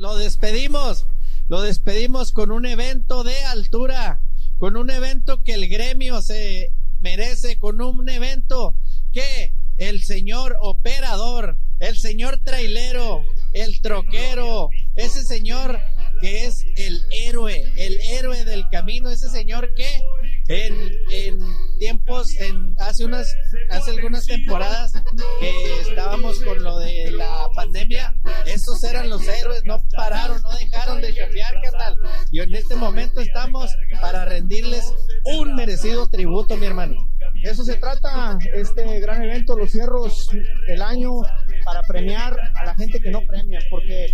[0.00, 1.06] lo despedimos.
[1.48, 4.20] Lo despedimos con un evento de altura,
[4.58, 8.74] con un evento que el gremio se merece, con un evento
[9.12, 15.80] que el señor operador, el señor trailero, el troquero, ese señor
[16.20, 20.02] que es el héroe, el héroe del camino, ese señor que
[20.48, 20.74] en,
[21.10, 21.38] en
[21.78, 23.34] tiempos, en hace unas,
[23.70, 24.92] hace algunas temporadas
[25.40, 28.14] que estábamos con lo de la pandemia,
[28.46, 31.98] esos eran los héroes, no pararon, no dejaron de cambiar, carnal.
[32.30, 34.92] Y en este momento estamos para rendirles
[35.24, 37.10] un merecido tributo, mi hermano.
[37.42, 40.28] Eso se trata, este gran evento, los cierros
[40.66, 41.22] del año,
[41.64, 44.12] para premiar a la gente que no premia, porque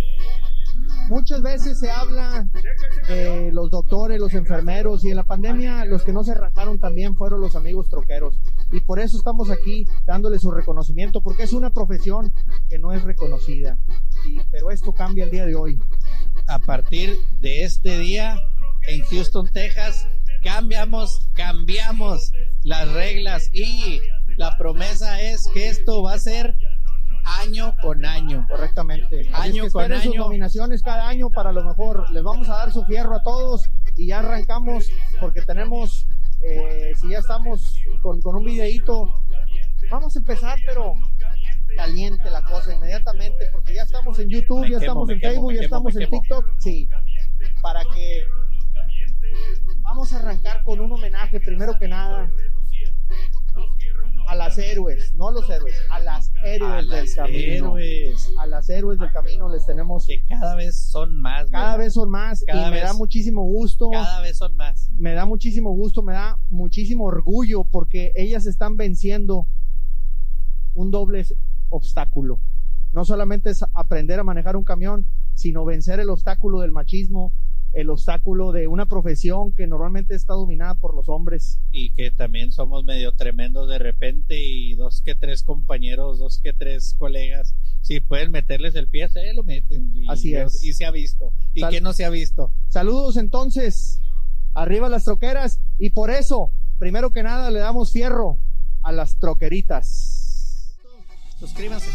[1.09, 2.47] muchas veces se habla
[3.07, 7.15] de los doctores, los enfermeros, y en la pandemia los que no se rajaron también
[7.15, 8.39] fueron los amigos troqueros.
[8.71, 12.33] Y por eso estamos aquí dándole su reconocimiento, porque es una profesión
[12.69, 13.77] que no es reconocida.
[14.27, 15.79] Y, pero esto cambia el día de hoy.
[16.47, 18.37] A partir de este día,
[18.87, 20.07] en Houston, Texas,
[20.43, 22.31] cambiamos, cambiamos
[22.63, 24.01] las reglas y
[24.37, 26.55] la promesa es que esto va a ser
[27.39, 28.45] año con año.
[28.49, 29.29] Correctamente.
[29.33, 30.23] Año es que con esperen sus año.
[30.23, 32.09] nominaciones cada año para lo mejor.
[32.11, 34.89] Les vamos a dar su fierro a todos y ya arrancamos
[35.19, 36.07] porque tenemos,
[36.41, 39.11] eh, si ya estamos con, con un videíto,
[39.89, 40.95] vamos a empezar, pero
[41.75, 45.33] caliente la cosa inmediatamente porque ya estamos en YouTube, Me ya quemo, estamos en quemo,
[45.33, 46.09] Facebook, ya quemo, estamos en.
[46.09, 46.45] TikTok.
[46.59, 46.87] Sí,
[47.61, 48.23] para que
[49.81, 52.29] vamos a arrancar con un homenaje primero que nada
[54.27, 57.77] a las héroes, no a los héroes, a las héroes A del las camino.
[57.77, 58.29] héroes.
[58.39, 61.49] A las héroes del camino les tenemos Que cada vez son más.
[61.49, 61.77] cada ¿verdad?
[61.79, 64.89] vez son más Cada y me da muchísimo gusto, Cada vez son más.
[64.97, 69.47] me da muchísimo gusto, me da muchísimo orgullo porque ellas están venciendo
[70.73, 71.25] un doble
[71.69, 72.39] obstáculo.
[72.93, 77.31] No solamente es aprender a manejar un camión, sino vencer el obstáculo del machismo,
[77.77, 81.59] el obstáculo de una profesión que normalmente está dominada por los hombres.
[81.71, 86.53] Y que también somos medio tremendos de repente y dos que tres compañeros, dos que
[86.53, 89.91] tres colegas, si pueden meterles el pie, se lo meten.
[89.93, 90.63] Y, Así es.
[90.63, 91.31] Y se ha visto.
[91.53, 92.51] ¿Y Sal- qué no se ha visto?
[92.67, 94.01] Saludos entonces,
[94.55, 98.39] arriba las troqueras y por eso, primero que nada, le damos fierro
[98.81, 100.79] a las troqueritas.
[101.39, 101.91] Suscríbanse.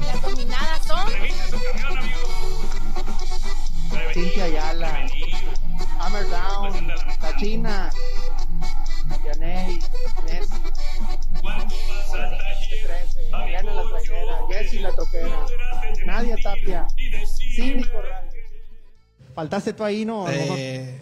[0.00, 2.25] Las dominadas son
[4.16, 5.06] Cintia Ayala,
[6.00, 6.88] Hammer Down,
[7.20, 7.90] La China,
[9.26, 9.78] Yaney,
[10.24, 10.62] Nessie,
[13.30, 15.44] Mariana la trailera, Jessie la troquera,
[16.06, 16.86] Nadia Tapia,
[17.92, 18.30] Corral.
[19.34, 20.24] Faltaste tú ahí, ¿no?
[20.30, 20.98] Eh,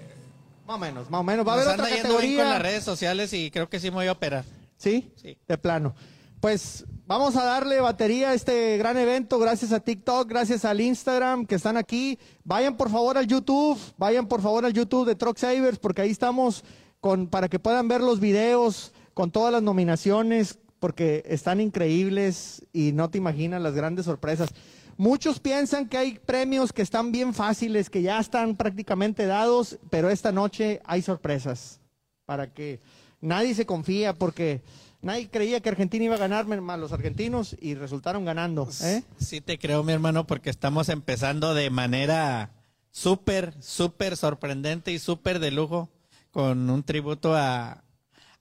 [0.67, 1.47] Más o menos, más o menos.
[1.47, 2.59] Va a haber otra yendo bien con las categoría.
[2.59, 4.45] redes sociales y creo que sí me voy a operar.
[4.77, 5.13] ¿Sí?
[5.23, 5.39] Sí.
[5.47, 5.95] De plano.
[6.41, 11.47] Pues vamos a darle batería a este gran evento gracias a TikTok, gracias al Instagram
[11.47, 12.19] que están aquí.
[12.45, 16.11] Vayan por favor al YouTube, vayan por favor al YouTube de Truck Savers porque ahí
[16.11, 16.65] estamos
[17.01, 22.93] con para que puedan ver los videos con todas las nominaciones porque están increíbles y
[22.93, 24.51] no te imaginas las grandes sorpresas.
[24.97, 30.09] Muchos piensan que hay premios que están bien fáciles, que ya están prácticamente dados, pero
[30.09, 31.81] esta noche hay sorpresas
[32.27, 32.81] para que
[33.21, 34.63] nadie se confía porque
[35.05, 38.69] nadie creía que Argentina iba a ganar los argentinos y resultaron ganando.
[38.83, 39.03] ¿eh?
[39.19, 42.51] Sí te creo, mi hermano, porque estamos empezando de manera
[42.91, 45.91] súper, súper sorprendente y súper de lujo
[46.31, 47.85] con un tributo a,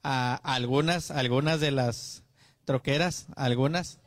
[0.01, 2.23] a algunas, algunas de las
[2.65, 3.99] troqueras, algunas.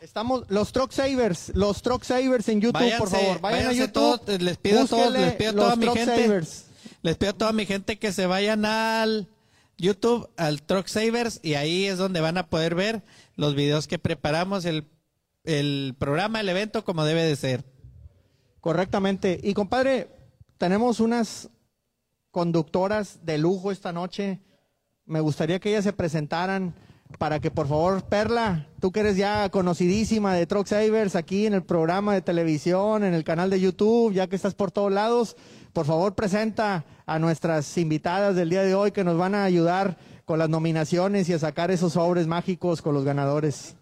[0.00, 3.40] Estamos los Truck Savers, los Truck Savers en YouTube, por favor.
[3.40, 3.92] Vayan a YouTube.
[3.92, 6.22] todos, les pido a todos, les pido a toda mi gente.
[6.24, 6.66] Savers.
[7.02, 9.28] Les pido a toda mi gente que se vayan al
[9.78, 13.02] YouTube, al Truck Savers, y ahí es donde van a poder ver
[13.34, 14.88] los videos que preparamos, el,
[15.44, 17.64] el programa, el evento, como debe de ser.
[18.60, 19.38] Correctamente.
[19.42, 20.08] Y compadre,
[20.58, 21.50] tenemos unas
[22.30, 24.40] conductoras de lujo esta noche.
[25.04, 26.74] Me gustaría que ellas se presentaran
[27.18, 31.54] para que por favor, Perla, tú que eres ya conocidísima de Truck Savers aquí en
[31.54, 35.36] el programa de televisión, en el canal de YouTube, ya que estás por todos lados,
[35.72, 39.96] por favor presenta a nuestras invitadas del día de hoy que nos van a ayudar
[40.24, 43.76] con las nominaciones y a sacar esos sobres mágicos con los ganadores.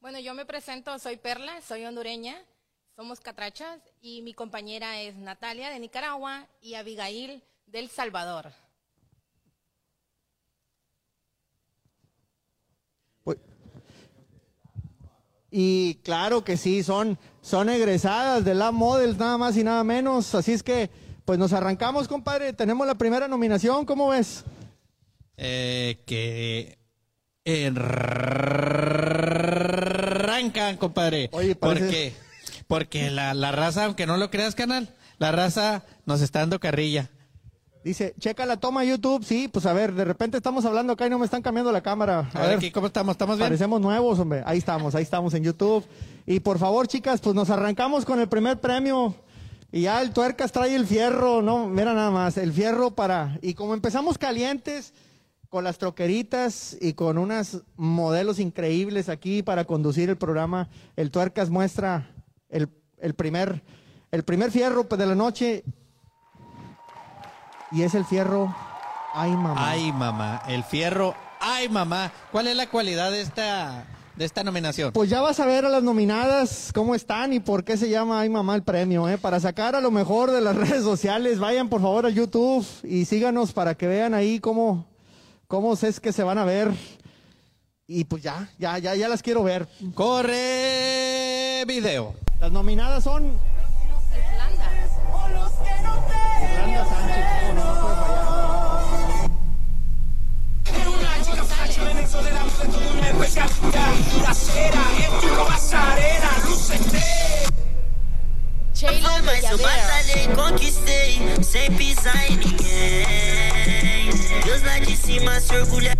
[0.00, 2.36] Bueno, yo me presento, soy Perla, soy hondureña,
[2.94, 8.52] somos catrachas y mi compañera es Natalia de Nicaragua y Abigail del Salvador.
[15.50, 20.34] Y claro que sí, son, son egresadas de la Models, nada más y nada menos.
[20.34, 20.90] Así es que,
[21.24, 22.52] pues nos arrancamos, compadre.
[22.52, 24.44] Tenemos la primera nominación, ¿cómo ves?
[25.36, 26.78] Eh, que
[29.46, 31.28] arrancan, compadre.
[31.32, 32.12] Oye, parece- ¿Por qué?
[32.66, 34.88] Porque la, la raza, aunque no lo creas, canal,
[35.18, 37.10] la raza nos está dando carrilla.
[37.86, 39.24] Dice, checa la toma YouTube.
[39.24, 41.82] Sí, pues a ver, de repente estamos hablando acá y no me están cambiando la
[41.82, 42.28] cámara.
[42.34, 43.12] A, ver, aquí, ¿cómo estamos?
[43.12, 43.46] ¿Estamos bien?
[43.46, 44.42] Parecemos nuevos, hombre.
[44.44, 45.84] Ahí estamos, ahí estamos en YouTube.
[46.26, 49.14] Y por favor, chicas, pues nos arrancamos con el primer premio.
[49.70, 53.38] Y ya el tuercas trae el fierro, no, mira nada más, el fierro para.
[53.40, 54.92] Y como empezamos calientes,
[55.48, 61.50] con las troqueritas y con unos modelos increíbles aquí para conducir el programa, el tuercas
[61.50, 62.10] muestra
[62.48, 62.68] el,
[62.98, 63.62] el primer,
[64.10, 65.62] el primer fierro pues, de la noche.
[67.72, 68.54] Y es el fierro.
[69.14, 69.54] Ay, mamá.
[69.70, 71.14] Ay, mamá, el fierro.
[71.40, 72.12] Ay, mamá.
[72.30, 73.84] ¿Cuál es la cualidad de esta,
[74.14, 74.92] de esta nominación?
[74.92, 78.20] Pues ya vas a ver a las nominadas cómo están y por qué se llama
[78.20, 79.18] Ay Mamá el premio, ¿eh?
[79.18, 83.04] Para sacar a lo mejor de las redes sociales, vayan por favor a YouTube y
[83.04, 84.86] síganos para que vean ahí cómo,
[85.48, 86.72] cómo es que se van a ver.
[87.88, 89.68] Y pues ya, ya, ya, ya las quiero ver.
[89.94, 92.14] Corre video.
[92.40, 93.32] Las nominadas son
[108.74, 109.86] Sheila Mas eu Bellaver.
[109.86, 114.10] batalhei, conquistei, sem pisar em ninguém.
[114.44, 115.94] Deus lá de cima se orgulha.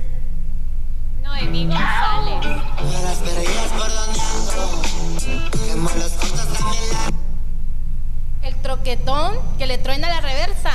[1.22, 2.44] Noemí González.
[3.02, 4.82] Las veredas bordoneando,
[5.52, 8.48] quemo los cortos, dame la.
[8.48, 10.72] El troquetón que le truena la reversa.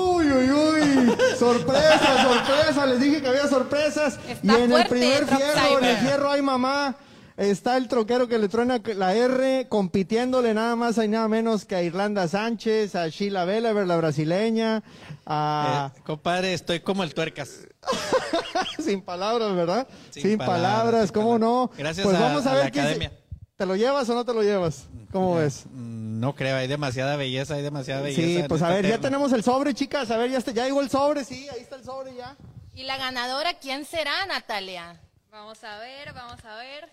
[0.00, 1.16] Uy, uy, uy.
[1.38, 2.86] Sorpresa, sorpresa.
[2.86, 4.18] Les dije que había sorpresas.
[4.28, 6.96] Está y en el primer fierro, en el fierro, ay mamá.
[7.36, 11.76] Está el troquero que le truena la R, compitiéndole nada más y nada menos que
[11.76, 14.82] a Irlanda Sánchez, a Sheila Belaver, la brasileña,
[15.24, 15.92] a...
[15.96, 17.60] Eh, compadre, estoy como el tuercas.
[18.84, 19.86] Sin palabras, ¿verdad?
[20.10, 21.48] Sin Sin, palabras, palabras, sin ¿cómo palabras.
[21.48, 21.70] no?
[21.78, 23.12] Gracias pues a- vamos a, a ver la se- academia.
[23.58, 24.86] ¿Te lo llevas o no te lo llevas?
[25.10, 25.64] ¿Cómo ves?
[25.66, 28.42] Mm, No creo, hay demasiada belleza, hay demasiada belleza.
[28.42, 30.08] Sí, pues a esta ver, ya tenemos el sobre, chicas.
[30.12, 32.36] A ver, ya, está, ya llegó el sobre, sí, ahí está el sobre ya.
[32.74, 35.00] Y la ganadora, ¿quién será, Natalia?
[35.32, 36.88] Vamos a ver, vamos a ver.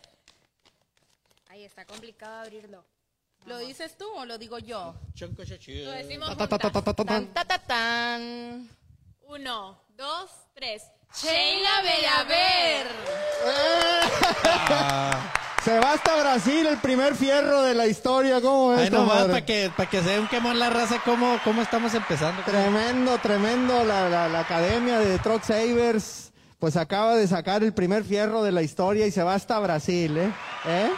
[1.49, 2.83] Ahí está complicado abrirlo.
[3.45, 4.95] ¿Lo dices tú o lo digo yo?
[5.19, 6.83] Lo decimos Ta, ta, ta, ta, juntas.
[6.83, 7.45] ta, ta, Tan, ta.
[7.45, 8.67] ta, ta, tan.
[9.27, 10.81] Uno, dos, tres.
[11.13, 12.87] Sheila Bellaver.
[15.65, 18.81] Se va hasta Brasil el primer fierro de la historia, ¿cómo ves?
[18.81, 21.91] Ay, nomás para que, para que se dé un quemón la raza, ¿cómo, cómo estamos
[21.95, 22.43] empezando?
[22.43, 23.83] Tremendo, tremendo.
[23.83, 28.51] La, la- la academia de Truck Savers, pues acaba de sacar el primer fierro de
[28.51, 30.31] la historia y se va hasta Brasil, ¿eh?
[30.67, 30.91] ¿Eh?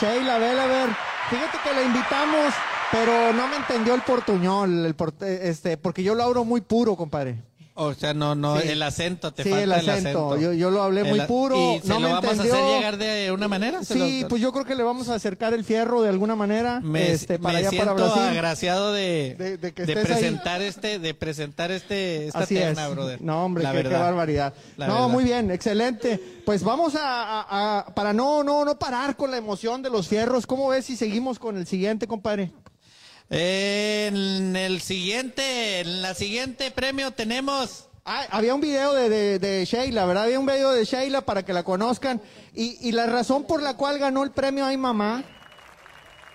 [0.00, 0.88] Sheila Belaver,
[1.30, 2.54] fíjate que la invitamos,
[2.90, 6.62] pero no me entendió el portuñol, el por- eh, este, porque yo lo abro muy
[6.62, 7.36] puro, compadre.
[7.80, 8.68] O sea, no, no, Sí.
[8.70, 10.36] el acento, te Sí, falta el acento.
[10.36, 11.56] Yo, yo lo hablé El muy puro.
[11.76, 12.54] ¿Y se no lo me vamos entendió.
[12.54, 13.84] a hacer llegar de una manera?
[13.84, 16.34] ¿Se Sí, lo- pues yo creo que le vamos a acercar el fierro de alguna
[16.34, 18.22] manera, me, este, para me allá siento para Brasil.
[18.30, 20.12] agraciado de, De- de que de estés ahí.
[20.20, 22.64] presentar este, de presentar este, esta Así es.
[22.64, 23.22] terna, brother.
[23.22, 24.54] No, hombre, La qué, barbaridad.
[24.76, 25.08] La no, verdad.
[25.08, 26.20] muy bien, excelente.
[26.44, 30.08] Pues vamos a, a- a- para no, no, no parar con la emoción de los
[30.08, 30.46] fierros.
[30.48, 32.50] ¿Cómo ves si seguimos con el siguiente, compadre?
[33.30, 39.66] En el siguiente, en la siguiente premio tenemos Ah, había un video de, de, de
[39.66, 40.24] Sheila, ¿verdad?
[40.24, 42.22] Había un video de Sheila para que la conozcan.
[42.54, 45.24] Y, y la razón por la cual ganó el premio Ay Mamá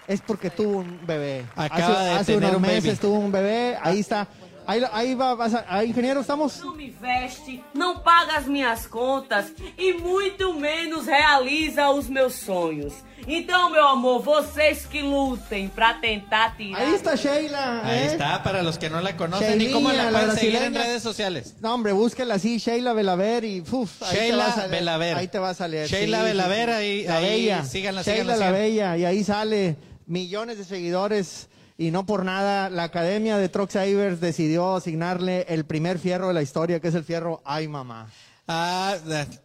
[0.07, 1.47] es porque tuvo un bebé.
[1.55, 2.75] Acaba hace de hace tener unos un baby.
[2.75, 3.75] meses tuvo un bebé.
[3.81, 4.27] Ahí está.
[4.65, 6.59] Ahí, ahí va, vas a- ahí, ingeniero, ¿estamos?
[6.61, 12.93] Não me veste, não paga as minhas contas e muito menos realiza os meus sonhos.
[13.25, 16.81] Então, meu amor, vocês que lutem pra tentar tirar.
[16.81, 17.81] Ahí está Sheila.
[17.85, 18.05] Ahí ¿eh?
[18.07, 19.61] está, para los que no la conocen.
[19.61, 21.55] ¿Y cómo Sheilinha, la la pueden seguir en redes sociales?
[21.61, 24.67] No, hombre, búsquela así, Sheila Belaver y uf, ahí te Sheila va a.
[24.67, 25.17] Belaver.
[25.17, 25.87] Ahí te va a salir.
[25.87, 27.63] Sheila Belaver, ahí- La ahí, bella.
[27.63, 28.59] síganla, Sheila síganla, la síganla.
[28.59, 33.69] bella y ahí sale millones de seguidores y no por nada la Academia de Truck
[33.71, 38.09] Savers decidió asignarle el primer fierro de la historia, que es el fierro Ay Mamá.
[38.47, 38.95] Ah,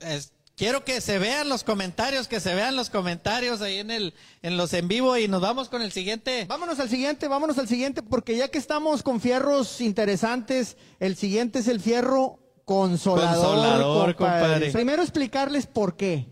[0.01, 4.13] es- quiero que se vean los comentarios, que se vean los comentarios ahí en el,
[4.43, 6.47] en los en vivo y nos vamos con el siguiente.
[6.49, 11.61] Vámonos al siguiente, vámonos al siguiente, porque ya que estamos con fierros interesantes, el siguiente
[11.61, 13.45] es el fierro consolador.
[13.55, 14.71] Consolador, compadre.
[14.73, 16.27] Primero explicarles por qué.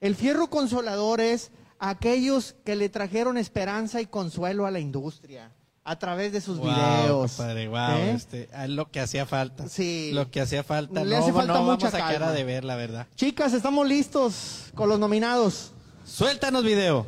[0.00, 5.52] El fierro consolador es aquellos que le trajeron esperanza y consuelo a la industria
[5.84, 7.32] a través de sus Wow, videos.
[7.36, 8.10] compadre, wow, ¿Eh?
[8.12, 9.68] este, lo que hacía falta.
[9.68, 10.10] Sí.
[10.12, 11.04] Lo que hacía falta.
[11.04, 12.28] Le no, hace falta no mucha vamos a quedar calma.
[12.28, 13.06] a deber, la verdad.
[13.14, 15.72] Chicas, estamos listos con los nominados.
[16.04, 17.06] Suéltanos video.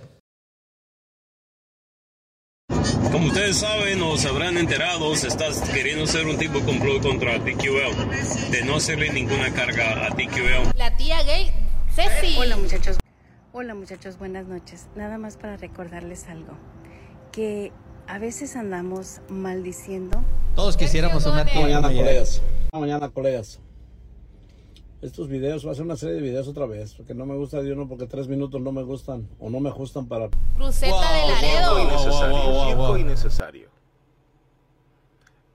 [3.11, 7.03] Como ustedes saben o se habrán enterado, se está queriendo hacer un tipo de complot
[7.03, 10.77] contra TQL, de no hacerle ninguna carga a TQL.
[10.77, 11.51] La tía gay,
[11.97, 12.37] Ceci.
[12.61, 12.99] muchachos.
[13.51, 14.89] Hola muchachos, buenas noches.
[14.95, 16.53] Nada más para recordarles algo.
[17.33, 17.73] Que
[18.07, 20.23] a veces andamos maldiciendo.
[20.55, 22.43] Todos quisiéramos una Mañana, colegas.
[22.75, 23.59] Mañana, colegas.
[25.01, 27.63] Estos videos, voy a hacer una serie de videos otra vez, porque no me gusta
[27.63, 30.29] de uno, porque tres minutos no me gustan o no me ajustan para...
[30.57, 31.89] Cruceta de Laredo.
[32.21, 32.97] Wow, wow, wow.
[32.99, 33.71] innecesario.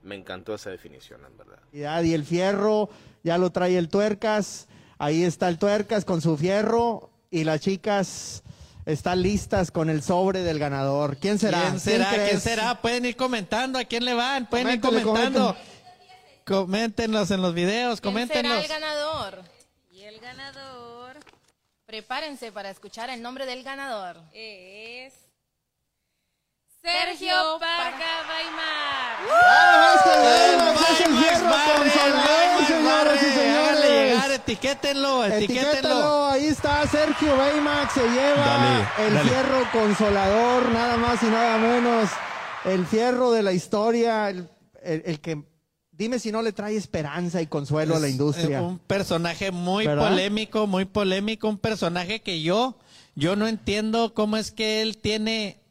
[0.02, 1.60] Me encantó esa definición, en verdad.
[2.02, 2.88] Y el fierro
[3.22, 4.66] ya lo trae el tuercas.
[4.98, 7.13] Ahí está el tuercas con su fierro.
[7.34, 8.44] Y las chicas
[8.86, 11.16] están listas con el sobre del ganador.
[11.16, 11.62] ¿Quién será?
[11.62, 12.10] ¿Quién será?
[12.10, 12.42] ¿Quién crees?
[12.44, 12.80] será?
[12.80, 14.46] Pueden ir comentando a quién le van.
[14.48, 15.56] Pueden ir comentando.
[16.46, 18.62] Coméntenlos en los videos, ¿Quién será coméntenlos.
[18.62, 19.42] el ganador?
[19.90, 21.16] Y el ganador
[21.86, 24.16] Prepárense para escuchar el nombre del ganador.
[24.32, 25.12] es
[26.88, 29.16] Sergio Parga Baimar.
[29.26, 30.56] ¡Vamos él!
[30.58, 33.56] ¡Vamos, es el Baymax fierro Barre, el consolador, Baymax señoras y Barre.
[33.56, 34.38] Háganle llegar, señores!
[34.40, 36.26] etiquétenlo, etiquétenlo.
[36.26, 39.28] Ahí está Sergio Baymax, se lleva Dale, el dale.
[39.30, 42.10] fierro consolador, nada más y nada menos,
[42.66, 44.50] el fierro de la historia, el,
[44.82, 45.42] el- el que,
[45.90, 48.58] dime si no le trae esperanza y consuelo a la Es, industria.
[48.58, 50.06] eh, Un personaje muy ¿Verdad?
[50.10, 52.76] polémico, muy polémico, un personaje que yo,
[53.14, 55.63] yo no entiendo cómo es que él tiene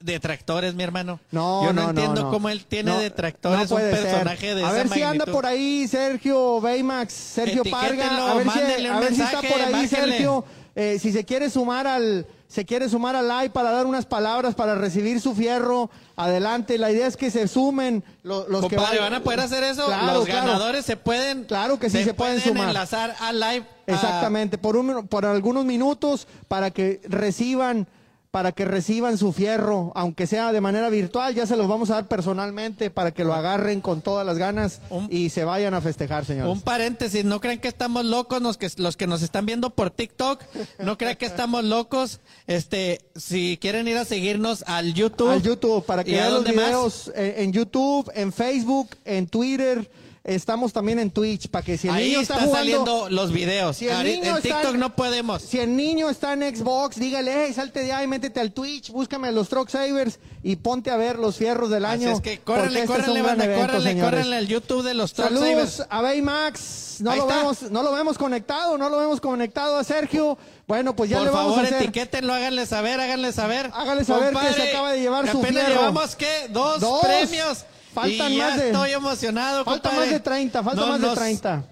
[0.00, 1.20] detractores, mi hermano.
[1.30, 2.30] No, yo no, entiendo no.
[2.30, 4.02] cómo él tiene No, detractores, un puede ser.
[4.02, 8.42] personaje de A esa ver si anda por ahí Sergio Baymax, Sergio Parga, a ver,
[8.42, 9.86] si, mándenle un a ver si está por ahí.
[9.88, 14.06] Sergio, eh, si se quiere sumar al se quiere sumar al live para dar unas
[14.06, 16.78] palabras para recibir su fierro, adelante.
[16.78, 19.62] La idea es que se sumen lo- los que Compadre, vayan- ¿van a poder hacer
[19.62, 19.86] eso?
[19.86, 20.46] Claro, Los claro.
[20.48, 21.44] ganadores se pueden.
[21.44, 22.68] Claro que sí, se pueden sumar.
[22.68, 23.64] enlazar al live.
[23.86, 27.86] a- Exactamente, por, un, por algunos minutos para que reciban
[28.30, 31.94] para que reciban su fierro, aunque sea de manera virtual, ya se los vamos a
[31.94, 36.24] dar personalmente para que lo agarren con todas las ganas y se vayan a festejar,
[36.24, 36.52] señores.
[36.52, 39.90] Un paréntesis, no crean que estamos locos los que, los que nos están viendo por
[39.90, 40.42] TikTok,
[40.78, 42.20] no crean que estamos locos.
[42.46, 45.30] Este, si quieren ir a seguirnos al YouTube.
[45.30, 46.54] Al YouTube, para que ¿Y a vean los más?
[46.54, 49.90] videos en, en YouTube, en Facebook, en Twitter,
[50.34, 53.32] estamos también en Twitch, para que si el Ahí niño está, está, jugando, saliendo los
[53.32, 53.76] videos.
[53.76, 55.42] Si el niño en está TikTok no podemos.
[55.42, 59.28] Si el niño está en Xbox, dígale, hey, salte de ahí, métete al Twitch, búscame
[59.28, 62.12] a los Truck Savers y ponte a ver los fierros del Así año.
[62.16, 62.54] es que este es un
[62.86, 64.10] córrenle, gran banda, evento, córrenle, señores.
[64.10, 65.46] córrenle al YouTube de los Truck Savers.
[65.72, 66.86] Saludos a Baymax.
[67.00, 67.36] No Ahí lo, está.
[67.38, 70.36] vemos, no lo vemos conectado, no lo vemos conectado a Sergio.
[70.68, 71.82] Bueno, pues ya Por le vamos favor, a hacer.
[71.82, 73.70] etiquétenlo, háganle saber, háganle saber.
[73.72, 75.80] Háganle saber que se acaba de llevar su apenas fierro.
[75.80, 76.48] llevamos, ¿qué?
[76.50, 77.00] Dos, Dos.
[77.00, 77.64] premios.
[77.92, 80.06] Faltan y ya más de- estoy emocionado, Falta compadre.
[80.06, 81.64] más de 30, falta No más de nos- 30.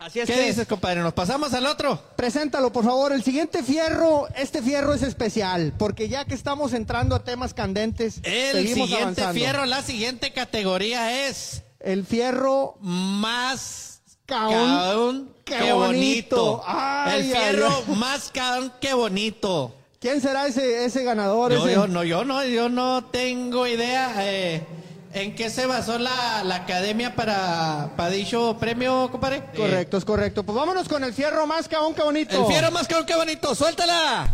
[0.00, 1.00] Así es ¿Qué que dices, compadre?
[1.00, 1.98] ¿Nos pasamos al otro?
[2.16, 3.12] Preséntalo, por favor.
[3.12, 8.18] El siguiente fierro, este fierro es especial, porque ya que estamos entrando a temas candentes,
[8.24, 9.34] El seguimos siguiente avanzando.
[9.34, 14.52] fierro, la siguiente categoría es El fierro más Caón.
[14.52, 16.36] caón Qué que bonito.
[16.36, 16.62] bonito.
[16.66, 17.94] Ay, El ay, fierro ay.
[17.96, 19.74] más caón que bonito.
[20.00, 21.52] ¿Quién será ese, ese ganador?
[21.52, 21.74] Yo, ese?
[21.74, 24.66] yo no, yo no, yo no tengo idea eh,
[25.14, 29.44] en qué se basó la, la academia para, para dicho premio, compadre.
[29.56, 30.42] Correcto, es correcto.
[30.42, 32.40] Pues vámonos con el fierro más caón que bonito.
[32.40, 34.26] el fierro más caón que bonito, suéltala.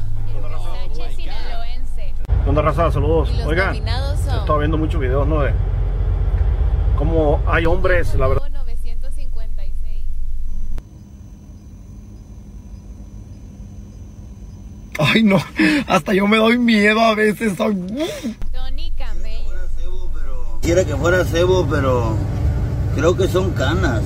[2.43, 2.91] ¿Qué onda, raza?
[2.91, 3.31] Saludos.
[3.37, 5.43] Los Oigan, son- estaba viendo muchos videos, ¿no?
[5.43, 5.53] De
[6.97, 8.49] cómo hay hombres, la verdad.
[8.51, 10.05] 956.
[14.99, 15.37] Ay, no,
[15.87, 17.57] hasta yo me doy miedo a veces.
[17.57, 17.75] Soy...
[18.53, 19.20] Tony Camello.
[20.61, 22.17] Quisiera que fuera cebo, pero
[22.95, 24.03] creo que son canas.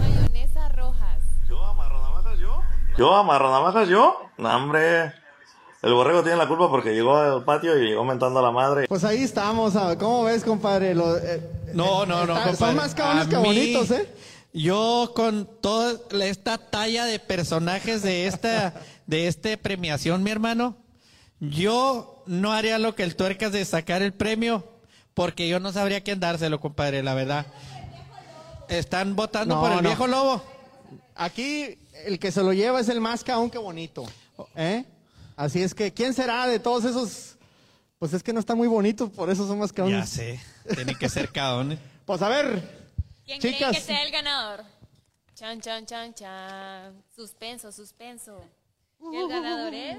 [0.00, 1.20] Mayonesa Rojas.
[1.48, 4.16] ¿Yo amarro navajas yo?
[4.38, 5.12] No, hombre.
[5.82, 8.86] El borrego tiene la culpa porque llegó al patio y llegó mentando a la madre.
[8.88, 9.74] Pues ahí estamos.
[9.74, 9.96] ¿sabe?
[9.98, 10.94] ¿Cómo ves, compadre?
[10.94, 11.40] Lo- eh,
[11.74, 12.56] No, no, no, está- compadre.
[12.56, 14.08] Son más caones A que mí, bonitos, ¿eh?
[14.52, 18.74] Yo con toda esta talla de personajes de esta
[19.06, 20.76] de este premiación, mi hermano,
[21.40, 24.68] yo no haría lo que el tuercas de sacar el premio
[25.14, 27.46] porque yo no sabría quién dárselo, compadre, la verdad.
[28.68, 29.88] Están votando No, por el no.
[29.88, 30.42] viejo lobo.
[31.14, 34.04] Aquí el que se lo lleva es el más caón que bonito.
[34.56, 34.84] ¿eh?
[35.36, 37.36] Así es que, ¿quién será de todos esos?
[37.98, 39.98] Pues es que no está muy bonito, por eso son más caones.
[40.00, 40.40] Ya sé,
[40.74, 41.78] tiene que ser caón.
[42.04, 42.84] Pues a ver,
[43.24, 43.56] ¿Quién Chicas.
[43.58, 44.62] creen que sea el ganador?
[45.34, 47.02] Chan, chan, chan, chan.
[47.16, 48.44] Suspenso, suspenso.
[49.10, 49.96] Y el ganador es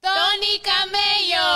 [0.00, 1.46] Tony Camello.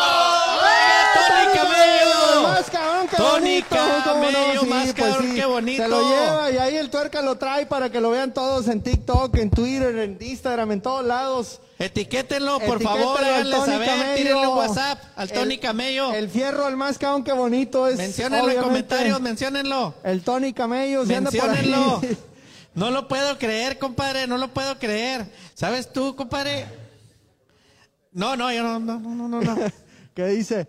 [1.14, 2.42] ¡Tony Camello!
[2.42, 3.66] Más cabrón que Tony bonito.
[3.76, 4.04] ¿cómo no?
[4.04, 5.34] Camello, Sí, más pues cabrón sí.
[5.40, 5.82] que bonito.
[5.82, 8.82] Se lo lleva y ahí el tuerca lo trae para que lo vean todos en
[8.82, 11.60] TikTok, en Twitter, en Instagram, en todos lados.
[11.78, 14.14] Etiquétenlo, por Etiquétenlo favor, al háganle Tony saber, Camello.
[14.16, 16.12] tírenle un WhatsApp al Tony El- Camello.
[16.12, 17.96] El fierro al más cabrón que bonito es.
[17.96, 19.94] Menciónenlo en comentarios, menciónenlo.
[20.04, 21.48] El Tony Camello, si anda por ahí.
[21.66, 22.00] Menciónenlo.
[22.74, 25.26] No lo puedo creer, compadre, no lo puedo creer.
[25.54, 26.66] ¿Sabes tú, compadre?
[28.14, 29.56] No, no, yo no, no, no, no, no.
[30.14, 30.66] ¿Qué dice?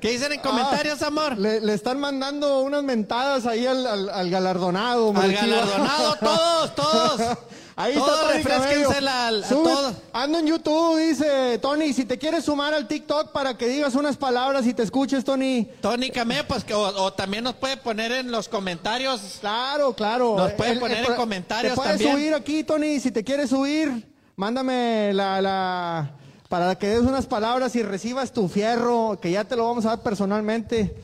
[0.00, 1.36] ¿Qué dicen en comentarios, Ah, amor?
[1.36, 5.12] Le, le están mandando unas mentadas ahí al, al- al galardonado.
[5.14, 7.38] Al galardonado, todos, todos.
[7.74, 8.90] Ahí Todos está Tony Camello.
[8.90, 9.94] al- a todos.
[10.12, 11.92] Ando en YouTube, dice Tony.
[11.92, 15.68] Si te quieres sumar al TikTok para que digas unas palabras y te escuches, Tony.
[15.82, 19.38] Tony Camé, pues que, o, o también nos puede poner en los comentarios.
[19.40, 20.36] Claro, claro.
[20.36, 22.12] Nos puede El- poner el- en comentarios Te puedes también.
[22.14, 23.00] subir aquí, Tony.
[23.00, 26.16] Si te quieres subir, mándame la, la.
[26.48, 29.90] Para que des unas palabras y recibas tu fierro, que ya te lo vamos a
[29.90, 30.94] dar personalmente.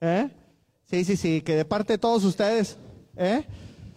[0.00, 0.28] ¿Eh?
[0.88, 2.76] Sí, sí, sí, que de parte de todos ustedes.
[3.16, 3.44] ¿Eh?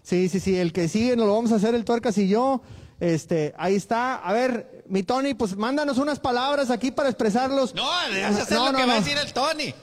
[0.02, 2.62] Sí, sí, sí, el que sigue nos lo vamos a hacer el Tuercas y yo.
[3.00, 4.16] Este, ahí está.
[4.16, 7.76] A ver, mi Tony, pues mándanos unas palabras aquí para expresarlos.
[7.76, 9.74] No, ya sé No, lo no, que va a decir el Tony.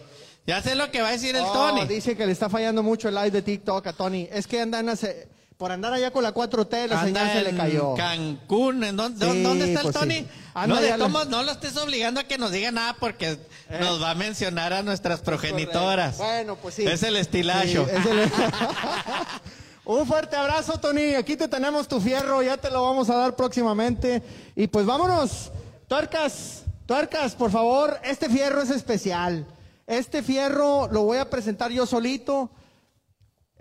[0.46, 1.86] Ya sé lo que va a decir el Oh, Tony.
[1.86, 4.28] Dice que le está fallando mucho el live de TikTok a Tony.
[4.32, 5.28] Es que andan hace-
[5.62, 7.94] por andar allá con la 4T, la señal se le cayó.
[7.94, 10.00] Cancún, ¿en dónde, Sí, dónde está el pues sí.
[10.00, 10.26] Tony?
[10.54, 13.38] Anda no, la- todos, no lo estés obligando a que nos diga nada porque
[13.78, 16.18] nos va a mencionar a nuestras progenitoras.
[16.18, 16.84] Bueno, pues sí.
[16.84, 17.86] Es el estilacho.
[17.88, 18.32] Sí, es el-
[19.84, 21.14] Un fuerte abrazo, Tony.
[21.14, 24.20] Aquí te tenemos tu fierro, ya te lo vamos a dar próximamente.
[24.56, 25.52] Y pues vámonos.
[25.86, 28.00] Tuercas, tuercas, por favor.
[28.02, 29.46] Este fierro es especial.
[29.86, 32.50] Este fierro lo voy a presentar yo solito.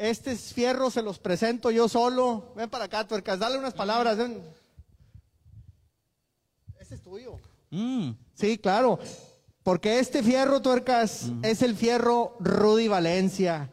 [0.02, 2.54] Este fierro se los presento yo solo.
[2.56, 3.38] Ven para acá, tuercas.
[3.38, 4.18] Dale unas palabras.
[4.18, 4.42] ven.
[6.80, 7.38] Este es tuyo.
[7.70, 8.14] Mm.
[8.34, 8.98] Sí, claro.
[9.62, 13.70] Porque este fierro, tuercas, es el fierro Rudy Valencia.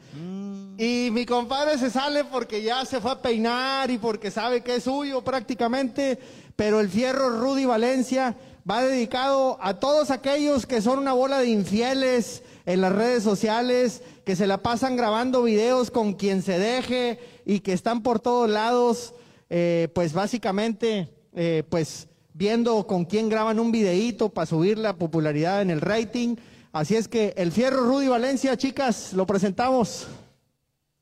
[0.77, 4.77] Y mi compadre se sale porque ya se fue a peinar y porque sabe que
[4.77, 6.19] es suyo prácticamente.
[6.57, 8.37] Pero el fierro Rudy Valencia
[8.71, 14.03] va dedicado a todos aquellos que son una bola de infieles en las redes sociales,
[14.29, 18.51] que se la pasan grabando videos con quien se deje y que están por todos
[18.51, 19.15] lados,
[19.49, 25.63] eh, pues básicamente, eh, pues viendo con quién graban un videíto para subir la popularidad
[25.63, 26.37] en el rating.
[26.73, 30.07] Así es que el Fierro Rudy Valencia, chicas, lo presentamos.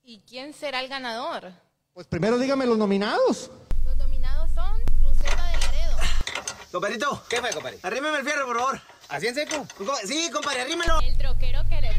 [0.05, 1.51] ¿Y quién será el ganador?
[1.95, 3.51] Pues primero dígame los nominados.
[3.85, 4.71] Los nominados son
[5.03, 5.97] Rosetta de Laredo.
[6.71, 7.81] Compadrito, ¿qué fue, compadre?
[7.83, 8.81] Arrímeme el fierro, por favor.
[9.09, 9.67] ¿Así en seco?
[10.05, 11.01] Sí, compadre, arrímelo.
[11.01, 11.96] El troquero que le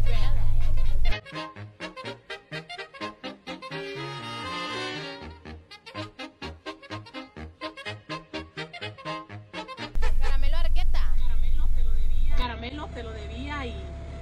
[10.21, 11.15] Caramelo Argueta.
[11.17, 12.35] Caramelo te lo debía.
[12.37, 13.75] Caramelo te lo debía y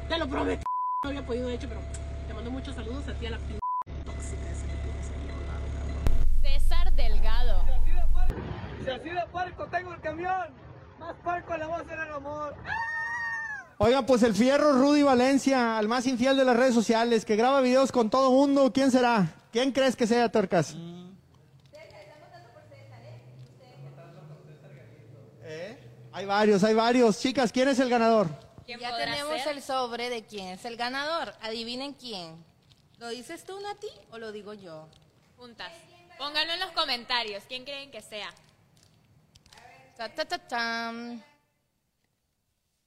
[0.10, 0.63] te lo prometí.
[1.04, 1.82] No había podido, de hecho, pero
[2.28, 3.60] te mando muchos saludos a ti a la p
[4.06, 6.41] tóxica esa que tienes ahí a un lado, cabrón.
[6.41, 7.63] César Delgado.
[8.84, 10.56] Si así de puerco tengo el camión,
[10.98, 12.56] más puerco le voy a hacer el amor.
[13.78, 17.60] Oigan, pues el Fierro Rudy Valencia, al más infiel de las redes sociales, que graba
[17.60, 19.34] videos con todo mundo, ¿quién será?
[19.52, 20.76] ¿Quién crees que sea, Torcas?
[25.44, 25.78] ¿Eh?
[26.14, 27.20] Hay varios, hay varios.
[27.20, 28.30] Chicas, ¿quién es el ganador?
[28.66, 29.58] Ya tenemos ser?
[29.58, 31.34] el sobre de quién es el ganador.
[31.42, 32.44] Adivinen quién.
[33.00, 34.88] ¿Lo dices tú, Nati, o lo digo yo?
[35.38, 35.72] Juntas.
[36.18, 37.44] Pónganlo en los comentarios.
[37.48, 38.34] ¿Quién creen que sea?
[39.98, 40.94] Ta, ta, ta.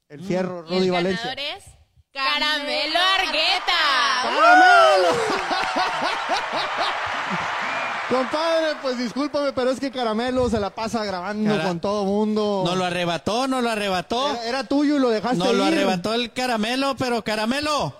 [0.08, 1.32] El Fierro Y el Rudy ganador Valencia.
[1.56, 1.64] es
[2.12, 3.78] Caramelo Argueta.
[4.22, 5.08] ¡Caramelo!
[8.08, 12.62] Compadre, pues discúlpame, pero es que Caramelo se la pasa grabando Cara- con todo mundo.
[12.64, 14.30] Nos lo arrebató, nos lo arrebató.
[14.30, 17.94] Era, era tuyo y lo dejaste Nos lo arrebató el caramelo, pero caramelo.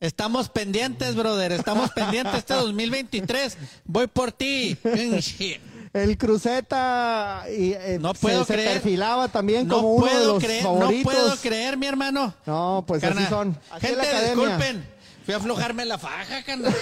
[0.00, 1.52] Estamos pendientes, brother.
[1.52, 3.56] Estamos pendientes este 2023.
[3.84, 4.76] Voy por ti.
[5.98, 8.72] El cruceta y, eh, No puedo se, se creer.
[8.74, 11.12] perfilaba también No como uno de puedo los creer, no favoritos.
[11.14, 12.34] puedo creer, mi hermano.
[12.46, 13.58] No, pues Carnal, así son.
[13.70, 14.88] Así Gente, la disculpen.
[15.24, 16.74] Fui a aflojarme la faja, carnal.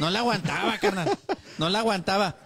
[0.00, 1.16] No la aguantaba, carnal.
[1.58, 2.36] No la aguantaba.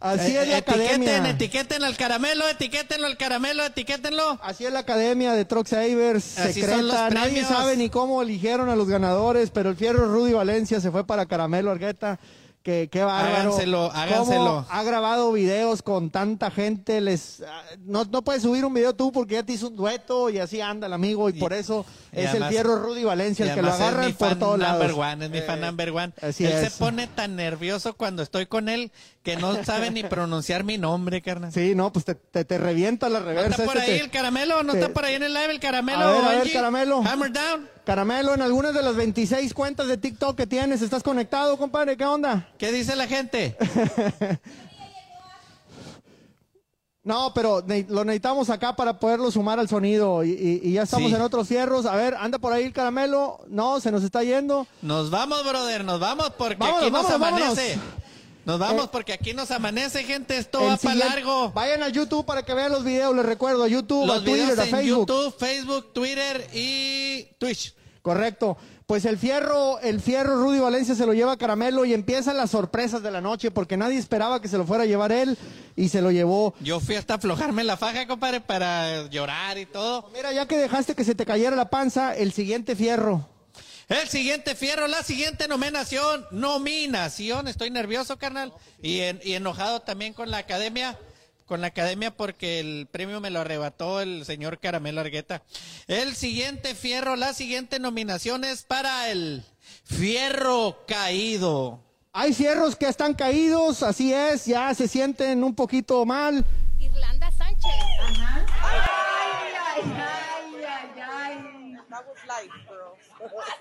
[0.00, 1.30] Así Eh, es la etiqueten, academia.
[1.30, 4.38] etiqueten al caramelo, etiquétenlo al caramelo, etiquétenlo.
[4.42, 7.10] Así es la academia de Truck Savers, secreta.
[7.10, 11.04] Nadie sabe ni cómo eligieron a los ganadores, pero el Fierro Rudy Valencia se fue
[11.04, 12.20] para Caramelo Argueta.
[12.68, 13.34] Que, qué bárbaro.
[13.34, 14.66] Háganselo, háganselo.
[14.68, 17.00] ha grabado videos con tanta gente.
[17.00, 20.28] Les, ah, no, no puedes subir un video tú porque ya te hizo un dueto
[20.28, 21.30] y así anda el amigo.
[21.30, 24.12] Y, por eso y es además- el Fierro Rudy Valencia el que lo agarran mi
[24.12, 24.98] por fan todos number lados.
[25.14, 26.12] one, es mi fan Eh, number one.
[26.20, 26.70] así él es.
[26.74, 31.22] se pone tan nervioso cuando estoy con él que no sabe ni pronunciar mi nombre,
[31.22, 31.50] carnal.
[31.50, 33.50] Sí, no, pues te, te, te revienta la ¿No reversa.
[33.50, 34.62] está por este ahí te- el caramelo?
[34.62, 36.00] ¿No te- está por ahí en el live el caramelo?
[36.02, 37.02] A ver, a ver, caramelo.
[37.02, 37.68] Hammer down.
[37.92, 41.96] Caramelo, en algunas de las 26 cuentas de TikTok que tienes, ¿estás conectado, compadre?
[41.96, 42.46] ¿Qué onda?
[42.58, 43.56] ¿Qué dice la gente?
[47.02, 51.08] No, pero lo necesitamos acá para poderlo sumar al sonido y, y- y ya estamos
[51.08, 51.16] Sí.
[51.16, 51.86] en otros fierros.
[51.86, 53.40] A ver, anda por ahí el caramelo.
[53.48, 54.66] No, se nos está yendo.
[54.82, 57.78] Nos vamos, brother, nos vamos porque Vámonos, aquí nos vámonos, amanece.
[58.44, 60.36] Nos vamos Eh, porque aquí nos amanece, gente.
[60.36, 61.50] Esto va para largo.
[61.52, 64.60] Vayan a YouTube para que vean los videos, les recuerdo, a YouTube, Los a Twitter,
[64.60, 65.06] a Facebook.
[65.08, 67.74] YouTube, Facebook, Twitter y Twitch.
[68.08, 68.56] Correcto.
[68.86, 72.50] Pues el fierro, el fierro Rudy Valencia se lo lleva a Caramelo y empiezan las
[72.52, 75.36] sorpresas de la noche porque nadie esperaba que se lo fuera a llevar él
[75.76, 76.54] y se lo llevó.
[76.60, 80.08] Yo fui hasta aflojarme la faja, compadre, para llorar y todo.
[80.14, 83.28] Mira, ya que dejaste que se te cayera la panza, el siguiente fierro.
[83.90, 87.46] El siguiente fierro, la siguiente nominación, nominación.
[87.46, 90.98] Estoy nervioso, carnal, y, en- y enojado también con la academia,
[91.48, 95.42] con la academia porque el premio me lo arrebató el señor Caramelo Argueta.
[95.88, 99.42] El siguiente fierro, la siguiente nominación es para el
[99.84, 101.80] fierro caído.
[102.12, 106.44] Hay fierros que están caídos, así es, ya se sienten un poquito mal.
[106.78, 107.72] Irlanda Sánchez.
[108.00, 108.46] Ajá.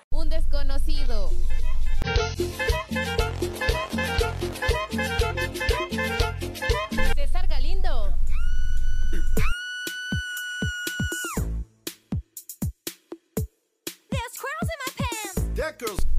[0.09, 1.31] Un desconocido.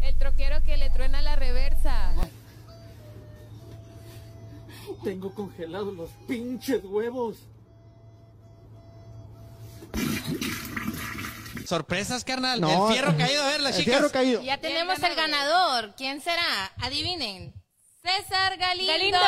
[0.01, 2.13] El troquero que le truena la reversa.
[5.05, 7.37] Tengo congelados los pinches huevos.
[11.67, 12.61] Sorpresas, carnal.
[12.61, 13.99] No, el fierro caído, a ver, las el chicas.
[13.99, 14.43] fierro caído.
[14.43, 15.95] Ya tenemos el ganador.
[15.97, 16.73] ¿Quién será?
[16.79, 17.55] Adivinen.
[18.03, 18.93] César Galindo.
[18.93, 19.19] Galindo.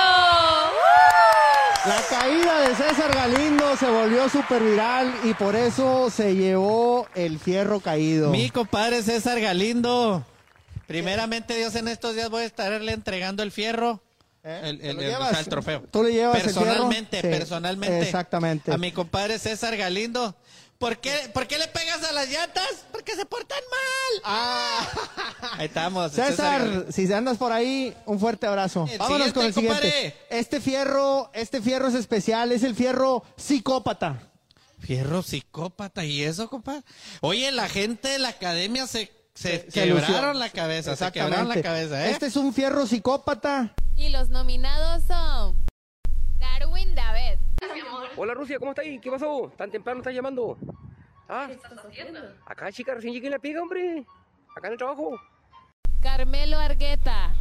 [1.87, 7.38] La caída de César Galindo se volvió súper viral y por eso se llevó el
[7.38, 8.30] fierro caído.
[8.30, 10.24] Mi compadre César Galindo.
[10.87, 14.00] Primeramente, Dios, en estos días voy a estarle entregando el fierro.
[14.42, 15.30] El, el- lo el- o llevas?
[15.30, 15.83] sea, el trofeo.
[15.90, 16.42] ¿Tú le llevas el?
[16.44, 18.00] Personalmente, Sí, personalmente.
[18.02, 18.72] exactamente.
[18.72, 20.35] A mi compadre César Galindo.
[20.81, 22.87] ¿Por qué, ¿Por qué le pegas a las llantas?
[22.90, 23.59] Porque se portan
[24.25, 24.87] mal.
[25.59, 26.19] Ahí estamos.
[26.19, 26.25] Ah.
[26.27, 28.88] César, si andas por ahí, un fuerte abrazo.
[28.90, 29.79] El Vámonos con el siguiente.
[29.79, 30.16] compadre.
[30.31, 34.23] Este fierro, este fierro es especial, es el fierro psicópata.
[34.79, 36.03] Fierro psicópata.
[36.07, 36.83] ¿Y eso, compadre?
[37.21, 40.97] Oye, la gente de la academia se, se, Se quebraron la cabeza.
[40.97, 42.12] Se quebraron la cabeza, ¿eh?
[42.12, 43.75] Este es un fierro psicópata.
[43.97, 45.69] Y los nominados son.
[48.16, 48.99] Hola Rusia, ¿cómo está ahí?
[48.99, 49.53] ¿Qué pasó?
[49.57, 50.59] ¿Tan temprano estás llamando?
[51.29, 51.44] ¿Ah?
[51.46, 52.20] ¿Qué estás haciendo?
[52.44, 54.05] Acá, chica, recién llegué en la pega, hombre.
[54.57, 55.20] Acá en el trabajo.
[56.01, 57.35] Carmelo Argueta.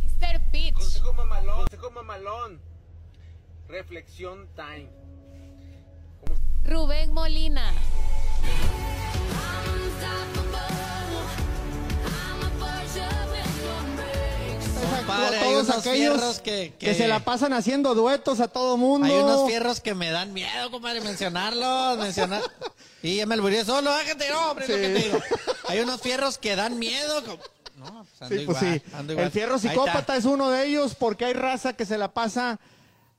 [0.00, 0.50] Mr.
[0.52, 0.74] Pitch.
[0.74, 1.56] Consejo mamalón.
[1.56, 2.60] Consejo mamalón.
[3.68, 4.90] Reflexión time.
[6.64, 7.72] Rubén Molina.
[15.06, 19.06] Compadre, hay Todos unos aquellos que, que se la pasan haciendo duetos a todo mundo.
[19.06, 22.42] Hay unos fierros que me dan miedo, compadre, mencionarlos, mencionar.
[23.04, 24.80] Y ya me albureé solo, bájate, no, hombre, es lo Sí.
[24.82, 25.18] que te digo.
[25.66, 27.24] Hay unos fierros que dan miedo.
[27.24, 27.36] com-
[27.80, 28.94] No, pues ando Sí, pues igual, sí.
[28.94, 29.26] ando igual.
[29.26, 32.60] El fierro psicópata es uno de ellos porque hay raza que se la pasa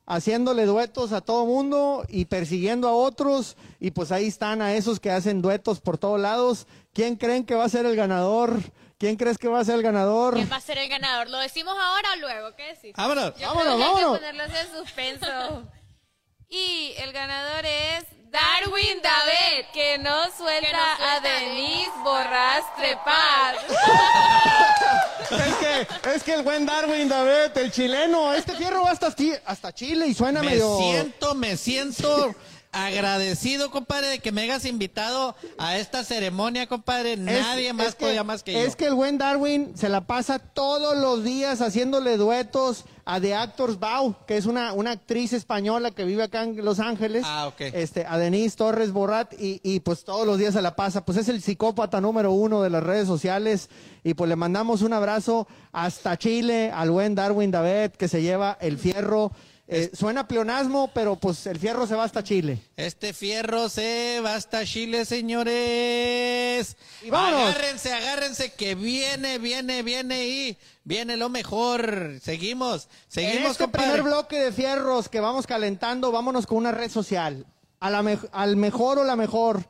[0.05, 5.01] haciéndole duetos a todo mundo y persiguiendo a otros y pues ahí están a esos
[5.01, 6.65] que hacen duetos por todos lados.
[6.93, 8.53] ¿Quién creen que va a ser el ganador?
[8.97, 10.35] ¿Quién crees que va a ser el ganador?
[10.35, 11.29] ¿Quién va a ser el ganador?
[11.29, 12.55] ¿Lo decimos ahora o luego?
[12.55, 12.93] ¿Qué decís?
[12.95, 13.33] Vámonos.
[13.37, 14.13] Yo Vámonos, creo que vámonos.
[14.15, 15.63] Hay que ponerlos en suspenso.
[16.49, 23.55] y el ganador es Darwin David, que no suelta, a Denise Borrás Trepar.
[25.33, 29.73] Es que, es que el buen Darwin David, el chileno, este fierro va hasta, hasta
[29.73, 30.77] Chile y suena Me medio...
[30.77, 32.35] siento, me siento
[32.73, 37.15] agradecido, compadre, de que me hayas invitado a esta ceremonia, compadre.
[37.17, 38.59] Nadie Es- más es que- podía más que yo.
[38.59, 43.35] Es que el buen Darwin se la pasa todos los días haciéndole duetos a The
[43.35, 47.23] Actors Bow, que es una, una actriz española que vive acá en Los Ángeles.
[47.25, 47.61] Ah, ok.
[47.73, 51.03] Este, a Denise Torres Borrat, y, y pues todos los días se la pasa.
[51.05, 53.69] Pues es el psicópata número uno de las redes sociales.
[54.05, 58.57] Y pues le mandamos un abrazo hasta Chile al buen Darwin David, que se lleva
[58.61, 59.31] el fierro.
[59.65, 62.59] Eh, suena pleonasmo, pero pues el fierro se va hasta Chile.
[62.75, 66.75] Este fierro se va hasta Chile, señores.
[67.01, 67.49] Y vámonos.
[67.55, 72.19] Agárrense, agárrense, que viene, viene, viene y viene lo mejor.
[72.21, 73.85] Seguimos, seguimos, este compadre.
[73.93, 77.45] primer bloque de fierros que vamos calentando, vámonos con una red social.
[77.79, 79.65] A la me- al mejor o la mejor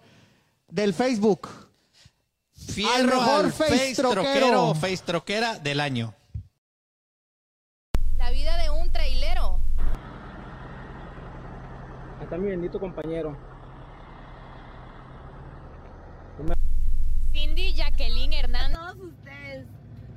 [0.70, 1.48] del Facebook.
[2.56, 4.24] Fierro al mejor al face face troquero.
[4.24, 6.16] troquero o face troquera del año.
[8.18, 9.60] La vida de un trailero.
[12.20, 13.38] Ahí está mi bendito compañero.
[17.32, 18.76] Cindy Jacqueline Hernández.
[18.78, 19.68] todos ustedes.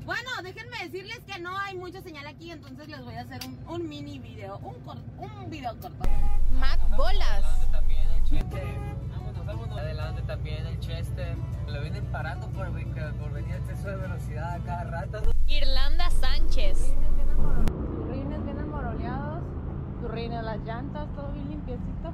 [0.07, 3.59] Bueno, déjenme decirles que no hay mucha señal aquí, entonces les voy a hacer un,
[3.69, 6.09] un mini video, un, cor- un video corto.
[6.53, 7.69] Matt Bolas.
[9.11, 9.79] Vámonos, vámonos.
[9.79, 11.37] Adelante también el Chester.
[11.67, 15.23] Lo vienen parando por, por venir a exceso de velocidad a cada rato.
[15.49, 16.95] Irlanda Sánchez.
[18.11, 19.36] Rines bien almoroleados,
[20.11, 22.13] rines, las llantas, todo bien limpiecito.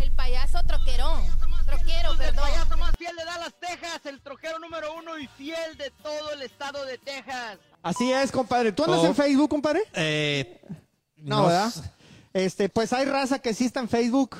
[0.00, 1.22] El payaso troquerón.
[1.66, 2.44] Troquero, El perdón.
[2.44, 6.42] payaso más fiel de Dallas, Texas, el troquero número uno y fiel de todo el
[6.42, 7.58] estado de Texas.
[7.82, 8.70] Así es, compadre.
[8.70, 9.06] ¿Tú andas Oh.
[9.06, 9.82] en Facebook, compadre?
[9.94, 10.60] Eh,
[11.16, 11.72] No, no ¿verdad?
[12.32, 14.36] Este, pues hay raza que sí está en Facebook.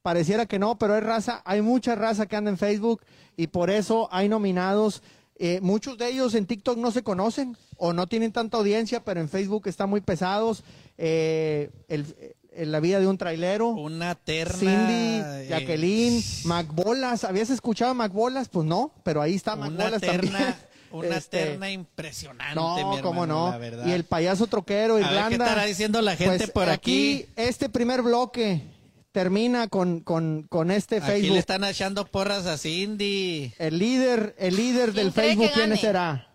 [0.00, 3.02] Pareciera que no, pero hay raza, hay mucha raza que anda en Facebook
[3.36, 5.02] y por eso hay nominados.
[5.36, 9.20] Eh, muchos de ellos en TikTok no se conocen o no tienen tanta audiencia, pero
[9.20, 10.64] en Facebook están muy pesados.
[11.04, 12.14] Eh, el-
[12.54, 13.68] el- la vida de un trailero.
[13.70, 14.56] Una terna.
[14.56, 17.24] Cindy, eh, Jacqueline, Macbolas.
[17.24, 18.48] ¿Habías escuchado a Macbolas?
[18.48, 20.54] Pues no, pero ahí está Una Macbolas terna, también.
[20.92, 23.50] una Este, terna impresionante, no, mi hermano, cómo no.
[23.50, 23.86] la verdad.
[23.86, 25.44] Y el payaso troquero, A ver, ¿qué Irlanda.
[25.46, 27.26] estará diciendo la gente Pues, por aquí?
[27.34, 28.62] Este primer bloque
[29.10, 31.32] termina con, con, con este Aquí Facebook.
[31.32, 33.52] le están echando porras a Cindy.
[33.58, 36.28] El líder, el líder del Facebook, ¿quién será?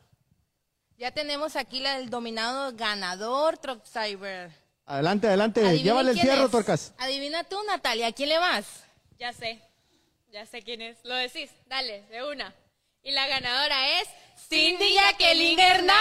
[0.97, 4.51] Ya tenemos aquí la del dominado ganador, Truck Cyber.
[4.87, 5.59] Adelante, adelante.
[5.59, 6.49] Adivinen Llévale el fierro.
[6.49, 6.93] Torcas.
[6.97, 8.65] Adivina tú, Natalia, ¿a quién le vas?
[9.19, 9.61] Ya sé.
[10.31, 10.97] Ya sé quién es.
[11.03, 11.51] Lo decís.
[11.67, 12.51] Dale, de una.
[13.03, 14.07] Y la ganadora es
[14.49, 15.97] Cindy Jacqueline Hernández.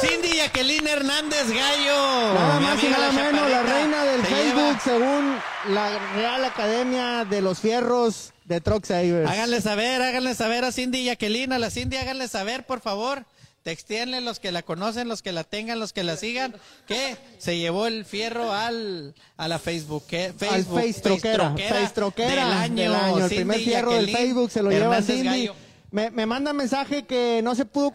[0.00, 2.34] Cindy Jacqueline Hernández Gallo.
[2.34, 5.36] Nada más y nada menos, la reina del se Facebook, lleva- según
[5.68, 9.30] la Real Academia de los Fierros de Truck Savers.
[9.30, 13.24] Háganle saber, háganle saber a Cindy Jacqueline, a la Cindy, háganle saber, por favor.
[13.62, 16.54] Textéenle los que la conocen, los que la tengan, los que la sigan,
[16.86, 21.92] que se llevó el fierro al a la Facebook, que Facebook al Face Troquera, Face
[21.94, 25.24] Troquera del año, El Cindy primer fierro del Facebook se lo lleva Hernández Cindy.
[25.46, 25.54] Gallo.
[25.94, 27.92] Me, me manda mensaje que no se pudo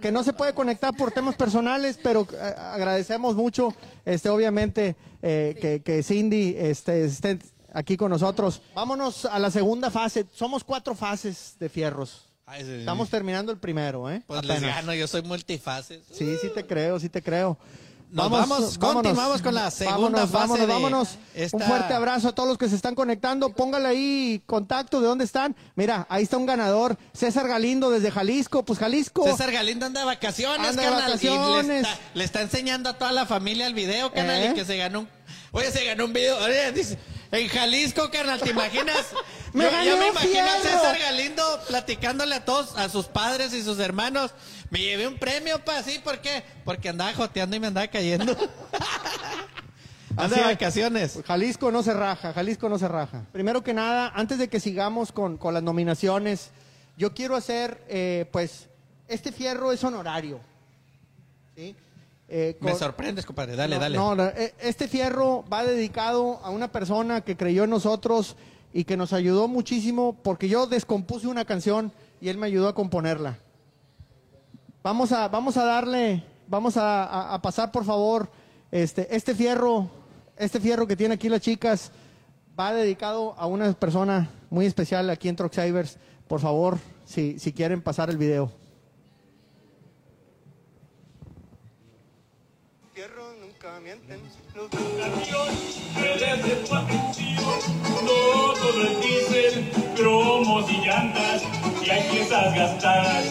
[0.00, 3.74] que no se puede conectar por temas personales, pero eh, agradecemos mucho,
[4.06, 7.38] este, obviamente, eh, que, que Cindy este, esté
[7.74, 8.62] aquí con nosotros.
[8.74, 10.24] Vámonos a la segunda fase.
[10.32, 12.30] Somos cuatro fases de fierros.
[12.46, 12.72] Ay, sí.
[12.72, 14.22] Estamos terminando el primero, ¿eh?
[14.26, 16.04] Pues les gano, yo soy multifaces.
[16.10, 17.58] Sí, sí te creo, sí te creo.
[18.12, 19.96] Nos vamos, continuamos con la segunda
[20.26, 21.08] vámonos, fase vámonos, de vámonos.
[21.34, 23.54] esta- Un fuerte abrazo a todos los que se están conectando.
[23.54, 25.56] Póngale ahí contacto de dónde están.
[25.76, 28.64] Mira, ahí está un ganador, César Galindo desde Jalisco.
[28.66, 29.24] Pues Jalisco.
[29.24, 31.86] César Galindo anda de vacaciones, Anda de carnal, y Le vacaciones.
[31.86, 34.50] está, le está enseñando a toda la familia el video, carnal, ¿Eh?
[34.50, 35.08] y que se ganó un...
[35.52, 36.36] Oye, se ganó un video.
[36.44, 36.98] Oye, dice,
[37.30, 39.06] en Jalisco, carnal, ¿te imaginas?
[39.54, 40.60] Me yo, yo me imagino a.
[40.62, 44.30] César Galindo platicándole a todos, a sus padres y sus hermanos.
[44.72, 46.00] Me llevé un premio, pa, ¿sí?
[46.02, 46.42] ¿Por qué?
[46.64, 48.34] Porque andaba joteando y me andaba cayendo.
[50.16, 51.20] Anda de vacaciones.
[51.26, 53.26] Jalisco no se raja, Jalisco no se raja.
[53.32, 56.52] Primero que nada, antes de que sigamos con, con las nominaciones,
[56.96, 58.70] yo quiero hacer, eh, pues,
[59.08, 60.40] este fierro es honorario.
[61.54, 61.76] ¿sí?
[62.30, 63.56] Eh, Me sorprendes, compadre.
[63.56, 63.96] Dale, No, dale.
[63.98, 68.36] No, no, eh, este fierro va dedicado a una persona que creyó en nosotros
[68.72, 72.74] y que nos ayudó muchísimo porque yo descompuse una canción y él me ayudó a
[72.74, 73.36] componerla.
[74.82, 78.28] Vamos a, vamos a darle, vamos a, pasar por favor,
[78.72, 79.88] este, este fierro,
[80.36, 81.92] este fierro que tiene aquí las chicas
[82.58, 85.98] va dedicado a una persona muy especial aquí en Truck Savers.
[86.26, 88.50] Por favor, si, si quieren pasar el video.
[92.92, 93.20] Merece
[93.54, 93.66] tu
[94.12, 94.41] atención,
[98.02, 101.42] no todo es diésel, cromos y llantas,
[101.84, 103.24] y hay piezas gastadas,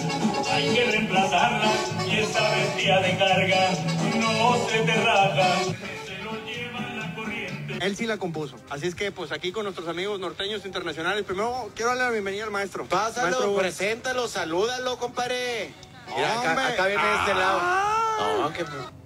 [0.51, 3.69] hay que reemplazarlas, y esa bestia de carga
[4.15, 5.63] no se te raja,
[6.05, 7.77] se lo lleva la corriente.
[7.85, 8.55] Él sí la compuso.
[8.69, 12.43] Así es que, pues aquí con nuestros amigos norteños internacionales, primero quiero darle la bienvenida
[12.43, 12.85] al maestro.
[12.85, 15.73] Pásalo, Maestro, preséntalo, salúdalo, compadre.
[16.15, 18.41] Mira, acá, viene de este lado.
[18.41, 19.00] No, que...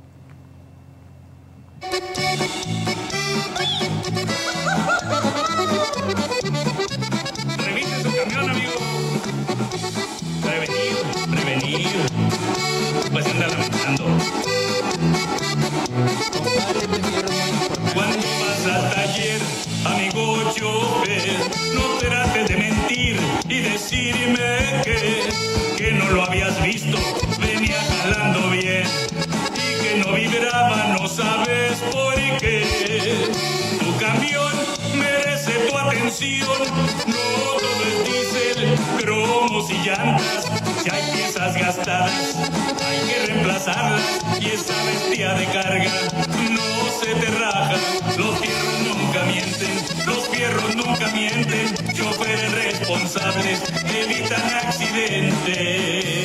[7.57, 8.71] Revise su camión, amigo.
[10.41, 10.95] Prevenir,
[11.29, 11.87] prevenir.
[13.11, 14.05] Pues anda lamentando.
[17.93, 19.41] Cuando vas al taller,
[19.85, 21.39] amigo chofer,
[21.73, 25.29] no trates de mentir y decirme que,
[25.77, 26.97] que no lo habías visto,
[27.39, 28.85] venía jalando bien
[31.05, 33.29] no sabes por qué.
[33.79, 34.51] Tu camión
[34.97, 36.59] merece tu atención,
[37.05, 37.25] no
[37.61, 40.45] todo es diésel, cromos y llantas,
[40.83, 42.35] si hay piezas gastadas,
[42.83, 44.01] hay que reemplazarlas.
[44.39, 45.91] Y esa bestia de carga
[46.49, 47.75] no se te raja,
[48.17, 53.61] los fierros nunca mienten, los fierros nunca mienten, choferes responsables
[53.93, 56.15] evitan accidentes.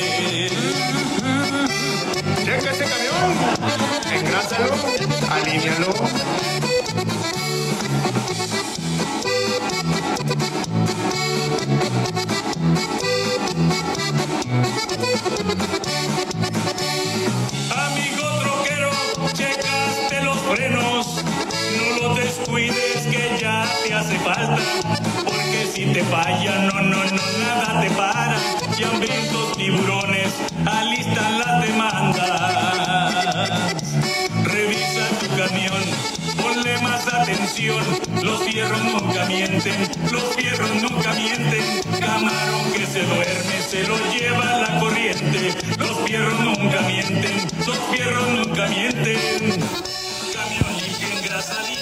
[2.43, 3.60] Checa ese camión,
[4.41, 6.01] abrázalo.
[17.71, 18.91] Amigo troquero,
[19.33, 21.07] checaste los frenos,
[21.77, 24.57] no lo descuides que ya te hace falta,
[25.23, 28.37] porque si te falla, no, no, no, nada te para,
[28.77, 30.33] ya ven los tiburones,
[30.65, 31.60] alistan las
[37.67, 44.57] los fierros nunca mienten, los fierros nunca mienten, camarón que se duerme se lo lleva
[44.57, 49.59] la corriente, los fierros nunca mienten, los fierros nunca mienten,
[50.33, 51.80] camión limpio engrasadito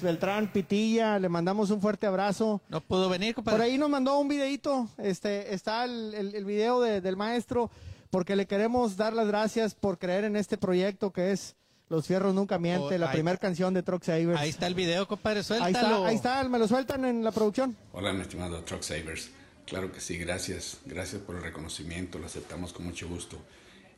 [0.00, 1.18] Beltrán Pitilla.
[1.18, 2.60] Le mandamos un fuerte abrazo.
[2.68, 3.58] No pudo venir, compadre.
[3.58, 4.88] Por ahí nos mandó un videito.
[4.98, 7.70] Este, está el, el- el video de- del maestro.
[8.10, 11.56] Porque le queremos dar las gracias por creer en este proyecto que es
[11.88, 14.38] Los Fierros Nunca Mienten, Oh, la ahí- primera canción de Truck Savers.
[14.40, 15.72] Ahí está el video, compadre, Ahí suéltalo.
[15.96, 17.76] está, ahí está, me lo sueltan en la producción.
[17.92, 19.30] Hola, mi estimado Truck Savers.
[19.66, 20.78] Claro que sí, gracias.
[20.84, 23.38] Gracias por el reconocimiento, lo aceptamos con mucho gusto.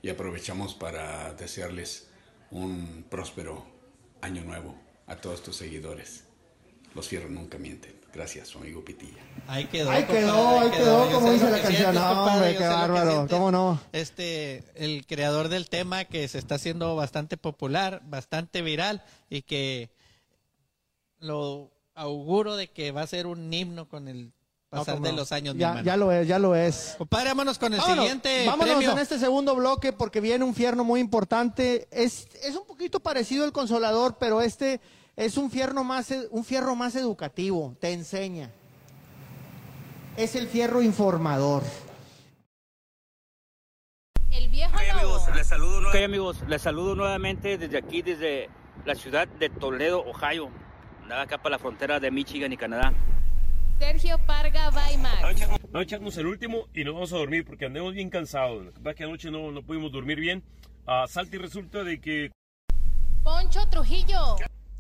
[0.03, 2.09] Y aprovechamos para desearles
[2.51, 3.65] un próspero
[4.23, 4.75] año nuevo
[5.09, 6.25] a todos tus seguidores.
[6.95, 7.99] Los fierros nunca mienten.
[8.13, 9.21] Gracias, su amigo Pitilla.
[9.47, 9.91] Ahí quedó.
[9.91, 11.95] Ahí compadre, quedó, ahí quedó, como dice la canción.
[11.95, 13.27] No, compadre, qué bárbaro.
[13.29, 13.81] ¿Cómo no?
[13.93, 19.91] Este, el creador del tema que se está haciendo bastante popular, bastante viral y que
[21.21, 24.33] lo auguro de que va a ser un himno con el
[24.71, 25.19] pasar de no.
[25.19, 25.55] los años.
[25.59, 26.95] Ya, ya lo es, ya lo es.
[26.97, 28.93] Compadre, vámonos con el Vámonos, siguiente vámonos premio.
[28.93, 31.89] en este segundo bloque porque viene un fierno muy importante.
[31.91, 34.81] Es, es un poquito parecido al consolador, pero este
[35.19, 38.51] es un fierro más, e- un fierro más educativo, te enseña.
[40.17, 41.65] Es el fierro informador.
[44.31, 44.99] El viejo Ok, lobo.
[45.01, 48.49] amigos, les saludo, ok, amigos, les saludo nuevamente desde aquí, desde
[48.85, 50.51] la ciudad de Toledo, Ohio.
[51.09, 52.93] Nada acá para la frontera de Michigan y Canadá.
[53.81, 55.21] Sergio Parga Weimar.
[55.23, 58.65] Vamos a echarnos el último y nos vamos a dormir porque andamos bien cansados.
[58.67, 60.45] Lo que pasa es que anoche no, no pudimos dormir bien.
[60.87, 62.31] Ah, salta y resulta de que
[63.25, 64.37] Poncho Trujillo.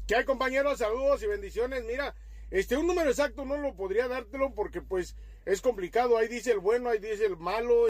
[0.09, 0.79] ¿Qué hay compañeros?
[0.79, 1.85] Saludos y bendiciones.
[1.85, 2.15] Mira,
[2.51, 6.17] este un número exacto no lo podría dártelo porque pues es complicado.
[6.17, 7.89] Ahí dice el bueno, ahí dice el malo.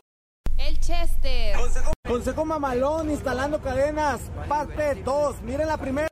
[0.56, 1.54] El Chester.
[2.04, 5.42] Consejo mamalón instalando cadenas, parte 2.
[5.42, 6.08] Miren la primera.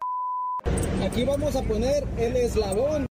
[1.05, 3.07] Aquí vamos a poner el eslabón.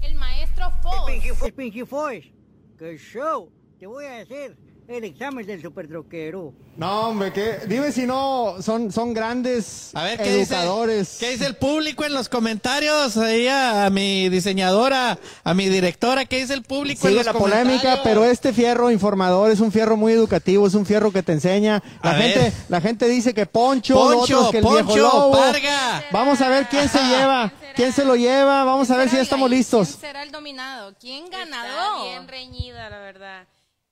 [0.00, 1.42] El maestro Fox.
[1.42, 2.32] El Pinky Force.
[2.78, 3.50] Que show.
[3.80, 4.56] Te voy a hacer
[4.88, 6.52] el examen del supertroquero.
[6.76, 11.16] No, hombre, que dime si no son, son grandes A ver, ¿qué dice, educadores.
[11.20, 13.16] ¿qué dice el público en los comentarios?
[13.18, 17.34] Ahí a, a mi diseñadora, a mi directora, ¿qué dice el público en Sigue los
[17.34, 21.22] la polémica, pero este fierro informador es un fierro muy educativo, es un fierro que
[21.22, 21.82] te enseña.
[22.02, 22.52] La A gente, ver.
[22.68, 25.32] la gente dice que Poncho, Poncho, otros que el viejo Poncho, lobo.
[25.32, 26.04] Parga.
[26.12, 29.22] Vamos a ver quién se lleva, quién se lo lleva, vamos a ver si ya
[29.22, 29.88] estamos listos.
[29.88, 30.94] ¿Quién será el dominado?
[30.98, 32.04] ¿Quién Está ganador?
[32.06, 33.46] bien reñida, la verdad.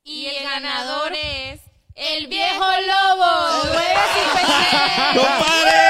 [0.06, 1.60] Y, Y el ganador ganador es
[1.96, 3.26] El viejo lobo.
[3.74, 4.56] 956.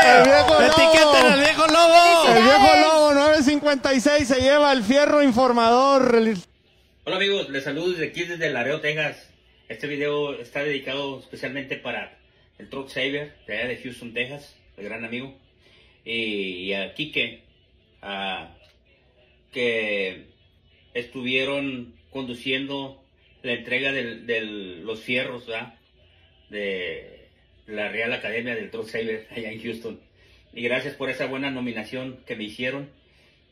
[0.16, 0.62] El viejo lobo.
[0.62, 2.29] Etiqueten al viejo lobo.
[2.29, 6.16] El viejo lobo 956 se lleva el fierro informador.
[7.05, 9.29] Hola amigos, les saludo desde aquí, desde Laredo, Texas.
[9.68, 12.16] Este video está dedicado especialmente para
[12.59, 15.37] el Truck Saver de allá de Houston, Texas, el gran amigo.
[16.05, 17.42] Y, y a Quique,
[18.00, 18.48] a-
[19.52, 20.26] que
[20.94, 23.02] estuvieron conduciendo
[23.46, 24.40] la entrega de
[24.82, 25.46] los fierros
[26.50, 27.28] de
[27.66, 30.00] la Real Academia del Truck Saver allá en Houston.
[30.52, 32.90] Y gracias por esa buena nominación que me hicieron.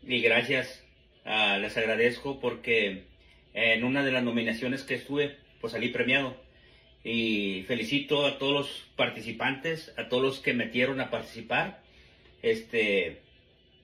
[0.07, 0.85] Y gracias,
[1.25, 3.05] ah, les agradezco porque
[3.53, 6.37] en una de las nominaciones que estuve, pues salí premiado.
[7.05, 11.83] Y felicito a todos los participantes, a todos los que metieron a participar.
[12.43, 13.21] Este,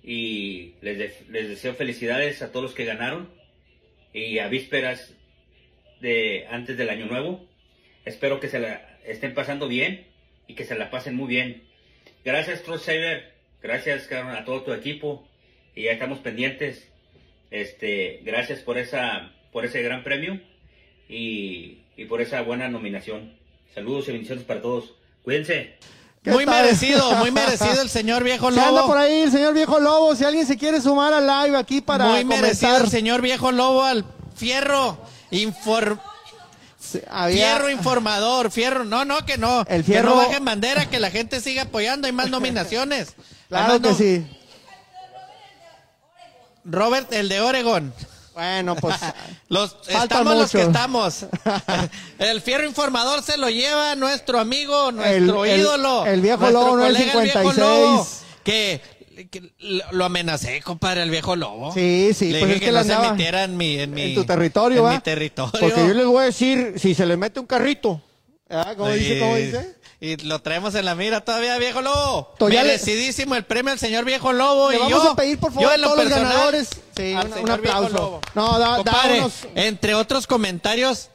[0.02, 3.28] y les, les deseo felicidades a todos los que ganaron.
[4.12, 5.14] Y a vísperas
[6.00, 7.44] de antes del año nuevo.
[8.04, 10.06] Espero que se la estén pasando bien
[10.46, 11.62] y que se la pasen muy bien.
[12.24, 13.32] Gracias, Trust Saver.
[13.62, 15.26] Gracias, a todo tu equipo.
[15.74, 16.88] Y ya estamos pendientes.
[17.50, 20.40] Este, gracias por esa, por ese gran premio
[21.08, 23.34] y, y por esa buena nominación.
[23.74, 24.94] Saludos y bendiciones para todos.
[25.22, 25.74] Cuídense.
[26.22, 26.62] ¿Qué Muy tal?
[26.64, 28.88] merecido, muy merecido el señor viejo Se anda lobo.
[28.88, 30.14] por ahí el señor viejo lobo.
[30.14, 33.82] Si alguien se quiere sumar al live aquí para Muy merecido el señor viejo lobo
[33.84, 34.04] al
[34.36, 34.98] fierro.
[37.10, 38.84] Había- Fierro informador, fierro.
[38.84, 39.60] No, no, que no.
[39.68, 42.06] El Que fierro- no bajen bandera, que la gente siga apoyando.
[42.06, 43.14] Hay más nominaciones.
[43.50, 44.26] Claro Además, que no- sí.
[46.64, 47.92] Robert, el de Oregon.
[48.34, 48.96] Bueno, pues
[49.48, 51.26] Los, estamos los que estamos.
[52.18, 56.06] El fierro informador se lo lleva nuestro amigo, nuestro El- ídolo.
[56.06, 57.56] el viejo lobo, el viejo 956.
[57.58, 58.06] lobo,
[58.44, 58.80] que,
[59.28, 59.52] que
[59.90, 61.72] lo amenacé, compadre, el viejo lobo.
[61.72, 64.02] Sí, sí, Le pues dije es que, que no se metiera en mi, en mi
[64.02, 64.92] en tu territorio, en ¿va?
[64.92, 65.52] mi territorio.
[65.60, 68.00] Porque yo les voy a decir, si se le mete un carrito,
[68.48, 68.76] ¿verdad?
[68.76, 69.18] ¿Cómo dice?
[69.18, 69.76] ¿Cómo Y- dice?
[70.02, 72.32] Y lo traemos en la mira todavía, viejo lobo.
[72.38, 74.70] To- ya le- Merecidísimo el premio al señor viejo lobo.
[74.70, 77.12] Le y vamos yo, a pedir, por favor, a en lo todos los ganadores, sí,
[77.12, 77.96] al un- un señor viejo aplauso.
[77.98, 78.20] lobo.
[78.34, 81.10] No, da- da Compadre, unos- entre otros comentarios,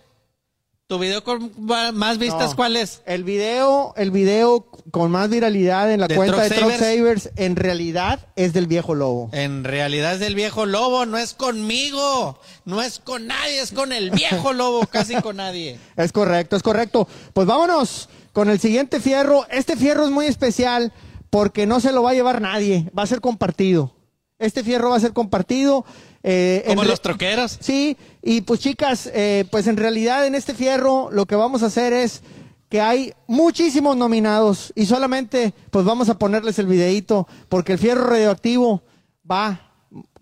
[0.87, 1.51] ¿tu video con
[1.95, 2.55] más vistas No.
[2.55, 3.01] cuál es?
[3.07, 6.73] El video, el video con más viralidad en la ¿De cuenta de Truck?
[6.73, 9.29] Savers, en realidad es del viejo lobo.
[9.31, 13.91] En realidad es del viejo lobo, no es conmigo, no es con nadie, es con
[13.93, 15.79] el viejo lobo, casi con nadie.
[15.97, 17.07] Es correcto, es correcto.
[17.33, 19.47] Pues vámonos con el siguiente fierro.
[19.49, 20.93] Este fierro es muy especial
[21.31, 23.95] porque no se lo va a llevar nadie, va a ser compartido.
[24.37, 25.85] Este fierro va a ser compartido.
[26.27, 27.57] Eh, Como los troqueros.
[27.61, 31.67] Sí, y pues chicas, eh, pues en realidad en este fierro lo que vamos a
[31.67, 32.23] hacer es
[32.69, 38.07] que hay muchísimos nominados y solamente pues vamos a ponerles el videíto porque el fierro
[38.07, 38.81] radioactivo
[39.29, 39.71] va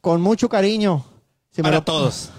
[0.01, 1.05] con mucho cariño.
[1.51, 2.31] Si Para lo- todos.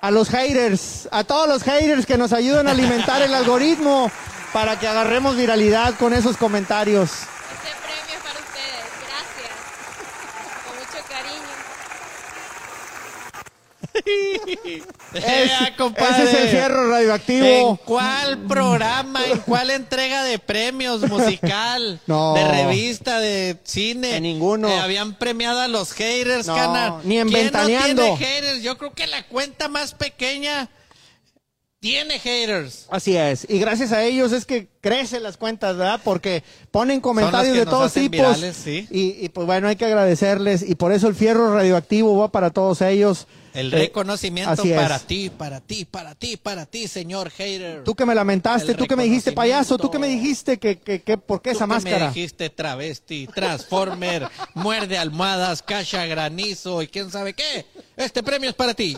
[0.00, 4.10] a los haters, a todos los haters que nos ayudan a alimentar el algoritmo
[4.52, 7.10] para que agarremos viralidad con esos comentarios.
[7.10, 8.84] Este premio es para ustedes.
[9.00, 9.50] Gracias.
[10.66, 11.48] Con mucho cariño.
[15.76, 16.24] Compadre.
[16.24, 17.46] ese es el fierro radioactivo.
[17.46, 22.34] ¿En cuál programa, en cuál entrega de premios musical, No.
[22.34, 24.16] de revista, de cine?
[24.16, 24.68] En ninguno.
[24.68, 26.94] Eh, habían premiado a los haters, No, canal.
[27.04, 28.02] ni en ¿Quién no Ventaneando.
[28.02, 28.62] tiene haters?
[28.62, 30.68] Yo creo que la cuenta más pequeña
[31.84, 32.86] tiene haters.
[32.88, 36.00] Así es, y gracias a ellos es que crecen las cuentas, ¿verdad?
[36.02, 38.10] Porque ponen comentarios de todos tipos.
[38.10, 38.88] virales, sí.
[38.90, 42.48] y, y, pues bueno, hay que agradecerles y por eso el fierro radioactivo va para
[42.48, 43.26] todos ellos.
[43.52, 44.80] El Eh, reconocimiento así es.
[44.80, 47.84] para ti, para ti, para ti, para ti, señor hater.
[47.84, 50.78] Tú que me lamentaste, El tú que me dijiste payaso, tú que me dijiste que,
[50.78, 51.98] que, que ¿por qué Tú esa que máscara?
[52.08, 57.66] Me dijiste travesti, transformer, muerde almohadas, cacha granizo y quién sabe qué.
[57.94, 58.96] Este premio es para ti.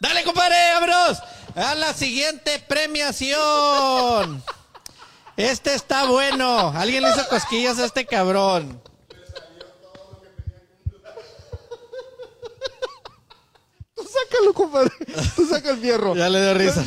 [0.00, 1.18] Dale, compadre, vámonos
[1.58, 4.42] a la siguiente premiación.
[5.36, 6.70] Este está bueno.
[6.70, 8.80] Alguien le hizo cosquillas a este cabrón.
[13.94, 14.92] Tú sácalo, compadre.
[15.34, 16.14] Tú saca el fierro.
[16.14, 16.84] Ya le dio risa.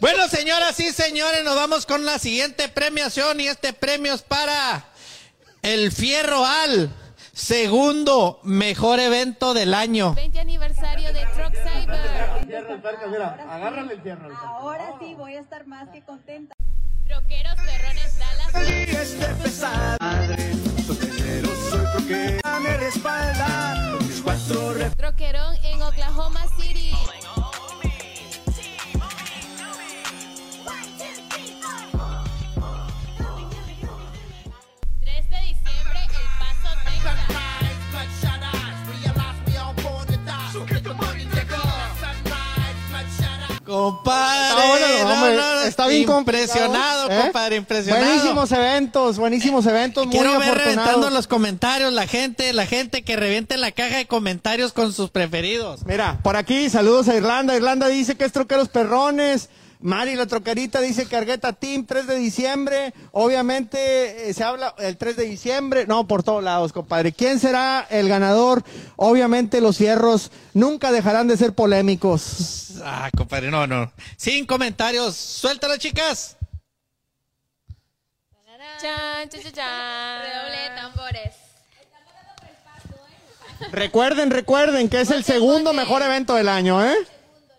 [0.00, 4.86] Bueno, señoras y señores, nos vamos con la siguiente premiación y este premio es para
[5.62, 6.88] el Fierro Al,
[7.38, 10.12] segundo mejor evento del año.
[10.14, 13.08] 20 aniversario de Truck Cyber.
[13.10, 14.36] Mira, agárrale el fierro.
[14.36, 16.54] Ahora sí voy a estar más que contenta.
[17.06, 18.68] Troqueros Perrones Dallas.
[18.68, 20.52] Este pesadre,
[20.84, 26.44] sostenero, soy troquero, me respalda, mis cuatro Troquerón en Oklahoma
[43.68, 47.20] Compadre, Está bueno, no, hombre, no, no, está bien impresionado, ¿eh?
[47.24, 48.06] compadre, impresionado.
[48.06, 53.16] Buenísimos eventos, buenísimos eventos, muy Quiero ver reventando los comentarios, la gente, la gente que
[53.16, 55.84] reviente en la caja de comentarios con sus preferidos.
[55.84, 57.54] Mira, por aquí, saludos a Irlanda.
[57.56, 59.50] Irlanda dice que es troqueros perrones.
[59.80, 62.92] Mari la troquerita dice que Argueta Team 3 de diciembre.
[63.12, 65.86] Obviamente eh, se habla el 3 de diciembre.
[65.86, 67.12] No, por todos lados, compadre.
[67.12, 68.64] ¿Quién será el ganador?
[68.96, 72.80] Obviamente los fierros nunca dejarán de ser polémicos.
[72.82, 73.92] Ah, compadre, no, no.
[74.16, 76.36] Sin comentarios, suéltalo, chicas.
[78.80, 80.22] Chan, chan, chan, chan.
[80.22, 81.34] Redoble de tambores.
[83.72, 86.96] Recuerden, recuerden que es el segundo mejor evento del año, ¿eh?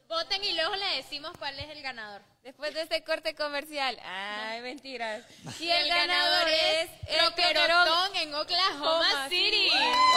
[0.09, 2.21] Voten y luego le decimos cuál es el ganador.
[2.43, 3.95] Después de este corte comercial.
[4.03, 5.21] Ay, mentiras.
[5.59, 9.67] Y el, ganador es el Troquerotón en Oklahoma City.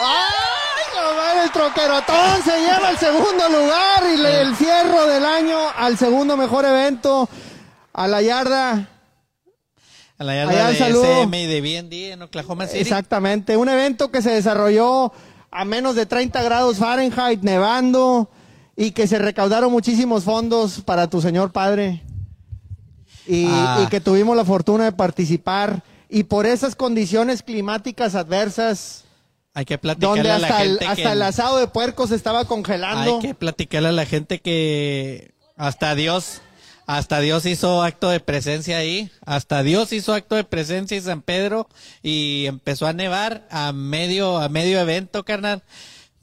[0.01, 5.59] ¡Ay, comadre, el troquerotón se lleva el segundo lugar y le- el fierro del año
[5.75, 7.29] al segundo mejor evento
[7.93, 8.89] a la yarda.
[10.17, 10.73] A la yarda de.
[10.73, 12.79] SM y de BND en Oklahoma City.
[12.79, 15.13] Exactamente, un evento que se desarrolló
[15.51, 18.27] a menos de 30 grados Fahrenheit, nevando,
[18.75, 22.01] y que se recaudaron muchísimos fondos para tu señor padre.
[23.27, 23.83] Y, Ah.
[23.85, 25.83] y que tuvimos la fortuna de participar.
[26.09, 29.05] Y por esas condiciones climáticas adversas,
[29.55, 31.11] Hay que platicarle donde a la hasta, el, gente hasta que...
[31.11, 33.15] el asado de puerco se estaba congelando.
[33.15, 36.41] Hay que platicarle a la gente que hasta Dios,
[36.85, 39.09] Hasta Dios hizo acto de presencia ahí.
[39.25, 41.69] Hasta Dios hizo acto de presencia en San Pedro
[42.01, 45.63] y empezó a nevar a medio, a medio evento, carnal.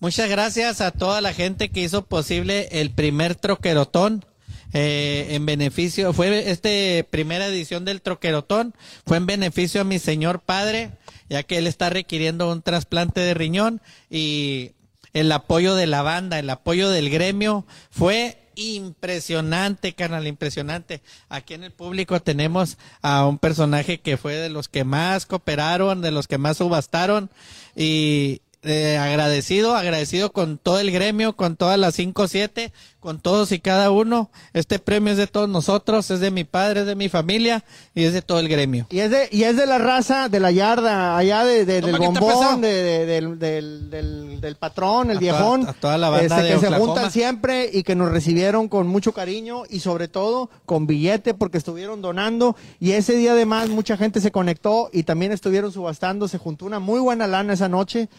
[0.00, 4.24] Muchas gracias a toda la gente que hizo posible el primer troquerotón.
[4.72, 8.72] eh, en beneficio, fue este primera edición del troquerotón,
[9.04, 10.92] fue en beneficio a mi señor padre,
[11.28, 14.72] ya que él está requiriendo un trasplante de riñón y
[15.12, 21.02] el apoyo de la banda, el apoyo del gremio fue impresionante, carnal, impresionante.
[21.28, 26.00] Aquí en el público tenemos a un personaje que fue de los que más cooperaron,
[26.00, 27.28] de los que más subastaron
[27.76, 33.52] y eh, agradecido, agradecido con todo el gremio, con todas las 5 7, con todos
[33.52, 34.30] y cada uno.
[34.52, 38.04] Este premio es de todos nosotros, es de mi padre, es de mi familia y
[38.04, 38.86] es de todo el gremio.
[38.90, 41.96] Y es de, y es de la raza de la yarda, allá de, de- del
[41.96, 45.60] bombón, de, de- del, del, del, del patrón, el A viejón.
[45.62, 48.68] toda- a toda la banda este, de que se juntan siempre y que nos recibieron
[48.68, 52.56] con mucho cariño y sobre todo con billete porque estuvieron donando.
[52.78, 56.28] Y ese día además mucha gente se conectó y también estuvieron subastando.
[56.28, 58.10] Se juntó una muy buena lana esa noche,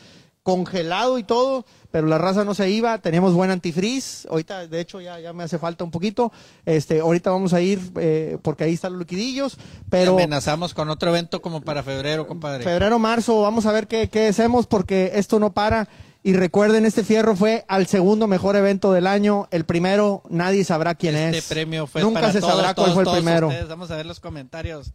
[0.43, 1.65] congelado y todo.
[1.91, 5.43] Pero la raza no se iba, teníamos buen antifreeze, ahorita de hecho ya, ya me
[5.43, 6.31] hace falta un poquito,
[6.65, 9.57] este, ahorita vamos a ir eh, porque ahí están los liquidillos,
[9.89, 12.63] pero amenazamos con otro evento como para febrero, compadre.
[12.63, 15.89] febrero, marzo, vamos a ver qué, qué hacemos porque esto no para.
[16.23, 19.47] Y recuerden, este fierro fue al segundo mejor evento del año.
[19.51, 21.45] El primero, nadie sabrá quién Este es.
[21.45, 23.47] premio fue Nunca para se todos, sabrá todos, cuál fue el primero.
[23.47, 23.67] ustedes.
[23.67, 24.93] Vamos a ver los comentarios.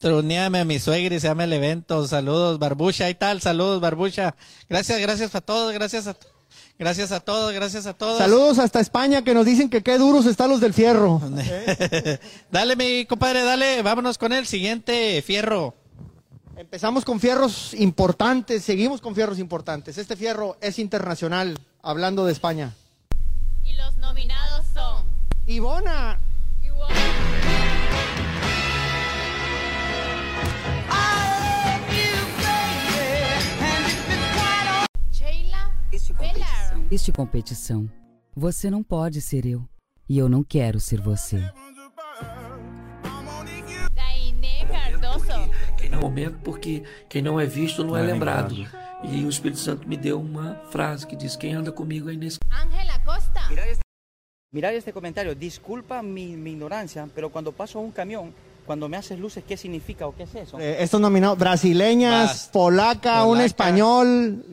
[0.00, 2.06] Truneame a mi suegra y se llama el evento.
[2.08, 3.42] Saludos, Barbucha y tal.
[3.42, 4.34] Saludos, Barbucha.
[4.66, 5.74] Gracias, gracias a todos.
[5.74, 6.16] Gracias a,
[6.78, 7.52] gracias a todos.
[7.52, 8.16] Gracias a todos.
[8.16, 11.20] Saludos hasta España que nos dicen que qué duros están los del fierro.
[12.50, 13.82] dale, mi compadre, dale.
[13.82, 15.74] Vámonos con el siguiente fierro.
[16.56, 19.98] Empezamos con fierros importantes, seguimos con fierros importantes.
[19.98, 22.74] Este fierro es internacional, hablando de España.
[23.64, 25.04] Y los nominados son
[25.46, 26.18] Ivona.
[26.60, 27.49] Sheila
[36.90, 36.94] Velar.
[36.94, 36.94] competição.
[36.94, 37.90] Este competição.
[38.36, 39.64] Você não pode ser eu.
[40.08, 41.38] E eu não quero ser você.
[43.94, 45.50] Dainé Cardoso.
[45.76, 48.54] Quem não momento, porque quem não é visto não é, Não é lembrado.
[48.54, 48.80] lembrado.
[49.04, 52.38] E o Espírito Santo me deu uma frase que diz: Quem anda comigo é nesse.
[52.50, 53.40] Ángela Costa.
[54.52, 58.34] Mirad este comentario, disculpa mi, mi ignorancia, pero cuando paso a un camión,
[58.66, 60.58] cuando me haces luces, ¿qué significa o qué es eso?
[60.58, 63.44] Eh, estos nominados, brasileñas, polaca, un polaca.
[63.46, 64.44] español.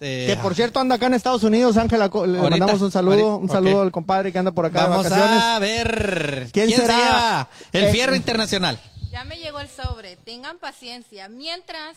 [0.00, 3.36] Eh, Que por cierto anda acá en Estados Unidos, Ángela, le Ahorita, mandamos un saludo,
[3.36, 5.42] un saludo al compadre que anda por acá Vamos de vacaciones.
[5.42, 6.48] a ver.
[6.52, 7.48] ¿Quién ¿Quién, será?
[7.70, 8.78] se el Eh, fierro internacional?
[9.10, 10.16] Ya me llegó el sobre.
[10.16, 11.28] Tengan paciencia.
[11.28, 11.96] Mientras,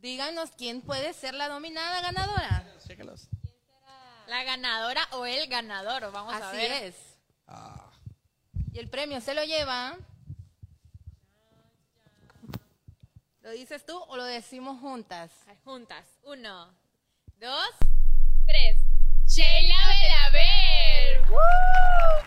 [0.00, 2.64] díganos quién puede ser la dominada ganadora.
[4.26, 6.72] La ganadora o el ganador, vamos a Así ver.
[6.84, 6.94] es.
[8.72, 9.96] Y el premio se lo lleva.
[13.42, 15.30] ¿Lo dices tú o lo decimos juntas?
[15.64, 16.04] Juntas.
[16.24, 16.68] Uno,
[17.40, 17.88] dos,
[18.46, 18.78] tres.
[19.26, 21.20] Sheila Belaber.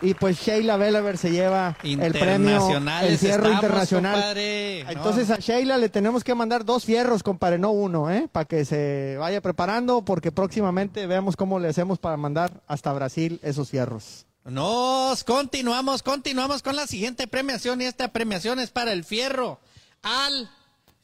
[0.01, 2.67] Y pues Sheila Belaber se lleva el premio,
[3.01, 4.13] el fierro estamos, internacional.
[4.15, 4.83] compadre.
[4.85, 4.91] No.
[4.91, 8.27] Entonces a Sheila le tenemos que mandar dos fierros, compadre, no uno, ¿eh?
[8.31, 13.39] Para que se vaya preparando, porque próximamente veamos cómo le hacemos para mandar hasta Brasil
[13.43, 14.25] esos fierros.
[14.45, 19.59] Nos continuamos, continuamos con la siguiente premiación y esta premiación es para el fierro
[20.01, 20.49] al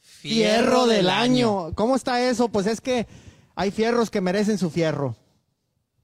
[0.02, 1.72] Fierro del año.
[1.74, 2.50] ¿Cómo está eso?
[2.50, 3.06] Pues es que
[3.60, 5.16] hay fierros que merecen su fierro.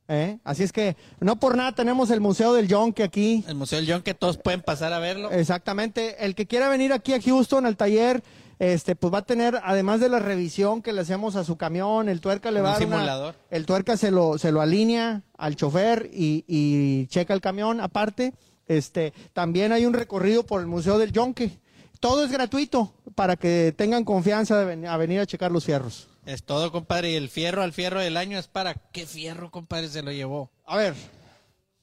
[0.09, 0.39] ¿eh?
[0.45, 3.45] Así es que no por nada tenemos el Museo del Yonke aquí.
[3.49, 5.31] El Museo del que todos pueden pasar a verlo.
[5.31, 6.25] Exactamente.
[6.25, 8.23] El que quiera venir aquí a Houston al taller,
[8.59, 12.09] este, pues va a tener, además de la revisión que le hacemos a su camión,
[12.09, 13.35] el tuerca le Un va a una- simulador.
[13.51, 18.35] el tuerca se lo, se lo alinea al chofer y, y checa el camión aparte.
[18.69, 21.59] Este, también hay un recorrido por el Museo del Yonke.
[22.01, 26.09] Todo es gratuito para que tengan confianza de ven- a venir a checar los fierros.
[26.27, 27.12] Es todo, compadre.
[27.12, 30.51] Y el fierro al fierro del año es para qué fierro, compadre, se lo llevó.
[30.66, 30.95] A ver.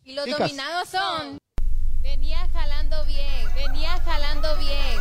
[0.03, 0.39] Y los Chicas.
[0.41, 1.37] dominados son.
[2.01, 3.53] Venía jalando bien.
[3.55, 4.99] Venía jalando bien.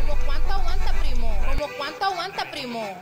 [0.00, 1.38] ¿Como cuánto aguanta, primo?
[1.46, 3.00] ¿Como cuánto aguanta, primo?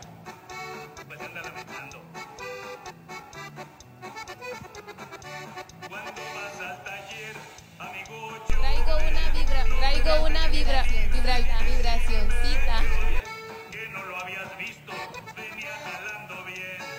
[10.09, 10.83] Traigo una vibra,
[11.13, 12.83] vibra, vibracioncita.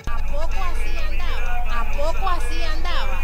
[0.05, 1.82] ¿A poco así andaba?
[1.82, 3.22] ¿A poco así andaba?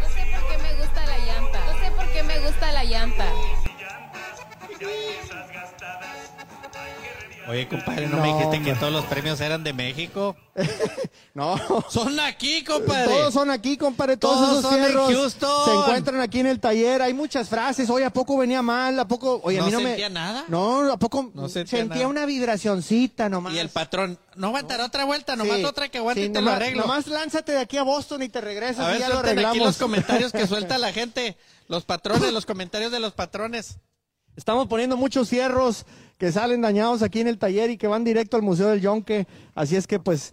[0.00, 1.64] No sé por qué me gusta la llanta.
[1.66, 3.26] No sé por qué me gusta la llanta.
[7.48, 10.36] Oye, compadre, no, No, me dijiste que todos los premios eran de México.
[11.34, 11.56] No.
[11.88, 13.04] Son aquí, compadre.
[13.14, 14.16] Todos son aquí, compadre.
[14.16, 15.64] Todos, Todos esos son en fierros Houston.
[15.66, 17.00] se encuentran aquí en el taller.
[17.00, 17.88] Hay muchas frases.
[17.90, 18.98] Oye, ¿a poco venía mal?
[18.98, 19.40] ¿A poco?
[19.44, 20.14] Oye, a ¿No mí no sentía me.
[20.14, 20.44] nada?
[20.48, 21.30] No, ¿a poco?
[21.34, 22.08] No sentía sentía nada.
[22.08, 23.54] una vibracioncita nomás.
[23.54, 26.40] Y el patrón, no aguantará otra vuelta, nomás Sí, otra que aguante sí, y te
[26.40, 26.82] nomás, lo arreglo.
[26.82, 29.50] Nomás lánzate de aquí a Boston y te regresas a y ver, ya lo arreglamos.
[29.56, 31.36] aquí los comentarios que suelta la gente.
[31.68, 33.78] Los patrones, los comentarios de los patrones.
[34.34, 35.84] Estamos poniendo muchos fierros
[36.18, 39.26] que salen dañados aquí en el taller y que van directo al Museo del Yonque.
[39.54, 40.32] Así es que, pues,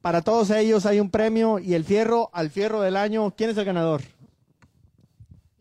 [0.00, 3.34] para todos ellos hay un premio y el fierro al fierro del año.
[3.36, 4.02] ¿Quién es el ganador?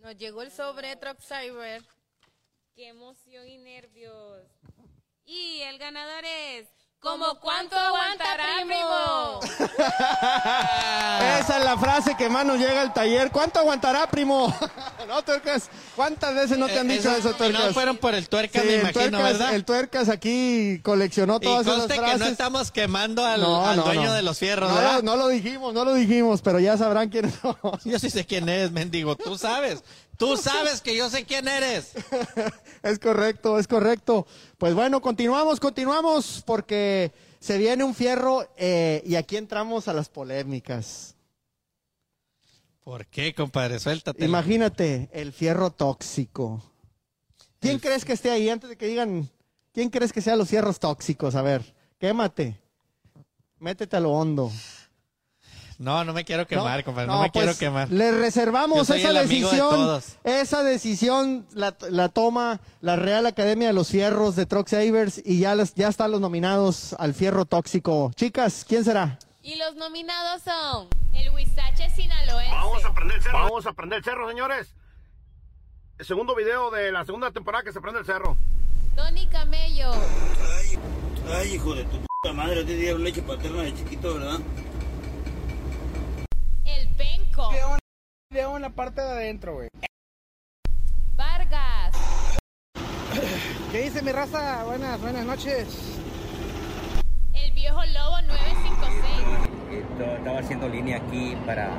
[0.01, 1.83] Nos llegó el sobre Truck Cyber.
[2.73, 4.43] Qué emoción y nervios.
[5.25, 6.76] Y el ganador es.
[6.99, 9.39] ¿Como cuánto aguantará, primo?
[11.39, 13.29] Esa es la frase que más nos llega al taller.
[13.31, 14.53] ¿Cuánto aguantará, primo?
[15.07, 15.69] ¿No, Tuercas?
[15.95, 17.47] ¿Cuántas veces no te han Eh, dicho esos eso, Tuercas?
[17.49, 19.55] nominados fueron por el Tuercas, me el imagino, Tuercas, ¿verdad?
[19.55, 22.19] El Tuercas aquí coleccionó Y todas esas conste que frases.
[22.19, 24.13] no estamos quemando al, No, al no, dueño no.
[24.13, 24.95] de los fierros, no, ¿verdad?
[24.95, 27.81] lo- no lo dijimos, no lo dijimos, pero ya sabrán quiénes somos.
[27.85, 29.15] Yo sí sé quién eres, mendigo.
[29.15, 29.83] Tú sabes.
[30.17, 31.93] Tú sabes que yo sé quién eres.
[32.83, 34.27] Es correcto, es correcto.
[34.57, 40.09] Pues bueno, continuamos, continuamos, porque se viene un fierro eh, y aquí entramos a las
[40.09, 41.15] polémicas.
[42.83, 43.79] ¿Por qué, compadre?
[43.79, 44.23] Suéltate.
[44.23, 46.63] Imagínate, el fierro tóxico.
[47.59, 49.29] ¿Quién crees que esté ahí antes de que digan,
[49.73, 51.35] quién crees que sean los fierros tóxicos?
[51.35, 52.57] A ver, quémate.
[53.59, 54.51] Métete a lo hondo.
[55.79, 57.07] No, no me quiero quemar, No, compadre.
[57.07, 57.91] No, no, me quiero pues, quemar.
[57.91, 60.01] Le reservamos esa de decisión.
[60.23, 65.39] Esa decisión la, la toma la Real Academia de los Fierros de Truck Savers y
[65.39, 68.11] ya, les- ya están los nominados al fierro tóxico.
[68.15, 69.19] Chicas, ¿quién será?
[69.43, 72.51] Y los nominados son el Huizache Sinaloense.
[72.51, 73.37] Vamos a prender el cerro.
[73.39, 74.73] Vamos a prender el cerro, señores.
[75.99, 78.35] El segundo video de la segunda temporada que se prende el cerro.
[78.95, 79.91] Tony Camello.
[81.33, 84.39] Ay, hijo de tu puta madre, te dieron leche paterna de chiquito, ¿verdad?
[87.39, 89.69] En la parte de adentro, güey.
[91.15, 91.93] Vargas.
[93.71, 94.63] ¿Qué dice mi raza?
[94.63, 95.67] Buenas, buenas noches.
[97.33, 99.03] El Viejo Lobo 956.
[99.71, 99.85] Eh,
[100.17, 101.69] Estaba haciendo línea aquí para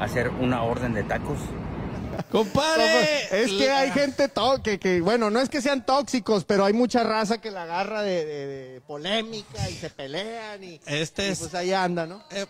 [0.00, 1.38] hacer una orden de tacos.
[2.30, 3.42] ¡Compadre!
[3.44, 6.72] Es que hay gente to- que, que, bueno, no es que sean tóxicos, pero hay
[6.72, 11.30] mucha raza que la agarra de, de- de polémica y se pelean y, Este y
[11.32, 11.38] es.
[11.38, 12.22] pues ahí anda, ¿no?
[12.30, 12.46] eh,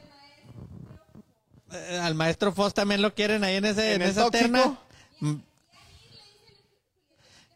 [2.02, 4.42] al maestro Foss también lo quieren ahí en, ese, ¿En en, el esa tóxico?
[4.42, 4.78] terna.
[5.20, 5.34] Mm.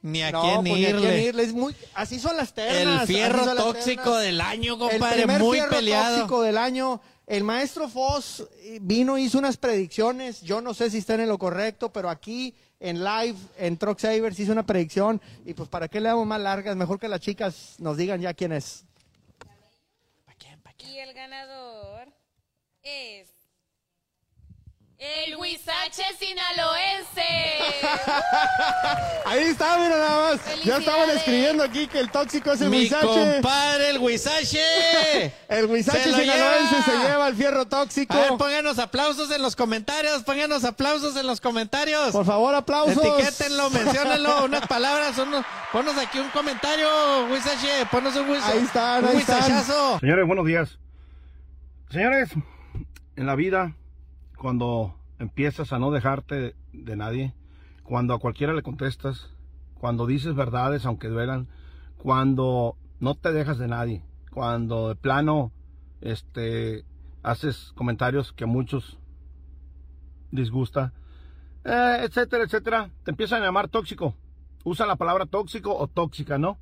[0.03, 1.01] Ni a No, quién pues, ni a irle.
[1.09, 3.03] quién irle, es muy- así son las ternas.
[3.03, 4.23] El fierro tóxico ternas.
[4.23, 6.17] del año, El compadre, primer muy fierro peleado.
[6.19, 7.01] tóxico del año.
[7.27, 10.43] El maestro Foss eh, vino, hizo unas predicciones.
[10.43, 14.39] Yo no sé si están en lo correcto, pero aquí en live, en Truck Savers,
[14.39, 15.23] hizo una predicción.
[15.47, 16.77] Y pues, ¿para qué le damos más largas?
[16.77, 18.85] Mejor que las chicas nos digan ya quién es.
[20.87, 22.09] Y el ganador
[22.83, 23.34] es.
[24.97, 27.21] El Huizache Sinaloense.
[29.27, 30.41] Ahí está, mira nada más.
[30.65, 33.07] Ya estaban escribiendo aquí que el tóxico es el Mi Huizache.
[33.07, 34.61] compadre, el Huizache.
[35.49, 36.85] El Huizache Se lo sinaloense lleva.
[36.85, 38.15] se lleva el fierro tóxico.
[38.15, 42.13] A ver, pónganos aplausos en los comentarios, pónganos aplausos en los comentarios.
[42.13, 42.97] Por favor, aplausos.
[43.05, 46.89] Etiquétenlo, menciónenlo, unas palabras, unos, ponos aquí un comentario,
[47.31, 48.53] Huizache, ponos un Huizache.
[48.59, 49.37] Ahí están, un ahí están.
[49.43, 49.99] Huizachazo.
[50.01, 50.79] Señores, buenos días.
[51.91, 52.31] Señores,
[53.17, 53.73] en la vida,
[54.45, 57.33] cuando empiezas a no dejarte de nadie,
[57.83, 59.31] cuando a cualquiera le contestas,
[59.73, 61.49] cuando dices verdades aunque duelan,
[61.97, 65.51] cuando no te dejas de nadie, cuando de plano
[66.03, 66.85] este
[67.23, 68.99] haces comentarios que a muchos
[70.31, 70.93] disgusta,
[71.65, 74.15] eh, etcétera, etcétera, te empiezan a llamar tóxico.
[74.63, 76.59] Usa la palabra tóxico o tóxica, ¿no?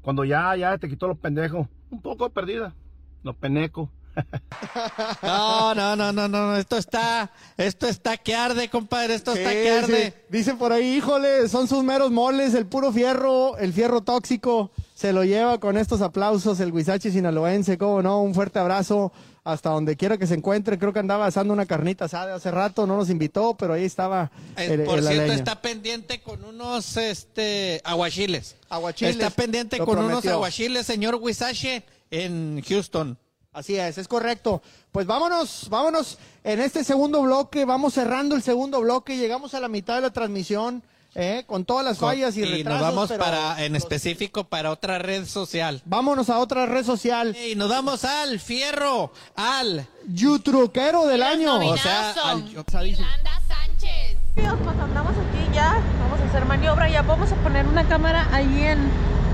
[0.00, 2.74] Cuando ya, ya te quitó lo pendejo, un poco perdida,
[3.22, 3.90] lo peneco.
[5.22, 9.70] No, no, no, no, no, esto está, esto está que arde, compadre, esto está que
[9.70, 10.14] arde.
[10.28, 15.12] Dicen por ahí, híjole, son sus meros moles, el puro fierro, el fierro tóxico, se
[15.12, 19.96] lo lleva con estos aplausos el Huizache sinaloense, cómo no, un fuerte abrazo hasta donde
[19.96, 23.08] quiera que se encuentre, creo que andaba asando una carnita asada hace rato, no nos
[23.08, 28.56] invitó, pero ahí estaba Eh, el- por el- cierto, está pendiente con unos este aguachiles.
[28.68, 33.16] Aguachiles, Está pendiente con unos aguachiles, señor Huizache, en Houston.
[33.52, 34.62] Así es, es correcto.
[34.92, 39.66] Pues vámonos, vámonos en este segundo bloque, vamos cerrando el segundo bloque, llegamos a la
[39.66, 40.84] mitad de la transmisión,
[41.16, 42.80] eh, con todas las fallas y, y retrasos.
[42.80, 45.82] nos vamos pero para, en específico, para otra red social.
[45.84, 47.36] Vámonos a otra red social.
[47.36, 51.58] Y nos vamos al fierro, al YouTruquero del año.
[51.58, 54.16] O sea, al, Yolanda Sánchez.
[54.36, 58.62] Pues andamos aquí ya, vamos a hacer maniobra, ya vamos a poner una cámara ahí
[58.62, 58.78] en,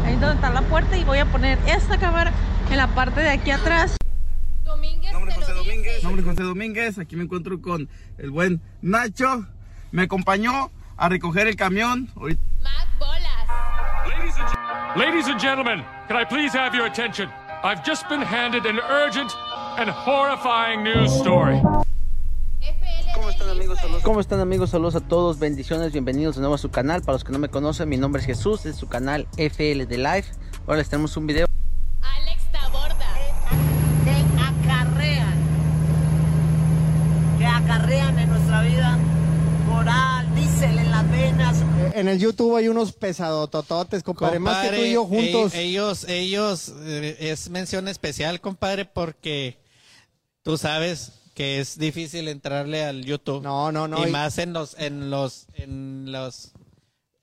[0.06, 2.32] ahí donde está la puerta y voy a poner esta cámara
[2.70, 3.96] en la parte de aquí atrás.
[4.66, 6.02] Domínguez Nombre te José lo Domínguez.
[6.02, 6.98] Nombre José Domínguez.
[6.98, 7.88] Aquí me encuentro con
[8.18, 9.46] el buen Nacho.
[9.92, 12.10] Me acompañó a recoger el camión.
[12.16, 13.46] Mac Bolas.
[14.96, 17.28] Ladies and gentlemen, can I please have your attention?
[17.62, 19.32] I've just been handed an urgent
[19.78, 21.60] and horrifying news story.
[23.14, 23.78] ¿Cómo están amigos?
[23.78, 24.02] Saludos.
[24.02, 24.70] ¿Cómo están amigos?
[24.70, 27.02] Saludos a todos, bendiciones, bienvenidos de nuevo a su canal.
[27.02, 29.98] Para los que no me conocen, mi nombre es Jesús, es su canal FL de
[29.98, 30.32] Life.
[30.66, 31.46] Ahora les tenemos un video.
[37.66, 38.96] Acarrean en nuestra vida
[39.68, 41.56] moral, diésel en las venas.
[41.94, 44.38] En el YouTube hay unos pesadotototes, compadre.
[44.38, 45.54] Más que tú y yo Compadre, juntos.
[45.54, 49.58] e- ellos, ellos, eh, es mención especial, compadre, porque
[50.42, 53.42] tú sabes que es difícil entrarle al YouTube.
[53.42, 54.04] No, no, no.
[54.04, 56.52] Y y- más en los, en los, en los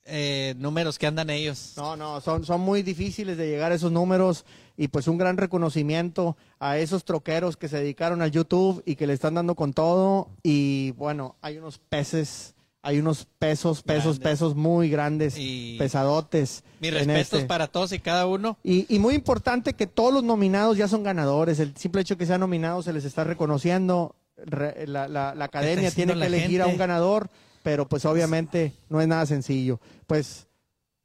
[0.06, 1.74] eh, números que andan ellos.
[1.78, 4.46] No, no, son, son muy difíciles de llegar a esos números
[4.76, 9.08] y pues un gran reconocimiento a esos troqueros que se dedicaron al YouTube y que
[9.08, 14.32] le están dando con todo y bueno, hay unos peces, hay unos pesos, pesos, Grandes.
[14.32, 16.64] pesos muy grandes, Y- pesadotes.
[16.82, 17.46] Mis respetos este.
[17.46, 18.58] para todos y cada uno.
[18.64, 21.60] Y, y muy importante que todos los nominados ya son ganadores.
[21.60, 24.16] El simple hecho de que sean nominados se les está reconociendo.
[24.36, 27.30] Re- la, la- la academia tiene que elegir a un ganador,
[27.64, 29.80] pero pues obviamente no es nada sencillo.
[30.06, 30.48] Pues,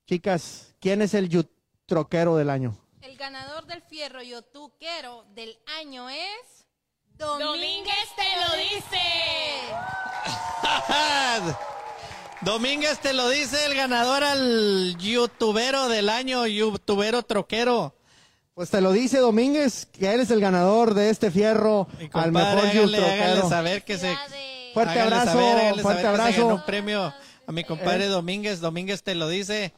[0.07, 1.31] chicas, ¿quién es el
[1.87, 2.77] troquero del año?
[3.01, 6.67] El ganador del fierro yotuquero del año es.
[7.17, 9.01] Domínguez te lo dice.
[12.43, 17.95] Domínguez te lo dice el ganador al youtubero del año, youtubero troquero.
[18.55, 22.31] Pues te lo dice Domínguez, que él es el ganador de este fierro al Compadre,
[22.33, 23.49] mejor hágale, yu hágale troquero.
[23.49, 24.17] saber que se...
[24.85, 26.47] Fuerte abrazo, saber, fuerte saber que se abrazo.
[26.47, 27.15] un premio
[27.47, 28.09] a mi compadre Eh.
[28.09, 28.61] Domínguez.
[28.61, 29.75] Domínguez te lo dice.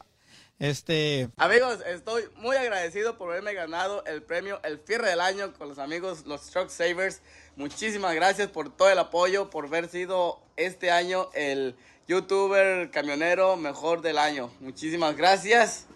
[0.59, 1.31] Este...
[1.39, 5.79] Amigos, estoy muy agradecido por haberme ganado el premio El Fierre del Año con los
[5.79, 7.23] amigos los Truck Savers.
[7.57, 11.77] Muchísimas gracias por todo el apoyo, por haber sido este año el
[12.09, 14.53] youtuber camionero mejor del año.
[14.61, 15.87] Muchísimas gracias.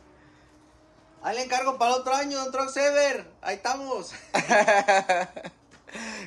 [1.23, 3.27] Ahí le encargo para el otro año, don Truck Saver.
[3.43, 4.13] Ahí estamos.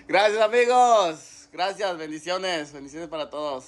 [0.07, 1.36] Gracias amigos.
[1.57, 3.65] Gracias, bendiciones, bendiciones para todos.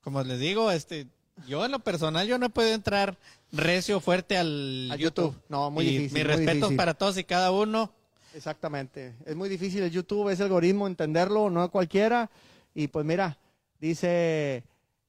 [0.00, 1.06] Como les digo, este,
[1.46, 3.18] yo en lo personal yo no he podido entrar
[3.52, 5.32] recio fuerte al YouTube.
[5.32, 5.42] YouTube.
[5.50, 6.76] No, muy Y difícil, Mis muy respetos difícil.
[6.78, 7.92] para todos y cada uno.
[8.32, 9.14] Exactamente.
[9.26, 12.30] Es muy difícil el YouTube, ese algoritmo, entenderlo, no a cualquiera.
[12.74, 13.36] Y pues mira,
[13.78, 14.64] dice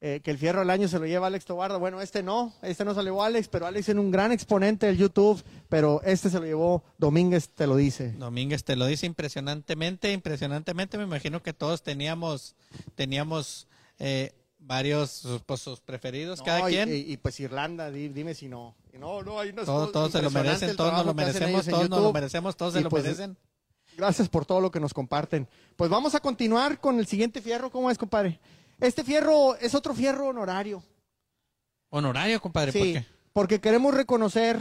[0.08, 1.78] eh, que el fierro del año se lo lleva Alex Tobarda.
[1.78, 4.86] Bueno, este no, este no se lo llevó Alex, pero Alex es un gran exponente
[4.86, 8.12] del YouTube, pero este se lo llevó Domínguez, te lo dice.
[8.12, 11.00] Domínguez te lo dice impresionantemente, impresionantemente.
[11.00, 12.56] Me imagino que todos teníamos,
[12.94, 16.90] teníamos eh, varios, pues sus preferidos, No, cada y- quien.
[16.90, 18.76] Y, y, pues Irlanda, di- dime si no.
[18.94, 22.14] No, no, hay unas todos se lo merecen, todos nos lo merecemos, todos nos lo
[22.14, 23.38] merecemos, todos se lo pues, merecen.
[23.98, 25.48] Gracias por todo lo que nos comparten.
[25.76, 27.72] Pues vamos a continuar con el siguiente fierro.
[27.72, 28.40] ¿Cómo es, compadre?
[28.80, 30.84] Este fierro es otro fierro honorario.
[31.90, 33.06] Honorario, compadre, ¿por Sí, qué?
[33.34, 34.60] porque queremos reconocer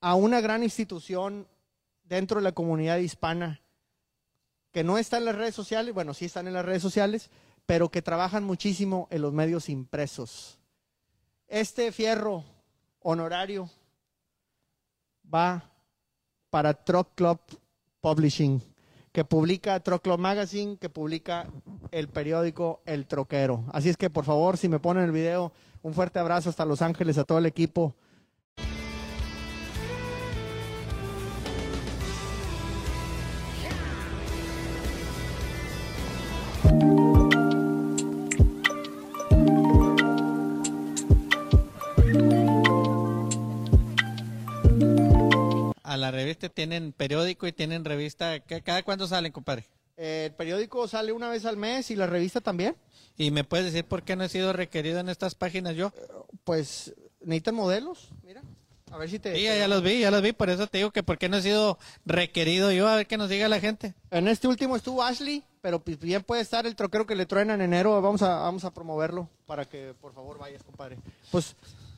[0.00, 1.46] a una gran institución
[2.04, 3.60] dentro de la comunidad hispana
[4.70, 7.30] que no está en las redes sociales, bueno, sí están en las redes sociales,
[7.64, 10.58] pero que trabajan muchísimo en los medios impresos.
[11.46, 12.44] Este fierro
[13.00, 13.70] honorario
[15.32, 15.70] va
[16.50, 17.38] para Truck Club
[18.00, 18.60] Publishing,
[19.14, 21.46] que publica Club Magazine, que publica
[21.92, 23.62] el periódico El Troquero.
[23.72, 25.52] Así es que, por favor, si me ponen el video,
[25.82, 27.94] un fuerte abrazo hasta Los Ángeles a todo el equipo.
[45.94, 48.40] A la revista tienen periódico y tienen revista.
[48.40, 49.64] ¿Qué- ¿Cada cuándo salen, compadre?
[49.96, 52.74] Eh, el periódico sale una vez al mes y la revista también.
[53.16, 55.92] ¿Y me puedes decir por qué no he sido requerido en estas páginas yo?
[56.42, 58.42] Pues necesitan modelos, mira.
[58.90, 59.36] A ver si te...
[59.36, 61.28] Sí, ya, ya los vi, ya los vi, por eso te digo que por qué
[61.28, 63.94] no he sido requerido yo, a ver qué nos diga la gente.
[64.10, 67.54] En este último estuvo Ashley, pero pues bien puede estar el troquero que le truena
[67.54, 68.02] en enero.
[68.02, 70.98] Vamos a, vamos a promoverlo para que por favor vayas, compadre.
[71.30, 71.54] Pues,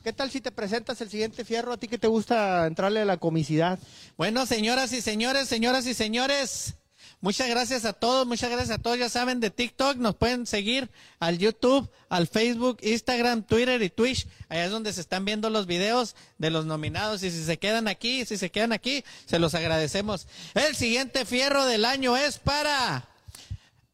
[0.07, 1.73] ¿qué tal si te presentas el siguiente fierro?
[1.73, 3.77] ¿A ti que te gusta entrarle a la comicidad?
[4.15, 6.75] Bueno, señoras y señores, señoras y señores,
[7.19, 8.97] muchas gracias a todos, muchas gracias a todos.
[8.97, 10.89] Ya saben, de TikTok nos pueden seguir
[11.19, 14.27] al YouTube, al Facebook, Instagram, Twitter y Twitch.
[14.47, 17.21] Allá es donde se están viendo los videos de los nominados.
[17.23, 20.25] Y si se quedan aquí, si se quedan aquí, se los agradecemos.
[20.53, 23.09] El siguiente fierro del año es para...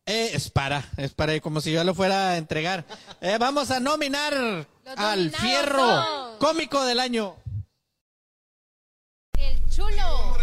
[0.05, 2.83] Eh, es para, es para, como si yo lo fuera a entregar.
[3.21, 4.33] Eh, vamos a nominar
[4.97, 7.35] al fierro son- cómico del año.
[9.69, 10.35] chulo.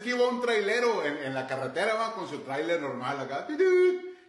[0.00, 3.46] Aquí iba un trailero en, en la carretera, va con su trailer normal acá.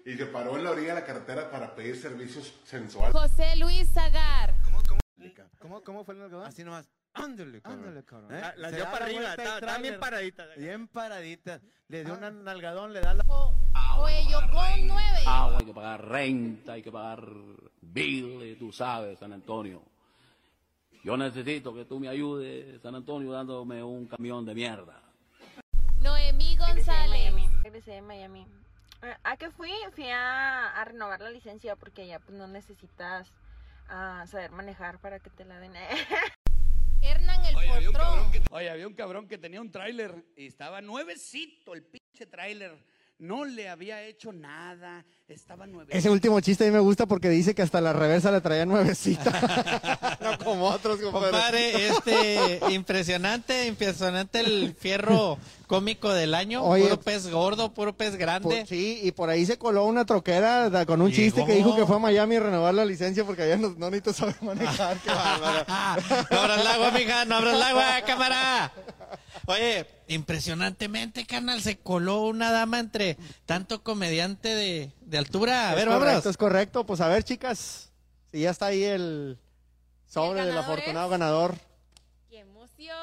[0.05, 3.13] Y se paró en la orilla de la carretera para pedir servicios sensuales.
[3.13, 4.53] José Luis Zagar.
[5.59, 6.47] ¿Cómo, cómo fue el algodón?
[6.47, 6.87] Así nomás.
[7.13, 7.79] Ándale, cabrón.
[7.85, 8.35] Ándale, cabrón.
[8.35, 8.41] ¿Eh?
[8.69, 10.45] Se dio para la arriba, el está- está bien paradita.
[10.57, 11.61] Bien paradita.
[11.87, 12.27] Le dio Ah.
[12.27, 13.23] un nalgadón, le da la...
[14.05, 15.19] Cuello con nueve.
[15.25, 17.27] Agua, hay que pagar renta, hay que pagar
[17.81, 19.81] bill, tú sabes, San Antonio.
[21.03, 25.01] Yo necesito que tú me ayudes, San Antonio, dándome un camión de mierda.
[26.01, 27.33] Noemí González.
[27.63, 28.45] Regresé de Miami.
[29.01, 29.71] Eh, ¿A qué fui?
[29.95, 33.27] Fui a, a renovar la licencia porque allá pues no necesitas
[33.89, 35.73] ah, saber manejar para que te la den.
[37.01, 40.45] Hernán el Oye, había un que, oye, había un cabrón que tenía un tráiler y
[40.45, 42.77] estaba nuevecito el pinche tráiler.
[43.17, 45.05] No le había hecho nada.
[45.27, 45.97] Estaba nuevecito.
[45.97, 48.65] Ese último chiste a mí me gusta porque dice que hasta la reversa le traía
[48.65, 50.17] nuevecita.
[50.21, 51.31] no como otros, compadre.
[51.31, 56.61] Compadre, este, impresionante, impresionante el fierro cómico del año.
[56.63, 56.83] Oye.
[56.83, 58.57] puro pez gordo, puro pez grande.
[58.57, 61.23] Por- sí, y por ahí se coló una troquera da- con un Llegó.
[61.23, 63.89] chiste que dijo que fue a Miami a renovar la licencia porque allá no, no
[63.89, 64.97] necesito saber manejar.
[64.99, 65.65] Qué bárbaro.
[66.29, 68.71] No abras el agua, mija, no abras el agua, cámara.
[69.47, 75.71] Oye, impresionantemente, carnal, se coló una dama entre tanto comediante de, de altura.
[75.71, 76.25] A ver, es correcto, vámonos.
[76.25, 76.85] es correcto.
[76.85, 77.91] Pues a ver, chicas,
[78.31, 79.37] si ya está ahí el
[80.07, 81.11] sobre del ganador afortunado es?
[81.11, 81.55] ganador.
[82.29, 82.95] ¡Qué emoción!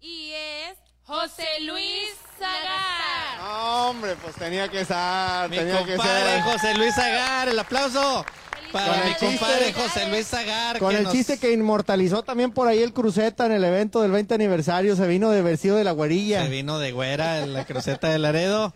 [0.00, 3.38] Y es José Luis Zagar.
[3.40, 6.42] No, hombre, pues tenía que estar, Mi tenía que compadre ser.
[6.42, 8.24] José Luis Zagar, el aplauso
[8.72, 10.78] para Con el mi chiste- compadre José Luis Zagar.
[10.78, 14.10] Con el nos- chiste que inmortalizó también por ahí el Cruceta en el evento del
[14.10, 16.42] 20 aniversario, se vino de vestido de la güerilla.
[16.44, 18.74] Se vino de güera en la cruceta de Laredo.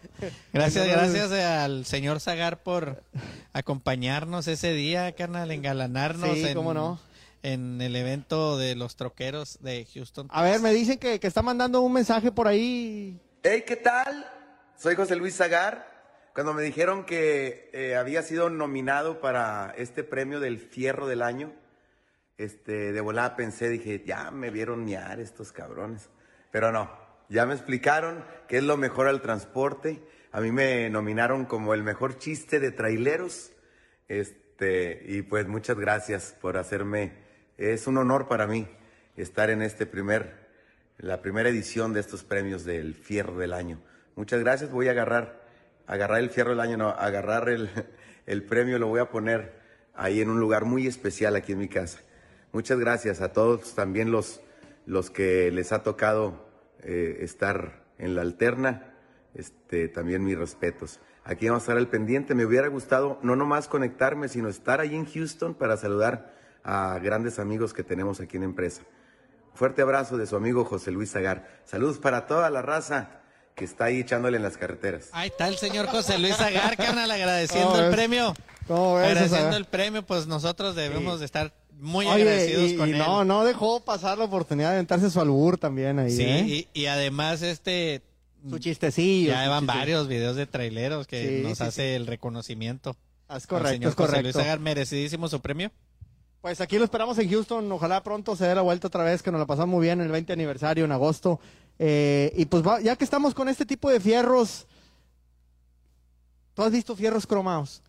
[0.53, 3.03] Gracias, gracias al señor Zagar por
[3.53, 6.99] acompañarnos ese día, carnal, engalanarnos Sí, en, cómo no.
[7.43, 10.29] en el evento de los troqueros de Houston.
[10.31, 13.19] A ver, me dicen que, que está mandando un mensaje por ahí.
[13.43, 14.27] Hey, ¿qué tal?
[14.79, 15.92] Soy José Luis Zagar.
[16.35, 21.53] Cuando me dijeron que eh, había sido nominado para este premio del Fierro del Año,
[22.39, 26.09] este, de volada pensé, dije, ya me vieron miar estos cabrones.
[26.51, 26.91] Pero no,
[27.29, 30.03] ya me explicaron que es lo mejor al transporte.
[30.33, 33.53] A mí me nominaron como el mejor chiste de traileros.
[34.09, 37.13] Este, y pues muchas gracias por hacerme,
[37.59, 38.67] es un honor para mí
[39.17, 40.49] estar en este primer,
[40.99, 43.83] la primera edición de estos premios del Fierro del Año.
[44.17, 45.42] Muchas gracias, voy a agarrar,
[45.87, 47.71] agarrar el Fierro del Año, no, agarrar el,
[48.27, 49.61] el premio, lo voy a poner
[49.95, 52.01] ahí en un lugar muy especial aquí en mi casa.
[52.53, 54.41] Muchas gracias a todos, también los,
[54.87, 56.47] los que les ha tocado
[56.83, 58.95] eh, estar en la alterna,
[59.35, 61.01] este, también mis respetos.
[61.25, 62.35] Aquí vamos a estar al pendiente.
[62.35, 67.39] Me hubiera gustado no nomás conectarme, sino estar ahí en Houston para saludar a grandes
[67.39, 68.83] amigos que tenemos aquí en empresa.
[69.55, 71.61] Fuerte abrazo de su amigo José Luis Zagar.
[71.65, 73.22] Saludos para toda la raza
[73.55, 75.09] que está ahí echándole en las carreteras.
[75.13, 78.35] Ahí está el señor José Luis Zagar, carnal, agradeciendo ¿Cómo el premio.
[78.67, 81.19] ¿Cómo ves, Agradeciendo el premio, pues nosotros debemos Sí.
[81.21, 82.99] de estar muy Oye, agradecidos y, con y él.
[82.99, 86.11] no, no dejó pasar la oportunidad de aventarse su albur también ahí.
[86.13, 86.69] Sí, ¿eh?
[86.75, 88.03] y, y además este...
[88.49, 89.33] Su chistecillo.
[89.33, 92.91] Ya su van varios videos de traileros que Sí, nos sí, hace el reconocimiento.
[92.91, 92.97] Es
[93.29, 94.23] Al correcto, señor es José correcto.
[94.23, 95.71] Luis Zagar, merecidísimo su premio.
[96.41, 97.71] Pues aquí lo esperamos en Houston.
[97.71, 100.07] Ojalá pronto se dé la vuelta otra vez, que nos la pasamos muy bien en
[100.07, 101.39] el 20 aniversario en agosto.
[101.79, 104.67] Eh, y pues va- ya que estamos con este tipo de fierros,
[106.55, 107.83] ¿tú has visto fierros cromados?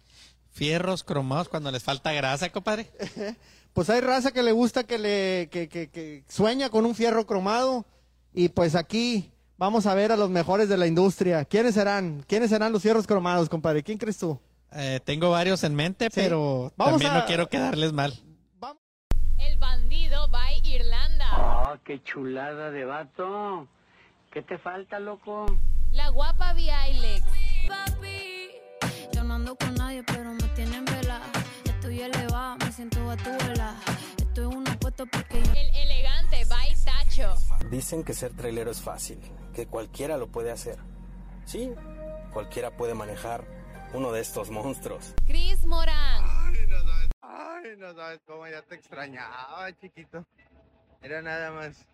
[0.52, 2.90] Fierros cromados cuando les falta grasa, compadre.
[3.74, 7.26] Pues hay raza que le gusta que le que, que- que sueña con un fierro
[7.26, 7.88] cromado
[8.32, 11.44] y pues aquí vamos a ver a los mejores de la industria.
[11.44, 12.24] ¿Quiénes serán?
[12.28, 13.82] ¿Quiénes serán los fierros cromados, compadre?
[13.82, 14.40] ¿Quién crees tú?
[14.74, 18.14] Eh, tengo varios en mente, pero Vamos también a- no quiero quedarles mal.
[21.74, 23.68] Ah, qué chulada de vato.
[24.32, 25.48] ¿Qué te falta, loco?
[25.92, 27.26] La guapa Viailex.
[29.12, 31.20] Yo no ando con nadie, pero me tienen vela.
[31.66, 33.74] Estoy elevada, me siento a tu vela.
[34.18, 35.52] Estoy en unos puestos porque yo.
[35.54, 37.34] El elegante by Tacho.
[37.72, 39.20] Dicen que ser trailero es fácil,
[39.56, 40.78] que cualquiera lo puede hacer.
[41.46, 41.74] Sí,
[42.32, 43.46] cualquiera puede manejar
[43.94, 45.16] uno de estos monstruos.
[45.26, 46.24] Chris Morán.
[47.22, 50.24] Ay, no sabes cómo ya te extrañaba, chiquito.
[51.04, 51.86] Era nada más.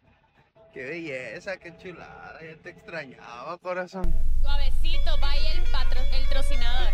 [0.71, 4.13] Qué belleza, qué chulada, ya te extrañaba, corazón.
[4.39, 6.93] Suavecito by el, patro, el trocinador.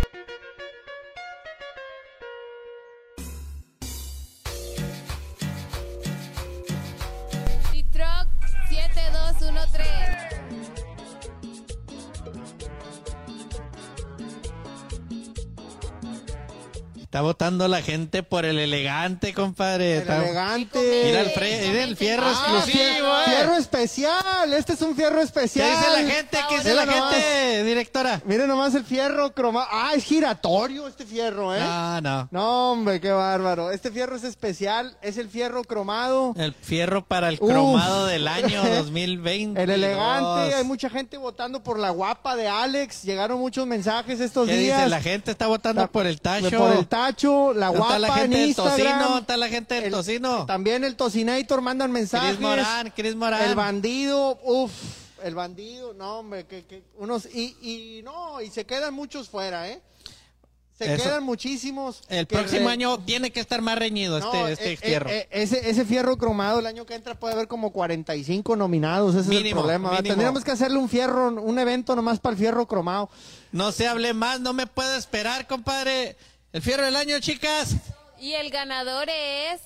[17.16, 19.94] Está votando la gente por el elegante, compadre.
[19.94, 21.02] El Está- elegante.
[21.06, 23.24] Mira el, fre- mira el fierro Ah, exclusivo, eh.
[23.28, 24.54] Fierro especial.
[24.54, 25.70] Este es un fierro ¿Qué especial.
[25.78, 26.38] dice la gente?
[26.50, 27.14] ¿Qué dice Mira la nomás.
[27.16, 28.22] gente, directora?
[28.26, 29.66] Miren nomás el fierro cromado.
[29.72, 31.62] Ah, es giratorio este fierro, ¿eh?
[31.62, 32.28] No, no.
[32.32, 33.72] No, hombre, qué bárbaro.
[33.72, 34.98] Este fierro es especial.
[35.02, 36.34] Es el fierro cromado.
[36.38, 37.50] El fierro para el Uf.
[37.50, 39.64] cromado del año 2020.
[39.64, 40.54] El elegante.
[40.54, 43.04] Hay mucha gente votando por la guapa de Alex.
[43.04, 44.80] Llegaron muchos mensajes estos ¿Qué días.
[44.80, 44.90] dice?
[44.90, 46.52] La gente está votando por el tacho.
[46.58, 47.05] Por el tacho,
[47.54, 49.18] la ¿Dónde guapa está la gente en del tocino?
[49.20, 50.46] ¿Está la gente del El- tocino?
[50.46, 52.30] También el Tocinator mandan mensajes.
[52.32, 53.42] Cris Morán, Cris Morán.
[53.50, 54.72] El bandido, uff,
[55.24, 59.70] el bandido, no, hombre, que, que unos, y, y no, y se quedan muchos fuera,
[59.70, 59.82] ¿eh?
[60.78, 61.06] Se Eso.
[61.06, 62.02] quedan muchísimos.
[62.10, 65.10] El próximo re- año tiene que estar más reñido No, este, este eh, fierro.
[65.10, 69.16] eh, eh, ese, ese fierro cromado el año que entra puede haber como 45 nominados,
[69.16, 69.96] ese es el problema.
[70.04, 73.10] Tendríamos que hacerle un fierro, un evento nomás para el fierro cromado.
[73.54, 76.18] No se hable más, no me puedo esperar, compadre.
[76.56, 77.76] El fierro del año, chicas.
[78.18, 79.60] Y el ganador es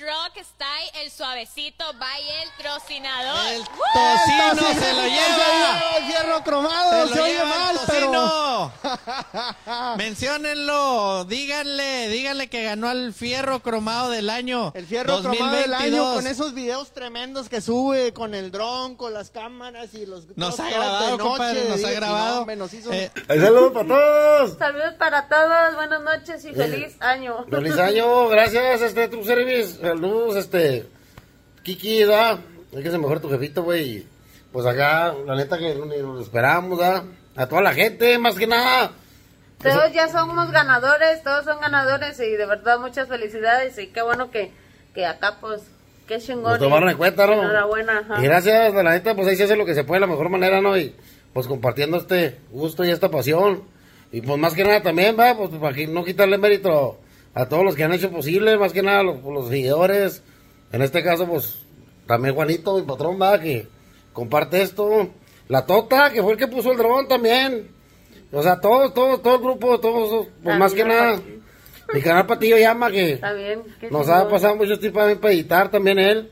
[0.00, 3.46] Truck Style, el suavecito by el trocinador.
[3.52, 5.82] El tocino se lo lleva.
[5.98, 8.06] El fierro cromado, Se se, lo oye mal, pero...
[8.06, 8.72] tocino.
[9.98, 14.72] Menciónenlo, díganle, díganle que ganó el fierro cromado del año.
[14.74, 16.14] El fierro cromado del año 2022.
[16.14, 20.58] con esos videos tremendos que sube con el dron, con las cámaras y los Nos
[20.60, 22.46] ha grabado, de noche, compadre, nos ha grabado.
[22.46, 24.56] no, nos hizo- Eh, saludos para todos.
[24.58, 27.44] Saludos para todos, buenas noches y feliz año.
[27.50, 29.24] Feliz año, gracias, este, True
[29.90, 30.08] Service.
[30.08, 30.86] Saludos, este,
[31.62, 32.38] Kiki, ¿da?
[32.72, 34.06] Es que mejor tu jefito, güey.
[34.52, 37.04] Pues acá, la neta que ni nos esperamos, ¿da?
[37.36, 38.92] A toda la gente, más que nada.
[39.62, 44.30] Todos ya somos ganadores, todos son ganadores y de verdad muchas felicidades y qué bueno
[44.30, 44.52] que,
[44.94, 45.62] que acá pues,
[46.06, 46.52] qué chingón.
[46.52, 47.34] Nos tomaron en cuenta, ¿no?
[47.34, 48.20] Enhorabuena, ajá.
[48.20, 50.30] Y gracias, la neta, pues ahí se hace lo que se puede de la mejor
[50.30, 50.76] manera, ¿no?
[50.78, 50.94] Y
[51.32, 53.64] pues compartiendo este gusto y esta pasión.
[54.12, 56.98] Y pues más que nada también, va, pues para no quitarle mérito
[57.34, 60.22] a todos los que han hecho posible, más que nada los, los seguidores.
[60.72, 61.62] En este caso, pues
[62.06, 63.68] también Juanito, mi patrón, va, que
[64.12, 65.10] comparte esto.
[65.48, 67.68] La Tota, que fue el que puso el dron también.
[68.32, 71.20] O sea, todos, todos, todo el grupo, todos, pues más que nada.
[71.92, 73.20] Mi canal Patillo llama que
[73.90, 76.30] nos ha pasado mucho tiempo también para editar también él.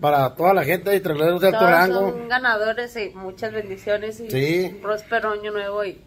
[0.00, 2.10] Para toda la gente y traileros de alto rango.
[2.10, 4.70] son ganadores y muchas bendiciones y Sí.
[4.74, 6.00] un próspero año nuevo y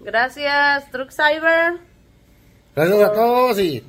[0.00, 1.78] gracias Truck Cyber.
[2.78, 3.82] Gracias a todos y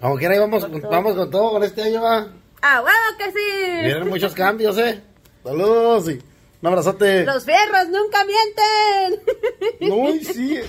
[0.00, 0.50] como quiera con-
[0.82, 2.28] vamos con todo con este año va.
[2.62, 3.84] Ah, bueno que sí.
[3.84, 5.02] Vienen muchos cambios, eh.
[5.42, 6.22] Saludos y
[6.62, 7.24] un abrazote.
[7.24, 9.92] Los fierros nunca mienten.
[9.92, 10.60] Uy, sí.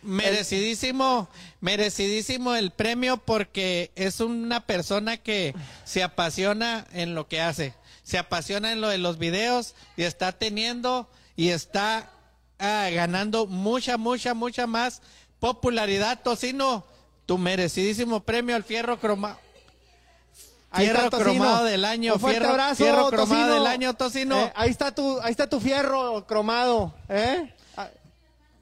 [0.00, 1.28] Merecidísimo,
[1.60, 5.54] merecidísimo el premio porque es una persona que
[5.84, 10.32] se apasiona en lo que hace, se apasiona en lo de los videos y está
[10.32, 12.10] teniendo y está
[12.58, 15.02] ah, ganando mucha, mucha, mucha más
[15.40, 16.22] popularidad.
[16.22, 16.86] Tocino,
[17.32, 19.38] tu merecidísimo premio al fierro cromado.
[20.70, 23.54] Ahí Fierro cromado del año, Un fuerte fierro, abrazo, fierro cromado Tocino.
[23.54, 24.38] del año, Tocino.
[24.38, 27.54] Eh, ahí está tu, ahí está tu fierro cromado, ¿eh?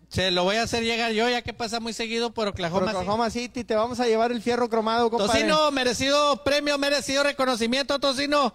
[0.09, 2.87] Se lo voy a hacer llegar yo, ya que pasa muy seguido por Por Oklahoma.
[2.87, 2.97] City.
[2.97, 5.33] Oklahoma City, te vamos a llevar el fierro cromado, compadre.
[5.41, 8.55] Tocino, merecido premio, merecido reconocimiento, Tocino.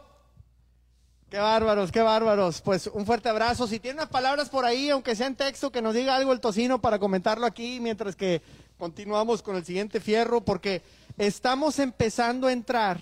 [1.30, 2.62] Qué bárbaros, qué bárbaros.
[2.62, 3.68] Pues un fuerte abrazo.
[3.68, 6.40] Si tiene unas palabras por ahí, aunque sea en texto, que nos diga algo el
[6.40, 8.42] tocino para comentarlo aquí mientras que
[8.78, 10.82] continuamos con el siguiente fierro, porque
[11.18, 13.00] estamos empezando a entrar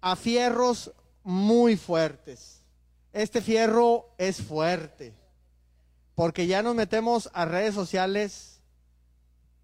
[0.00, 2.60] a fierros muy fuertes.
[3.12, 5.14] Este fierro es fuerte,
[6.14, 8.60] porque ya nos metemos a redes sociales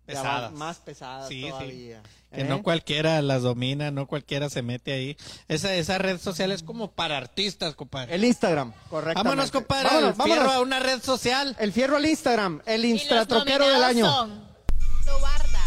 [0.06, 0.52] Pesadas.
[0.52, 1.48] más pesadas Sí, sí.
[1.48, 2.02] todavía.
[2.30, 2.44] Que ¿eh?
[2.44, 5.16] no cualquiera las domina, no cualquiera se mete ahí.
[5.46, 8.14] Esa, esa red social es como para artistas, compadre.
[8.14, 9.22] El Instagram, correcto.
[9.22, 10.38] Vámonos, compadre, Vámonos, el vámonos.
[10.44, 11.56] fierro a una red social.
[11.60, 14.04] El fierro al Instagram, el Instatroquero del año.
[14.12, 14.43] son
[15.04, 15.64] Tobarda,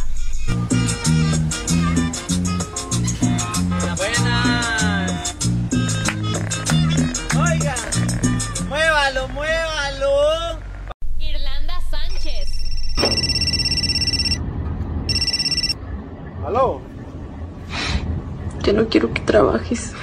[3.95, 5.35] Buenas.
[7.35, 7.75] Oiga,
[8.67, 10.59] muévalo, muévalo.
[11.19, 12.49] Irlanda Sánchez,
[16.45, 16.81] Aló.
[18.63, 19.93] Ya no quiero que trabajes.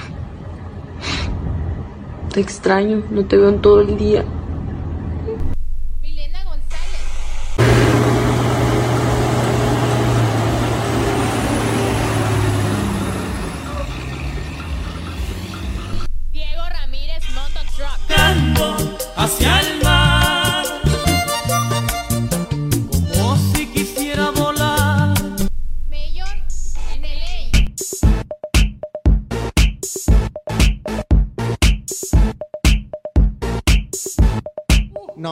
[2.33, 4.23] Te extraño, no te veo en todo el día.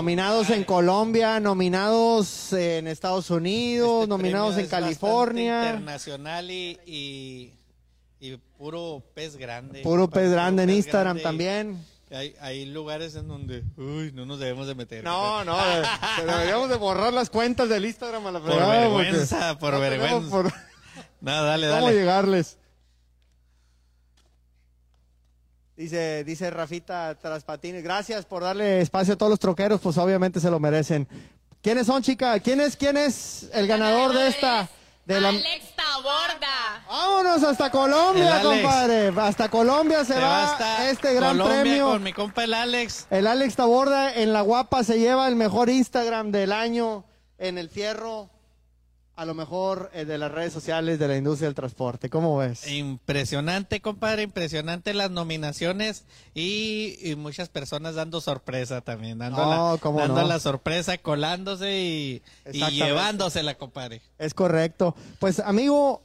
[0.08, 5.64] Nominados en Colombia, nominados en Estados Unidos, nominados Premio en California.
[5.70, 7.54] Internacional y, y,
[8.20, 9.82] y puro pez grande.
[9.82, 11.86] Puro pez grande en pez Instagram grande también.
[12.12, 15.06] Hay, hay lugares en donde, uy, no nos debemos de meter.
[15.06, 15.84] No, no, eh,
[16.28, 20.30] deberíamos de borrar las cuentas del Instagram a la Por vergüenza, por no vergüenza.
[20.30, 20.54] por-
[21.22, 21.98] No, dale, ¿Cómo dale.
[21.98, 22.58] llegarles?
[25.76, 30.52] Dice, dice Rafita Traspatines, gracias por darle espacio a todos los troqueros, pues obviamente se
[30.52, 31.08] lo merecen.
[31.64, 32.40] ¿Quiénes son, chica?
[32.40, 34.70] ¿Quién es, quién es el ganador de esta?
[35.06, 35.30] De la...
[35.30, 36.84] Alex Taborda.
[36.88, 39.12] Vámonos hasta Colombia, compadre.
[39.18, 41.88] Hasta Colombia se, Se va, va hasta este gran Colombia premio.
[41.90, 43.08] con mi compa el Alex.
[43.10, 47.04] El Alex Taborda en la guapa se lleva el mejor Instagram del año
[47.38, 48.30] en el fierro,
[49.16, 52.10] a lo mejor eh, de las redes sociales de la industria del transporte.
[52.10, 52.68] ¿Cómo ves?
[52.68, 59.92] Impresionante, compadre, impresionante las nominaciones y, y muchas personas dando sorpresa también, dando, No, la,
[60.02, 60.28] dando no.
[60.28, 64.02] la sorpresa, colándose y, y llevándosela, compadre.
[64.18, 64.96] Es correcto.
[65.20, 66.02] Pues amigo,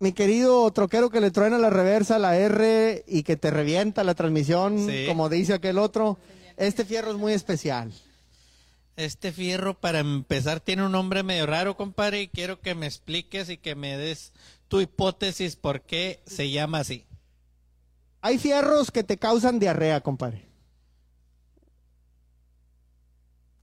[0.00, 4.14] mi querido troquero que le truena la reversa, la R y que te revienta la
[4.16, 5.04] transmisión, Sí.
[5.06, 6.18] como dice aquel otro,
[6.56, 7.92] este fierro es muy especial.
[9.02, 13.48] Este fierro, para empezar, tiene un nombre medio raro, compadre, y quiero que me expliques
[13.48, 14.32] y que me des
[14.68, 17.04] tu hipótesis por qué se llama así.
[18.20, 20.46] Hay fierros que te causan diarrea, compadre.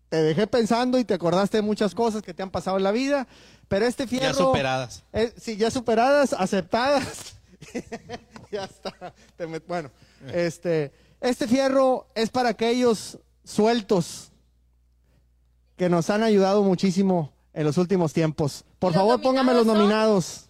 [0.10, 2.92] Te dejé pensando y te acordaste de muchas cosas que te han pasado en la
[2.92, 3.28] vida,
[3.70, 4.28] pero este fierro...
[4.28, 5.04] Ya superadas.
[5.14, 7.36] Eh, sí, ya superadas, aceptadas.
[8.52, 9.14] ya está.
[9.38, 9.90] Te met- bueno,
[10.34, 14.29] este, este fierro es para aquellos sueltos
[15.80, 18.66] que nos han ayudado muchísimo en los últimos tiempos.
[18.80, 20.50] Por favor, póngame los nominados.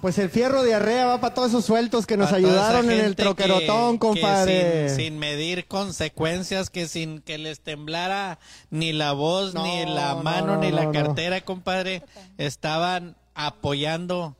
[0.00, 3.94] Pues el fierro diarrea va para todos esos sueltos que nos ayudaron en el troquerotón,
[3.98, 4.88] que- que compadre.
[4.90, 8.38] sin, sin medir consecuencias, que sin que les temblara
[8.70, 11.04] ni la voz, No, ni la no, mano, no, ni la no, no.
[11.04, 12.04] cartera, compadre,
[12.36, 14.36] estaban apoyando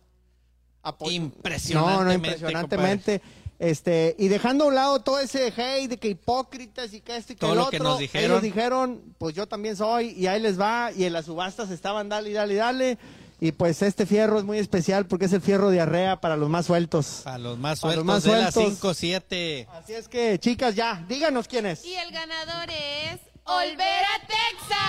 [1.11, 2.05] impresionantemente.
[2.05, 3.23] no, impresionantemente.
[3.59, 7.33] Este, y dejando a un lado todo ese hate de que hipócritas y que esto
[7.33, 8.31] y que Todo el lo otro, que nos dijeron.
[8.31, 12.09] ellos dijeron, pues yo también soy, y ahí les va, y en las subastas estaban
[12.09, 12.99] dale dale dale,
[13.41, 16.67] y pues este fierro es muy especial porque es el fierro diarrea para los más
[16.67, 17.27] sueltos.
[17.27, 18.75] A los más Para sueltos los más de las sueltos.
[18.75, 19.69] 5, 7.
[19.73, 21.85] Así es que, chicas, ya, díganos quién es.
[21.85, 24.85] Y el ganador es Olvera Texas.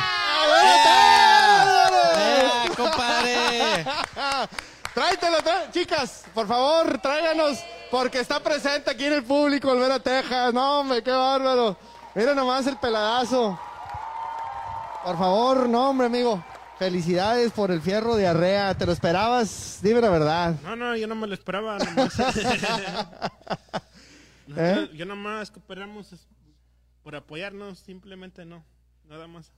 [2.76, 3.86] compadre!
[4.93, 7.60] Tráetelo, tra- chicas, por favor, tráiganos,
[7.91, 10.54] porque está presente aquí en el público, Olvera Texas.
[10.54, 11.78] No, hombre, qué bárbaro.
[12.16, 13.58] Mira nomás el peladazo.
[15.06, 16.43] Por favor, no, hombre, amigo.
[16.80, 18.73] Felicidades por el fierro de arrea.
[18.73, 19.80] ¿Te lo esperabas?
[19.84, 20.55] Dime la verdad.
[20.63, 21.77] No, no, yo no me lo esperaba.
[21.77, 22.17] Nomás.
[24.55, 24.89] ¿Eh?
[24.95, 26.07] Yo nomás cooperamos
[27.03, 28.63] por apoyarnos, simplemente no,
[29.09, 29.51] nada más.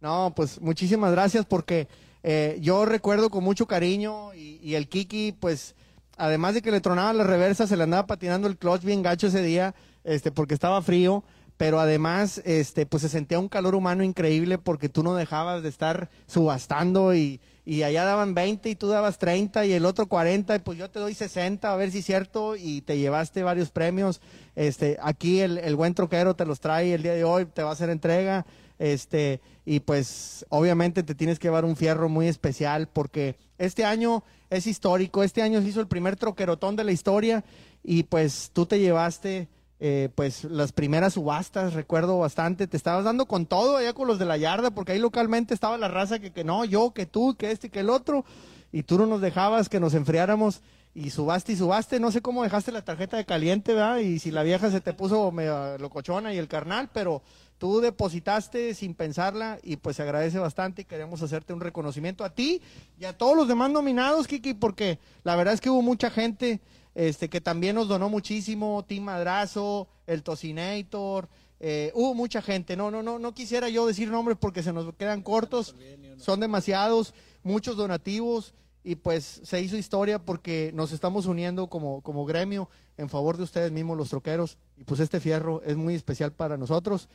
[0.00, 1.88] No, pues muchísimas gracias porque
[2.22, 5.74] eh, yo recuerdo con mucho cariño y, y el Kiki, pues
[6.16, 9.26] además de que le tronaba la reversa, se le andaba patinando el clutch bien gacho
[9.26, 9.74] ese día,
[10.04, 11.24] este, porque estaba frío,
[11.58, 15.68] pero además, este, pues se sentía un calor humano increíble porque tú no dejabas de
[15.68, 20.54] estar subastando y, y allá daban 20 y tú dabas 30 y el otro 40
[20.54, 23.70] y pues yo te doy 60 a ver si es cierto y te llevaste varios
[23.70, 24.20] premios.
[24.54, 27.70] Este, aquí el, el buen troquero te los trae el día de hoy, te va
[27.70, 28.46] a hacer entrega.
[28.78, 34.22] Este, y pues obviamente te tienes que llevar un fierro muy especial porque este año
[34.48, 37.44] es histórico, este año se hizo el primer troquerotón de la historia
[37.82, 39.48] y pues tú te llevaste
[39.80, 44.18] eh, pues las primeras subastas, recuerdo bastante, te estabas dando con todo allá con los
[44.18, 47.36] de la yarda porque ahí localmente estaba la raza que, que no, yo, que tú,
[47.36, 48.24] que este, que el otro.
[48.72, 50.60] Y tú no nos dejabas que nos enfriáramos.
[50.94, 53.98] Y subaste y subaste, no sé cómo dejaste la tarjeta de caliente, ¿verdad?
[53.98, 57.22] Y si la vieja se te puso medio locochona y el carnal, pero
[57.58, 62.30] tú depositaste sin pensarla y pues se agradece bastante y queremos hacerte un reconocimiento a
[62.30, 62.62] ti
[62.98, 66.60] y a todos los demás nominados, Kiki, porque la verdad es que hubo mucha gente
[66.98, 71.28] este que también nos donó muchísimo, Tim Madrazo, el Tocinator,
[71.60, 74.92] eh, hubo mucha gente, no, no, no, no quisiera yo decir nombres porque se nos
[74.96, 75.76] quedan cortos,
[76.16, 77.14] son demasiados,
[77.44, 78.52] muchos donativos
[78.82, 83.44] y pues se hizo historia porque nos estamos uniendo como, como gremio en favor de
[83.44, 87.08] ustedes mismos los troqueros y pues este fierro es muy especial para nosotros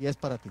[0.00, 0.50] y es para ti.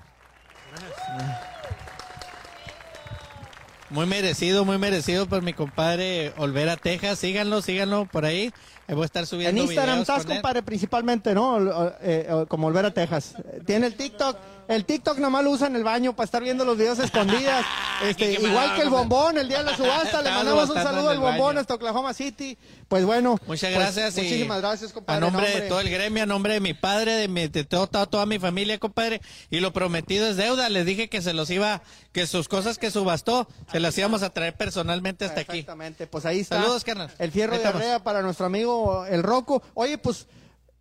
[3.89, 7.19] Muy merecido, muy merecido por mi compadre Olvera Texas.
[7.19, 8.51] Síganlo, síganlo por ahí.
[8.87, 10.37] Voy a estar En subiendo Instagram videos estás, con él.
[10.37, 11.57] compadre, principalmente, ¿no?
[12.01, 13.35] Eh, o- como volver a Texas.
[13.65, 14.37] Tiene el TikTok.
[14.67, 17.65] El TikTok nomás lo usa en el baño para estar viendo los videos escondidas.
[18.03, 20.21] Este, igual que el bombón, el día de la subasta.
[20.21, 22.55] Le mandamos un saludo al bombón hasta Oklahoma City.
[22.87, 23.39] Pues bueno.
[23.47, 24.17] Muchas pues, gracias.
[24.19, 25.17] y muchísimas gracias, compadre.
[25.17, 27.63] A nombre No, de todo el gremio, a nombre de mi padre, de, mi, de
[27.63, 29.19] todo- toda, toda mi familia, compadre.
[29.49, 30.69] Y lo prometido es deuda.
[30.69, 31.81] Les dije que se los iba,
[32.11, 35.57] que sus cosas que subastó, se las íbamos a traer personalmente hasta aquí.
[35.57, 36.61] Exactamente, pues ahí está.
[36.61, 37.09] Saludos, carnal.
[37.17, 39.63] El fierro de arrea para nuestro amigo el Roco.
[39.73, 40.27] Oye, pues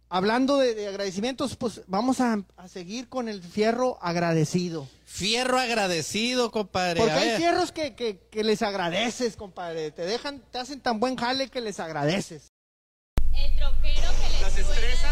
[0.09, 4.89] hablando de, de agradecimientos, pues vamos a, a seguir con el fierro agradecido.
[5.05, 7.01] Fierro agradecido, compadre.
[7.01, 7.37] Porque A hay ver.
[7.39, 9.91] fierros que, que, que les agradeces, compadre.
[9.91, 12.49] Te dejan, te hacen tan buen jale que les agradeces.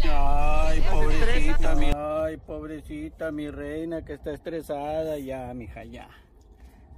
[0.06, 5.18] Ay, pobrecita, mi, ay, pobrecita, mi reina que está estresada.
[5.18, 6.08] Ya, mija, ya.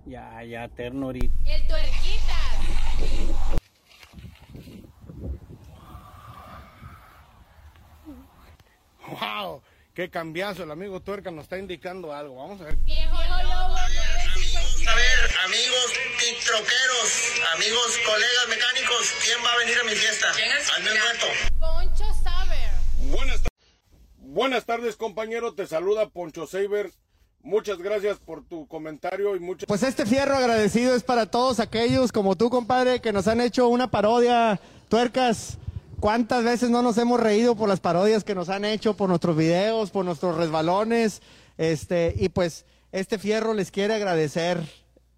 [0.07, 1.35] Ya, ya, ternurita.
[1.47, 3.36] El tuerquita.
[9.09, 9.63] ¡Wow!
[9.95, 10.63] ¡Qué cambiazo!
[10.65, 12.37] El amigo Tuerca nos está indicando algo.
[12.37, 12.77] Vamos a ver.
[12.77, 19.93] Viejo lobo A ver, amigos tiktroqueros, amigos colegas mecánicos, ¿quién va a venir a mi
[19.93, 20.29] fiesta?
[20.31, 21.27] Hazme un reto.
[21.59, 22.71] Poncho Saber.
[23.11, 23.49] Buenas, ta-
[24.19, 25.55] Buenas tardes, compañero.
[25.55, 26.91] Te saluda Poncho Saber.
[27.43, 32.11] Muchas gracias por tu comentario y muchas Pues este fierro agradecido es para todos aquellos
[32.11, 35.57] como tú, compadre, que nos han hecho una parodia, tuercas.
[36.01, 39.37] ¿Cuántas veces no nos hemos reído por las parodias que nos han hecho, por nuestros
[39.37, 41.23] videos, por nuestros resbalones?
[41.57, 44.63] Este, y pues este fierro les quiere agradecer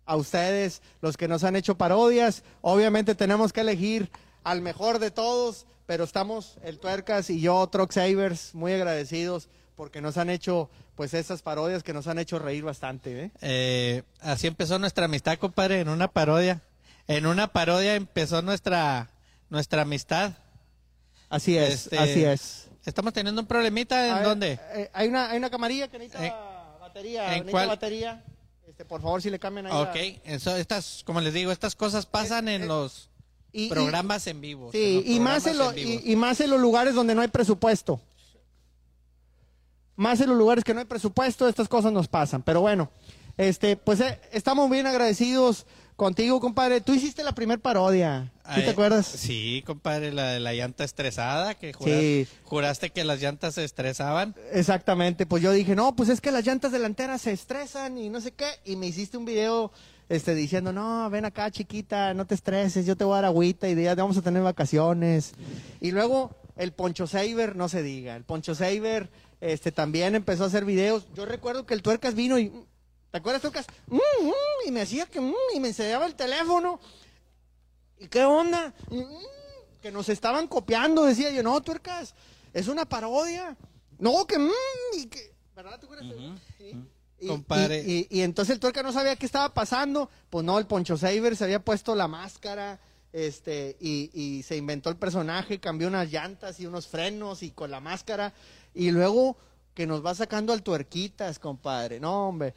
[0.06, 2.42] a ustedes, los que nos han hecho parodias.
[2.60, 4.10] Obviamente tenemos que elegir
[4.44, 10.00] al mejor de todos, pero estamos el Tuercas y yo, Truck Savers, muy agradecidos porque
[10.00, 13.30] nos han hecho pues esas parodias que nos han hecho reír bastante, ¿eh?
[13.40, 16.62] Eh, así empezó nuestra amistad, compadre, en una parodia.
[17.06, 19.10] En una parodia empezó nuestra,
[19.50, 20.32] nuestra amistad.
[21.28, 22.68] Así es, Este, así es.
[22.84, 24.60] Estamos teniendo un problemita, ¿en ver, dónde?
[24.72, 27.22] eh, hay, una, hay una camarilla que necesita ¿En- batería.
[27.24, 27.68] en necesita cuál?
[27.68, 28.24] batería.
[28.66, 29.72] Este, por favor, si le cambian ahí.
[29.72, 33.10] la- Ok, eso, estas, como les digo, estas cosas pasan en los
[33.52, 34.70] y- y- programas en vivo.
[34.72, 36.00] Sí, en y más, en lo- en vivo.
[36.05, 38.00] y, y más en los lugares donde no hay presupuesto.
[39.96, 42.42] Más en los lugares que no hay presupuesto, estas cosas nos pasan.
[42.42, 42.88] Pero bueno,
[43.36, 45.66] este, pues eh, estamos bien agradecidos
[45.99, 46.81] contigo, compadre.
[46.81, 48.31] Tú hiciste la primer parodia.
[48.55, 49.05] ¿Sí te Ay, acuerdas?
[49.05, 52.37] Sí, compadre, la de la llanta estresada, que juraste, Sí.
[52.45, 54.35] juraste que las llantas se estresaban.
[54.53, 58.20] Exactamente, pues yo dije, no, pues es que las llantas delanteras se estresan y no
[58.20, 59.73] sé qué, y me hiciste un video
[60.09, 63.69] este, diciendo, no, ven acá chiquita, no te estreses, yo te voy a dar agüita
[63.69, 65.33] y ya vamos a tener vacaciones.
[65.81, 69.11] Y luego el Poncho Saber, no se diga, el Poncho Saber
[69.41, 71.07] este, también empezó a hacer videos.
[71.16, 72.53] Yo recuerdo que el Tuercas vino y,
[73.10, 73.66] ¿te acuerdas Tuercas?
[73.86, 76.80] Mm, mm, y me hacía que, mm, y me enseñaba el teléfono.
[77.98, 78.74] ¿Y qué onda?
[78.90, 79.02] Mm,
[79.82, 82.14] que nos estaban copiando, decía yo, no, Tuercas,
[82.52, 83.56] es una parodia.
[83.98, 84.51] No, que, mm,
[84.97, 85.78] y que, ¿verdad?
[85.80, 86.06] ¿Te acuerdas?
[86.59, 86.74] Sí.
[87.20, 87.82] Y, Compadre.
[87.85, 90.09] y- y- y entonces el tuerca no sabía qué estaba pasando.
[90.30, 92.78] Pues no, el Poncho Saber se había puesto la máscara
[93.12, 97.72] este y, y se inventó el personaje, cambió unas llantas y unos frenos y con
[97.72, 98.32] la máscara.
[98.72, 99.36] Y luego
[99.74, 101.98] que nos va sacando al tuerquitas, compadre.
[101.98, 102.55] No, hombre.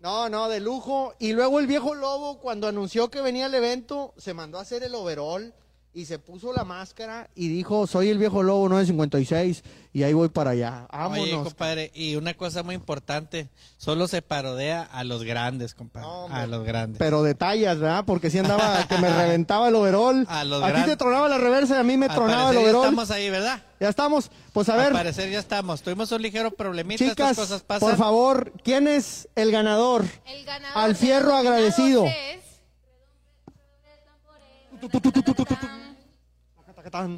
[0.00, 1.14] No, no, de lujo.
[1.18, 4.82] Y luego el viejo lobo, cuando anunció que venía el evento, se mandó a hacer
[4.82, 5.54] el overall
[5.94, 10.28] y se puso la máscara y dijo, soy el viejo lobo 956 y ahí voy
[10.28, 10.86] para allá.
[10.92, 11.24] Vámonos.
[11.24, 13.48] Oye, compadre, y una cosa muy importante,
[13.78, 16.98] solo se parodea a los grandes, compadre, a los grandes.
[16.98, 18.04] Pero detalles, ¿verdad?
[18.06, 20.24] Porque si andaba, que me reventaba el overall.
[20.28, 22.56] A los a ti te tronaba la reversa y a mí me Al tronaba el
[22.56, 23.62] parecer ya estamos ahí, ¿verdad?
[23.80, 24.30] Ya estamos.
[24.52, 25.82] Pues a Al ver, parecer ya estamos.
[25.82, 27.88] Tuvimos un ligero problemita, chicas, estas cosas pasan.
[27.88, 30.04] por favor, ¿quién es el ganador?
[30.26, 32.04] El ganador Al fierro agradecido.
[32.04, 32.44] es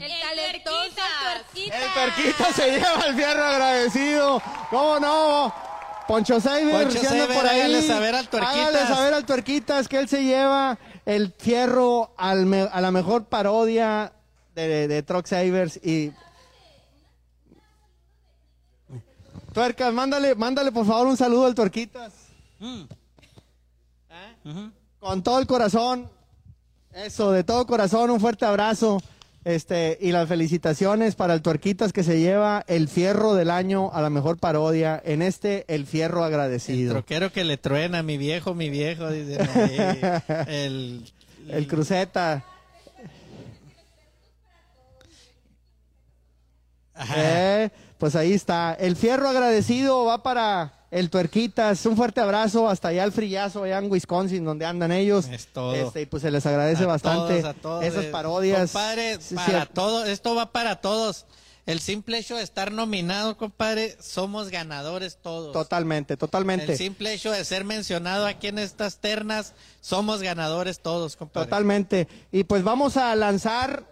[0.03, 1.77] El talentoso tuerquita.
[1.77, 4.43] El Perquita se lleva el fierro agradecido.
[4.71, 5.55] ¿Cómo no?
[6.09, 7.01] Poncho Saber, Poncho
[7.33, 7.61] por ahí.
[7.61, 8.89] hágale saber al Tuerquitas.
[8.89, 10.77] Saber al Tuerquitas que él se lleva
[11.07, 14.13] el fierro a la mejor parodia
[14.55, 16.13] de, de Truck Savers y...
[19.53, 22.13] Tuercas, mándale, mándale por favor un saludo al Tuerquitas.
[24.99, 26.11] Con todo el corazón.
[27.05, 29.03] Eso, de todo corazón, un fuerte abrazo.
[29.43, 34.03] Este, y las felicitaciones para el Tuerquitas que se lleva el fierro del año a
[34.03, 35.01] la mejor parodia.
[35.03, 36.93] En este, el fierro agradecido.
[36.93, 39.09] Troquero que le truena, mi viejo, mi viejo.
[39.11, 41.11] Dice, no, eh, el,
[41.49, 42.45] El cruceta.
[47.17, 48.75] Eh, pues ahí está.
[48.75, 53.79] El fierro agradecido va para el Tuerquitas, un fuerte abrazo hasta allá al frillazo, allá
[53.79, 55.27] en Wisconsin, donde andan ellos.
[55.29, 55.75] Es todo.
[55.75, 58.73] Este, y pues se les agradece A bastante todos, a todos, esas eh, parodias.
[58.73, 61.27] Compadre, Sí, para sí, todo, esto va para todos.
[61.67, 65.53] El simple hecho de estar nominado, compadre, somos ganadores todos.
[65.53, 66.73] Totalmente, totalmente.
[66.73, 71.47] El simple hecho de ser mencionado aquí en estas ternas, somos ganadores todos, compadre.
[71.47, 72.09] Totalmente.
[72.33, 73.85] Y pues vamos a lanzar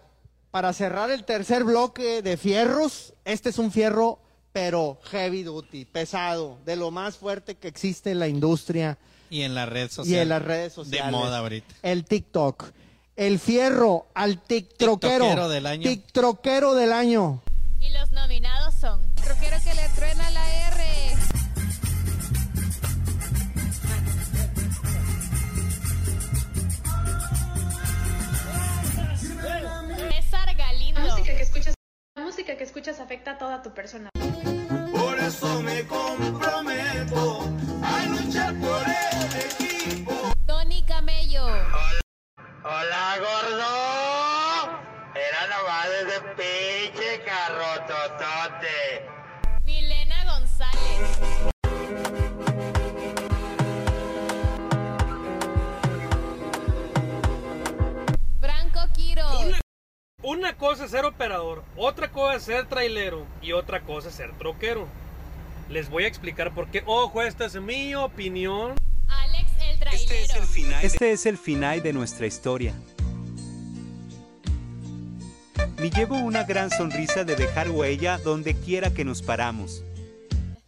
[0.51, 3.13] para cerrar el tercer bloque de fierros.
[3.23, 4.19] Este es un fierro,
[4.51, 8.97] pero heavy duty, pesado, de lo más fuerte que existe en la industria
[9.29, 10.15] Y en la red social.
[10.15, 11.05] y en las redes sociales.
[11.05, 11.75] De moda ahorita.
[11.83, 12.65] El TikTok.
[13.15, 14.97] El fierro al TikTokero.
[15.25, 15.83] Tiktokero del año.
[15.89, 17.41] TikTokero del año.
[17.79, 20.48] Y los nominados son Troquero que le truena la
[32.29, 34.11] música que escuchas afecta a toda tu persona.
[34.13, 37.41] Por eso me comprometo
[37.81, 40.13] a luchar por el equipo.
[40.45, 41.47] Tony Camello.
[42.63, 43.71] Hola, gordo.
[45.27, 48.77] Era nomás ese pinche carro totote.
[49.63, 51.38] Milena González.
[60.29, 64.31] Una cosa es ser operador, otra cosa es ser trailero y otra cosa es ser
[64.37, 64.87] troquero.
[65.69, 66.83] Les voy a explicar por qué.
[66.85, 68.75] Ojo, esta es mi opinión.
[69.07, 70.77] Alex el trailero.
[70.83, 72.75] Este es el final de nuestra historia.
[75.79, 79.83] Me llevo una gran sonrisa de dejar huella donde quiera que nos paramos.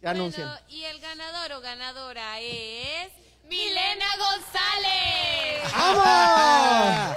[0.04, 0.50] Anuncian.
[0.68, 3.12] Y el ganador o ganadora es
[3.48, 5.72] Milena González.
[5.72, 7.16] ¡Vamos!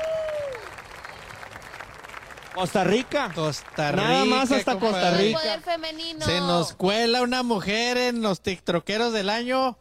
[2.55, 3.31] Costa Rica.
[3.35, 4.03] Costa Rica.
[4.07, 5.01] Nada más hasta compadre.
[5.01, 5.39] Costa Rica.
[5.39, 6.25] Poder femenino.
[6.25, 9.77] Se nos cuela una mujer en los tiktokeros del año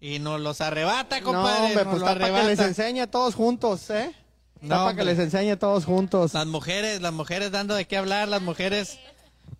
[0.00, 1.60] y nos los arrebata, No, compadre.
[1.66, 4.14] hombre, nos pues está para que les enseñe a todos juntos, ¿eh?
[4.54, 5.04] Está No, para que hombre.
[5.16, 6.34] les enseñe a todos juntos.
[6.34, 8.98] Las mujeres, las mujeres dando de qué hablar, las mujeres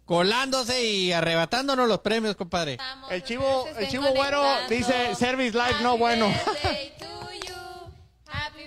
[0.06, 2.78] colándose y arrebatándonos los premios, compadre.
[3.10, 6.26] El chivo, el chivo güero dice Service Life no bueno.
[6.28, 7.06] Birthday to
[7.46, 7.54] you.
[8.26, 8.66] Happy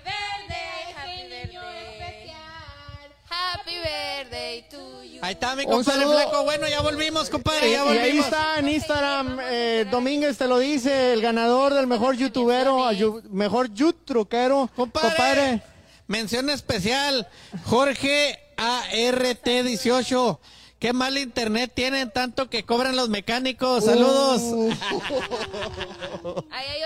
[5.22, 6.20] Ahí está mi Un compadre saludo.
[6.22, 6.44] flaco.
[6.44, 8.26] Bueno, ya volvimos, compadre, ya Y ahí volvimos.
[8.26, 12.86] está en Instagram, eh, Domínguez te lo dice, el ganador del mejor youtubero,
[13.30, 15.62] mejor youtruquero, compadre.
[16.08, 17.28] Mención especial,
[17.66, 20.40] Jorge ART18.
[20.80, 23.86] Qué mal internet tienen, tanto que cobran los mecánicos.
[23.86, 24.42] Saludos.
[24.42, 24.72] Uh.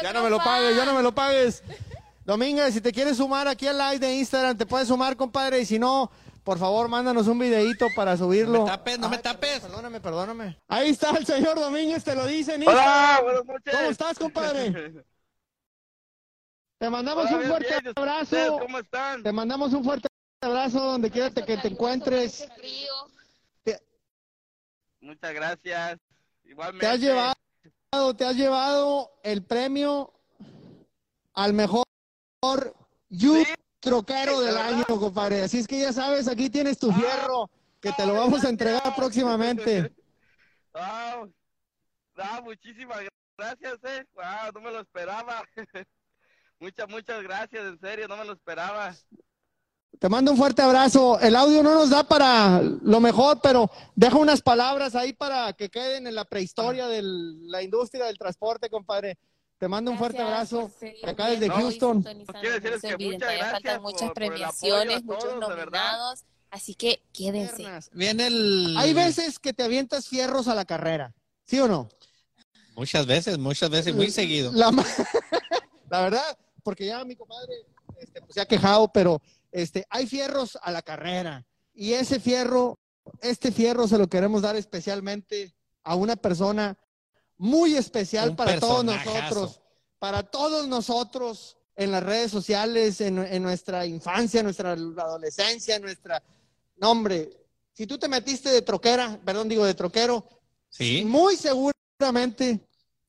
[0.02, 1.62] ya no me lo pagues, ya no me lo pagues.
[2.26, 5.66] Domínguez, si te quieres sumar aquí al live de Instagram, te puedes sumar, compadre, y
[5.66, 6.10] si no,
[6.44, 8.60] por favor, mándanos un videito para subirlo.
[8.60, 9.60] No me tapes, no me tapes.
[9.60, 10.58] Perdóname, perdóname.
[10.68, 13.24] Ahí está el señor Domínguez, te lo dice Hola, Instagram.
[13.24, 13.74] buenas noches.
[13.76, 15.06] ¿Cómo estás, compadre?
[16.80, 17.94] Te mandamos Hola, un fuerte bien.
[17.96, 18.22] abrazo.
[18.24, 19.22] ¿Ustedes cómo están?
[19.22, 20.08] Te mandamos un fuerte
[20.42, 22.48] abrazo donde quiera que te encuentres.
[25.00, 26.00] Muchas gracias.
[26.44, 26.86] Igualmente.
[26.86, 30.12] Te has llevado, te has llevado el premio
[31.34, 31.84] al mejor
[33.10, 33.48] youth
[33.82, 35.42] troquero del año, compadre.
[35.42, 37.50] Así es que ya sabes, aquí tienes tu fierro,
[37.82, 39.94] que te lo vamos a entregar próximamente.
[40.74, 41.30] Wow.
[42.16, 43.00] Ah, muchísimas
[43.38, 44.06] gracias, eh.
[44.14, 45.44] Wow, no me lo esperaba.
[46.60, 48.96] muchas, muchas gracias, en serio, no me lo esperaba.
[50.00, 51.20] Te mando un fuerte abrazo.
[51.20, 55.70] El audio no nos da para lo mejor, pero deja unas palabras ahí para que
[55.70, 59.18] queden en la prehistoria de la industria del transporte, compadre.
[59.62, 60.72] Te mando un fuerte abrazo
[61.04, 62.02] acá desde No, Houston.
[62.02, 67.04] quiero decirles que muchas Todavía gracias faltan muchas por- premiaciones, todos, muchos nominados, así que
[67.14, 67.64] quédense.
[67.92, 68.76] Viene el.
[68.80, 71.14] Hay veces que te avientas fierros a la carrera,
[71.46, 71.90] ¿sí o no?
[72.76, 74.52] Muchas veces, muchas veces, muy seguido.
[74.52, 74.72] La,
[75.92, 77.54] verdad, porque ya mi comadre
[78.00, 79.22] este, pues, se ha quejado, pero
[79.52, 81.46] este, hay fierros a la carrera.
[81.72, 82.80] Y ese fierro,
[83.22, 86.76] este fierro se lo queremos dar especialmente a una persona
[87.42, 89.62] muy especial Un para todos nosotros,
[89.98, 95.82] para todos nosotros en las redes sociales, en, en nuestra infancia, en nuestra adolescencia, en
[95.82, 96.22] nuestra...
[96.78, 97.32] No, hombre,
[97.74, 100.24] si tú te metiste de troquera, perdón, digo de troquero,
[100.70, 101.04] Sí.
[101.04, 102.60] muy seguramente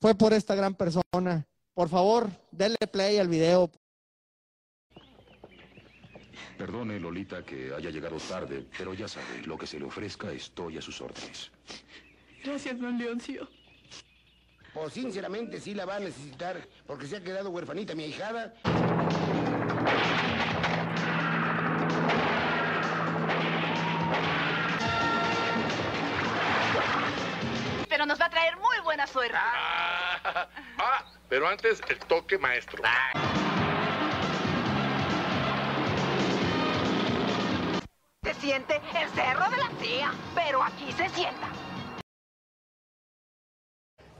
[0.00, 1.46] fue por esta gran persona.
[1.74, 3.70] Por favor, denle play al video.
[6.56, 10.78] Perdone, Lolita, que haya llegado tarde, pero ya sabe, lo que se le ofrezca, estoy
[10.78, 11.50] a sus órdenes.
[12.42, 13.46] Gracias, don Leoncio.
[14.74, 18.54] Pues sinceramente sí la va a necesitar, porque se ha quedado huerfanita mi ahijada.
[27.88, 29.36] Pero nos va a traer muy buena suerte.
[29.36, 32.82] ah, pero antes el toque maestro.
[38.22, 41.48] Se siente el cerro de la silla, pero aquí se sienta.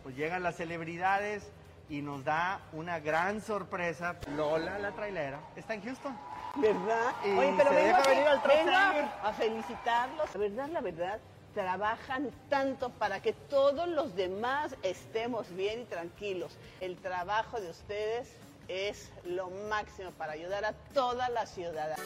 [0.03, 1.45] Pues llegan las celebridades
[1.89, 4.17] y nos da una gran sorpresa.
[4.37, 6.17] Lola, la trailera, está en Houston.
[6.57, 7.13] ¿Verdad?
[7.25, 10.35] Y Oye, pero se vengo, deja a- venir al vengo a felicitarlos.
[10.35, 11.19] La verdad, la verdad,
[11.55, 16.57] trabajan tanto para que todos los demás estemos bien y tranquilos.
[16.81, 18.29] El trabajo de ustedes
[18.69, 21.97] es lo máximo para ayudar a toda la ciudad.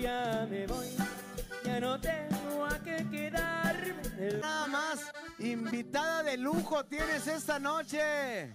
[0.00, 0.96] Ya me voy,
[1.64, 3.69] ya no tengo a qué quedarme.
[4.40, 5.00] Nada más,
[5.38, 8.54] invitada de lujo tienes esta noche.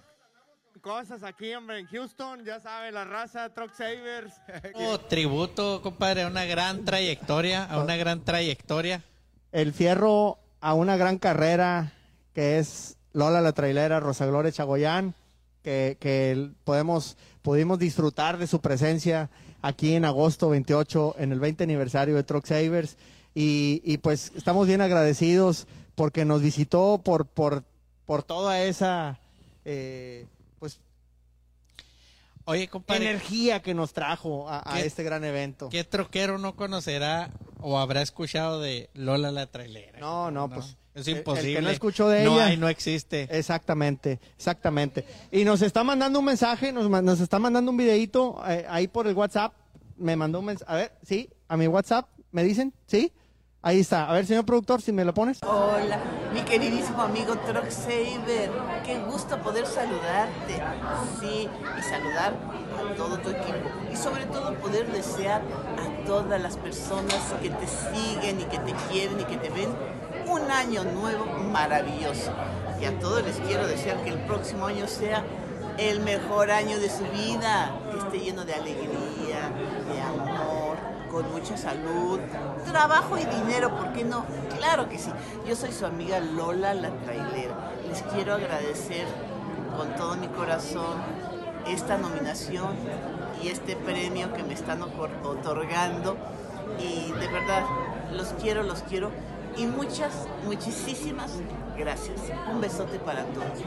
[0.81, 4.33] Cosas aquí, hombre, en Houston, ya sabe, la raza, Truck Savers.
[4.75, 9.03] Oh, tributo, compadre, a una gran trayectoria, a una gran trayectoria.
[9.51, 11.93] El fierro a una gran carrera
[12.33, 15.15] que es Lola la trailera, Rosa Gloria Chagoyán,
[15.63, 19.29] que, podemos, pudimos disfrutar de su presencia
[19.61, 22.97] aquí en agosto 28 en el 20 aniversario de Truck Savers
[23.35, 27.63] y, y pues estamos bien agradecidos porque nos visitó por, por,
[28.07, 29.19] por toda esa
[29.65, 30.25] eh,
[30.59, 30.79] pues
[32.45, 33.09] Oye, compadre.
[33.09, 35.69] energía que nos trajo a, a ¿Qué- este gran evento.
[35.69, 39.99] ¿Qué troquero no conocerá o habrá escuchado de Lola la trailera?
[39.99, 41.49] No, no, pues Es imposible.
[41.49, 42.45] El que no escuchó de no ella.
[42.47, 43.27] hay, no existe.
[43.31, 45.05] Exactamente, exactamente.
[45.31, 49.07] Y nos está mandando un mensaje, nos, nos está mandando un videito eh, ahí por
[49.07, 49.53] el WhatsApp.
[49.97, 50.71] Me mandó un mensaje.
[50.71, 52.73] A ver, sí, a mi WhatsApp, ¿me dicen?
[52.85, 53.11] ¿Sí?
[53.65, 54.07] Ahí está.
[54.07, 55.39] A ver, señor productor, si me lo pones.
[55.41, 55.97] Hola,
[56.31, 58.51] mi queridísimo amigo Truck Saver.
[58.85, 60.61] Qué gusto poder saludarte.
[61.19, 62.35] Sí, y saludar
[62.77, 63.57] a todo tu equipo.
[63.91, 68.73] Y sobre todo poder desear a todas las personas que te siguen y que te
[68.91, 69.73] quieren y que te ven
[70.27, 72.33] un año nuevo maravilloso.
[72.79, 75.23] Y a todos les quiero desear que el próximo año sea
[75.79, 79.49] el mejor año de su vida, que esté lleno de alegría,
[79.91, 80.34] de amor,
[81.15, 82.19] con mucha salud,
[82.69, 84.25] trabajo y dinero, ¿por qué no?
[84.57, 85.09] Claro que sí.
[85.47, 87.71] Yo soy su amiga Lola la trailera.
[87.87, 89.05] Les quiero agradecer
[89.77, 90.97] con todo mi corazón
[91.67, 92.75] esta nominación
[93.41, 96.17] y este premio que me están otorgando.
[96.79, 97.63] Y de verdad,
[98.11, 99.09] los quiero, los quiero.
[99.55, 100.11] Y muchas,
[100.43, 101.31] muchísimas
[101.77, 102.19] gracias.
[102.51, 103.63] Un besote para todos.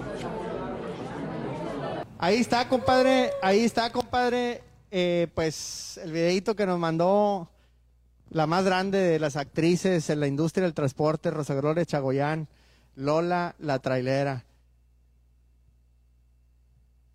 [2.18, 3.32] Ahí está, compadre.
[3.40, 4.67] Ahí está, compadre.
[4.90, 7.50] Eh, pues el videito que nos mandó
[8.30, 12.48] la más grande de las actrices en la industria del transporte, Rosa Gloria Chagoyán,
[12.94, 14.44] Lola la trailera.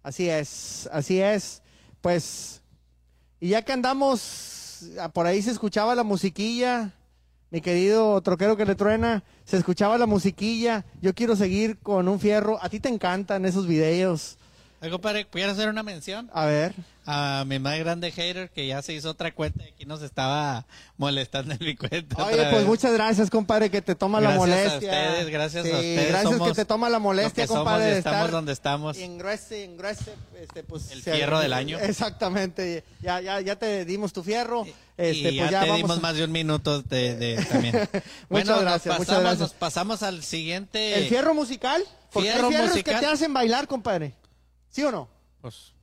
[0.04, 1.62] Así es, así es.
[2.02, 2.62] Pues,
[3.40, 6.92] y ya que andamos, ah, por ahí se escuchaba la musiquilla,
[7.50, 10.86] mi querido troquero que le truena, se escuchaba la musiquilla.
[11.02, 12.58] Yo quiero seguir con un fierro.
[12.62, 14.38] A ti te encantan esos videos.
[14.90, 16.30] Compadre, ¿quiero hacer una mención?
[16.34, 16.74] A ver.
[17.06, 20.66] A mi más grande hater que ya se hizo otra cuenta y aquí nos estaba
[20.98, 22.24] molestando en mi cuenta.
[22.24, 22.66] Oye, otra pues vez.
[22.68, 24.90] muchas gracias, compadre, que te toma la Gracias a molestia.
[24.90, 26.08] ustedes, gracias a ustedes.
[26.10, 28.98] Gracias Somos que te toma la molestia, somos compadre, y estamos estar donde estamos.
[28.98, 31.78] y engrese, engrese, este, pues, El se- fierro del año.
[31.80, 32.86] Exactamente.
[33.02, 34.66] Ya, ya, ya te dimos tu fierro.
[34.96, 37.44] Este, y pues ya, ya te vamos dimos a- más de un minuto de, de-
[37.46, 37.74] también.
[37.94, 39.40] Muchas bueno, gracias, nos muchas pasamos, gracias.
[39.40, 41.00] nos pasamos al siguiente.
[41.00, 41.84] El fierro musical.
[42.14, 42.94] Porque Fierro hay fierros musical.
[42.96, 44.14] que te hacen bailar, compadre.
[44.70, 45.10] ¿Sí o no?
[45.42, 45.74] Pues,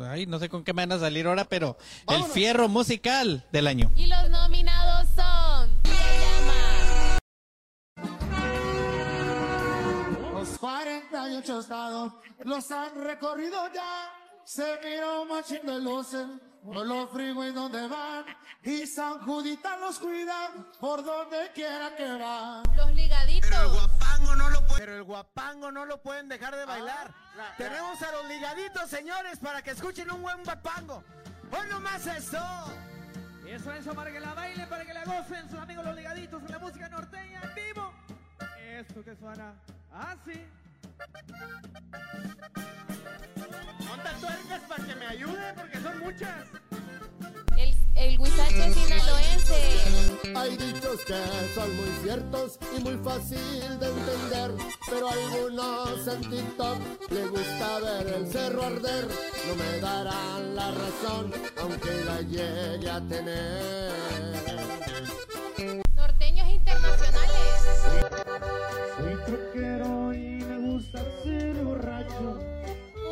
[0.00, 1.76] ay, no sé con qué me van a salir ahora, pero
[2.08, 3.90] el fierro musical del año.
[3.96, 5.70] Y los nominados son.
[10.34, 12.12] Los 48 estados
[12.44, 14.19] los han recorrido ya.
[14.50, 16.26] Se miró machín de luces
[16.64, 18.24] por los freeways donde van.
[18.64, 20.50] Y San Judita los cuida
[20.80, 22.64] por donde quiera que van.
[22.76, 23.48] Los ligaditos.
[23.48, 27.14] Pero el guapango no lo, puede- pero el guapango no lo pueden dejar de bailar.
[27.58, 31.04] Tenemos a los ligaditos, señores, para que escuchen un buen guapango.
[31.52, 32.42] ¡Hoy nomás eso!
[33.46, 36.50] Eso, eso, para que la bailen, para que la gocen sus amigos los ligaditos en
[36.50, 37.94] la música norteña en vivo.
[38.58, 39.54] Esto que suena
[39.92, 40.44] así.
[44.30, 46.46] Tuercas para que me ayude, porque son muchas.
[47.56, 49.60] El, el huizache sinaloense.
[50.36, 51.20] Hay dichos que
[51.54, 54.52] son muy ciertos y muy fácil de entender,
[54.88, 56.78] pero a algunos en TikTok
[57.10, 59.08] les gusta ver el cerro arder.
[59.48, 63.92] No me darán la razón, aunque la llegue a tener.
[65.96, 67.40] Norteños internacionales.
[68.96, 72.38] Soy troquero y me gusta ser borracho.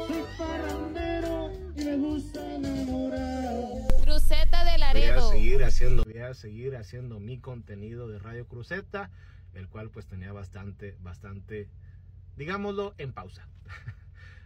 [0.07, 1.08] Soy parrandero
[4.03, 5.31] Cruceta de Voy a Laredo.
[5.31, 9.11] seguir haciendo, voy a seguir haciendo mi contenido de Radio Cruceta,
[9.55, 11.69] el cual pues tenía bastante, bastante
[12.37, 13.47] digámoslo, en pausa.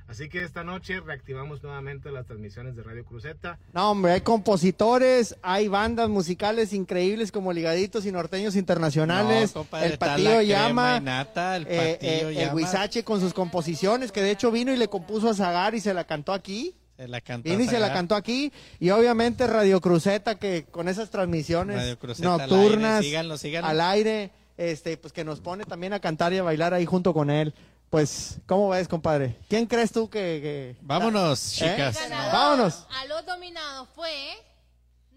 [0.08, 3.58] Así que esta noche reactivamos nuevamente las transmisiones de Radio Cruceta.
[3.72, 9.86] No, hombre, hay compositores, hay bandas musicales increíbles como Ligaditos y Norteños Internacionales, No, compadre,
[9.86, 12.54] el Patillo la Llama, nata, el eh, eh, el.
[12.54, 15.94] Huizache con sus composiciones, que de hecho vino y le compuso a Zagar y se
[15.94, 16.76] la cantó aquí.
[17.08, 18.52] La y se la cantó aquí.
[18.80, 23.68] Y obviamente Radio Cruceta, que con esas transmisiones Cruceta al nocturnas, aire, síganlo, síganlo.
[23.68, 27.12] al aire, este, pues que nos pone también a cantar y a bailar ahí junto
[27.14, 27.54] con él.
[27.90, 29.36] Pues, ¿cómo ves, compadre?
[29.50, 30.18] ¿Quién crees tú que...?
[30.42, 31.66] que- Vámonos, ¿Eh?
[31.70, 31.98] chicas.
[32.32, 32.86] Vámonos.
[32.90, 34.10] A los dominados fue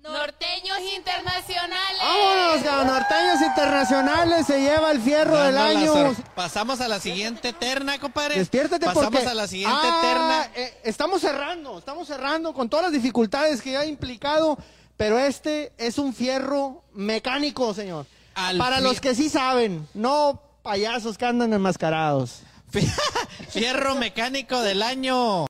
[0.08, 2.02] Norteños Internacionales.
[2.02, 6.16] Vámonos, norteños internacionales, se lleva el fierro del año.
[6.36, 8.36] Pasamos a la siguiente terna, compadre.
[8.38, 10.52] Despiértate Pasamos porque a la siguiente Ah, terna.
[10.56, 14.58] eh, estamos cerrando, estamos cerrando con todas las dificultades que ha implicado,
[14.98, 18.06] pero este es un fierro mecánico, señor.
[18.36, 22.42] Al Para los que sí saben, no payasos que andan enmascarados.
[23.50, 25.46] Fierro mecánico del año.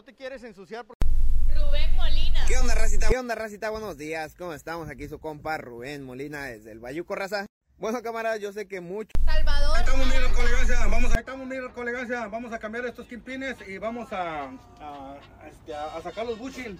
[0.00, 2.40] No te quieres ensuciar Rubén Molina.
[2.48, 3.06] ¿Qué onda, racita?
[3.10, 3.68] ¿Qué onda, racita?
[3.68, 4.34] Buenos días.
[4.34, 4.88] ¿Cómo estamos?
[4.88, 7.44] Aquí su compa Rubén Molina desde el Bayuco, raza.
[7.76, 9.10] Bueno, camaradas, yo sé que mucho...
[9.26, 9.78] Salvador.
[9.78, 13.56] Estamos unidos con elegancia, vamos a, estamos unidos con elegancia, vamos a cambiar estos kingpines
[13.68, 16.78] y vamos a, a, a, este, a- a sacar los bushing.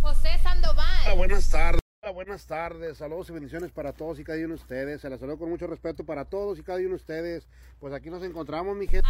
[0.00, 0.86] José Sandoval.
[1.04, 1.83] Hola, buenas tardes.
[2.04, 2.98] Hola, buenas tardes.
[2.98, 5.00] Saludos y bendiciones para todos y cada uno de ustedes.
[5.00, 7.46] Se las saludo con mucho respeto para todos y cada uno de ustedes.
[7.80, 9.08] Pues aquí nos encontramos, mi gente.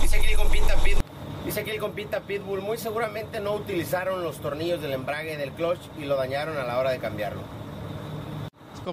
[0.00, 1.04] Dice aquí el compita Pitbull.
[1.44, 2.62] Dice aquí el compita Pitbull.
[2.62, 6.78] Muy seguramente no utilizaron los tornillos del embrague del clutch y lo dañaron a la
[6.78, 7.42] hora de cambiarlo.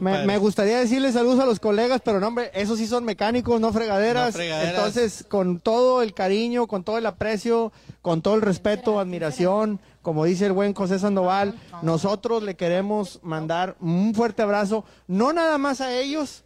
[0.02, 3.62] Me, me gustaría decirle saludos a los colegas, pero no, hombre, esos sí son mecánicos,
[3.62, 4.34] no fregaderas.
[4.34, 4.76] No fregaderas.
[4.76, 7.72] Entonces, con todo el cariño, con todo el aprecio,
[8.02, 9.80] con todo el respeto, admiración,
[10.10, 11.54] como dice el buen José Sandoval,
[11.84, 16.44] nosotros le queremos mandar un fuerte abrazo, no nada más a ellos,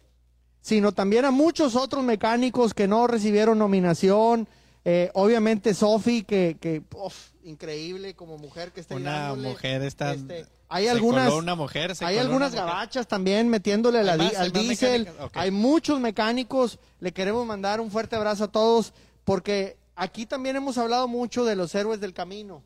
[0.60, 4.46] sino también a muchos otros mecánicos que no recibieron nominación.
[4.84, 10.12] Eh, obviamente, Sofi, que, que uf, increíble como mujer que está Una mujer está.
[10.12, 11.94] Este, hay algunas, una mujer.
[12.00, 12.74] hay algunas una mujer.
[12.74, 14.34] gabachas también metiéndole a la ¿Hay di- más?
[14.34, 15.08] ¿Hay al diésel.
[15.32, 16.78] Hay muchos mecánicos.
[17.00, 18.92] Le queremos mandar un fuerte abrazo a todos
[19.24, 22.62] porque aquí también hemos hablado mucho de los héroes del camino.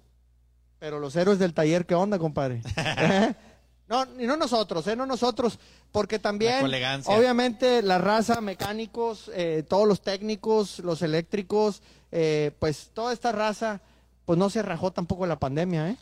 [0.79, 2.63] Pero los héroes del taller, ¿qué onda, compadre?
[2.77, 3.35] ¿Eh?
[3.89, 4.97] No, no nosotros, ¿eh?
[4.97, 5.59] No nosotros,
[5.93, 6.65] porque también,
[7.07, 11.83] obviamente, la raza, mecánicos, eh, todos los técnicos, los eléctricos,
[12.13, 13.81] eh, pues toda esta raza,
[14.27, 15.97] pues no se rajó tampoco la pandemia, ¿eh?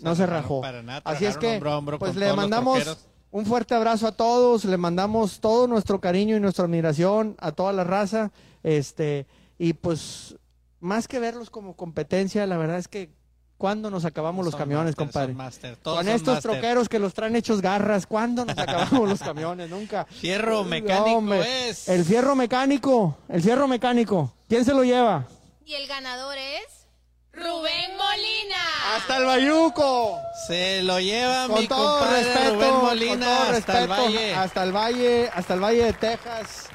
[0.00, 0.60] No se, rajaron rajó.
[0.62, 4.12] para nada, Así es que, hombro a hombro pues le mandamos un fuerte abrazo a
[4.12, 8.32] todos, le mandamos todo nuestro cariño y nuestra admiración a toda la raza,
[8.62, 9.26] este,
[9.58, 10.36] y pues,
[10.80, 13.10] más que verlos como competencia, la verdad es que
[13.58, 15.34] cuando nos acabamos los camiones, compadre?
[15.82, 19.70] Con estos troqueros que los traen hechos garras, ¿cuándo nos acabamos los camiones?
[19.70, 20.04] Nunca.
[20.06, 21.68] Fierro No, mecánico hombre.
[21.70, 21.88] es.
[21.88, 24.32] El fierro mecánico, el fierro mecánico.
[24.48, 25.26] ¿Quién se lo lleva?
[25.64, 26.86] Y el ganador es
[27.32, 28.96] Rubén Molina.
[28.96, 30.18] Hasta el Bayuco.
[30.46, 34.02] Se lo lleva Con mi todo compadre respeto, Rubén con Molina todo hasta el respeto,
[34.12, 34.34] Valle.
[34.34, 36.68] hasta el Valle, hasta el Valle de Texas.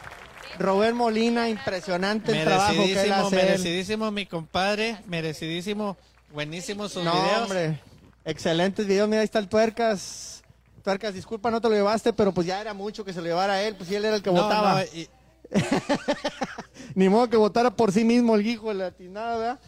[0.59, 3.35] Rubén Molina, impresionante el trabajo que él Merecidísimo, hace.
[3.35, 5.97] merecidísimo mi compadre, merecidísimo,
[6.33, 7.41] buenísimo sus No, videos.
[7.43, 7.79] hombre,
[8.25, 9.07] excelentes videos.
[9.07, 10.43] Mira, ahí está el Tuercas.
[10.83, 13.53] Tuercas, disculpa, no te lo llevaste, pero pues ya era mucho que se lo llevara
[13.53, 14.79] a él, pues sí, él era el que No, votaba.
[14.79, 15.07] no, y-
[16.95, 19.59] Ni modo que votara por sí mismo el hijo la tinada, ¿verdad?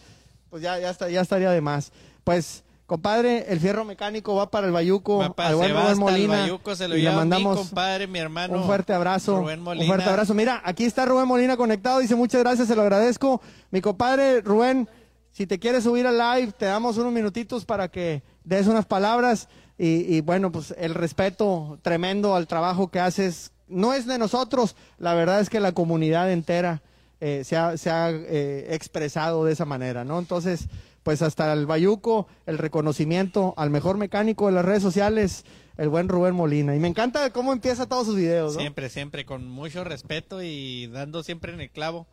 [0.49, 1.91] Pues ya, ya, está, ya estaría de más.
[2.23, 5.95] Pues, compadre, el fierro mecánico va para el Bayuco, va pa- al buen Rubén el
[5.97, 6.39] Molina.
[6.41, 8.57] Bayuco, se lo y le mandamos mi compadre, mi hermano.
[8.57, 9.37] un fuerte abrazo.
[9.39, 9.83] Rubén Molina.
[9.85, 10.33] Un fuerte abrazo.
[10.33, 11.99] Mira, aquí está Rubén Molina conectado.
[11.99, 13.41] Dice muchas gracias, se lo agradezco.
[13.71, 14.87] Mi compadre Rubén,
[15.33, 19.49] si te quieres subir al live, te damos unos minutitos para que des unas palabras.
[19.79, 23.51] Y, bueno, pues el respeto tremendo al trabajo que haces.
[23.67, 26.83] No es de nosotros, la verdad es que la comunidad entera
[27.19, 30.19] eh, se ha, se ha, eh, expresado de esa manera, ¿no?
[30.19, 30.67] Entonces,
[31.01, 35.43] pues hasta el Bayuco, el reconocimiento al mejor mecánico de las redes sociales,
[35.77, 36.75] el buen Rubén Molina.
[36.75, 38.59] Y me encanta cómo empieza todos sus videos, ¿no?
[38.59, 42.05] Siempre, siempre, con mucho respeto y dando siempre en el clavo.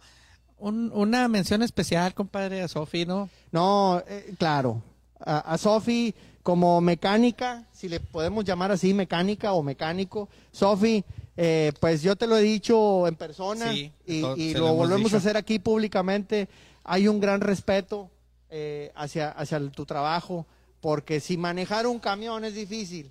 [0.61, 3.29] Un- una mención especial, compadre, a Sofi, ¿no?
[3.51, 4.83] No, eh, claro.
[5.19, 10.29] A, a Sofi como mecánica, si le podemos llamar así, mecánica o mecánico.
[10.53, 11.05] Sofi,
[11.37, 14.21] eh, pues yo te lo he dicho en persona Sí, y,
[14.55, 15.17] lo, volvemos dicho.
[15.17, 16.49] a hacer aquí públicamente.
[16.85, 18.11] Hay un gran respeto
[18.51, 20.47] eh, hacia, hacia el- tu trabajo,
[20.81, 23.11] porque si manejar un camión es difícil,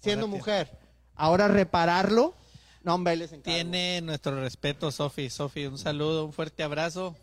[0.00, 0.70] siendo mujer,
[1.14, 2.34] ahora repararlo
[2.86, 3.52] No, hombre, les encargo.
[3.52, 5.28] Tiene nuestro respeto, Sofi.
[5.28, 7.16] Sofi, un saludo, un fuerte abrazo.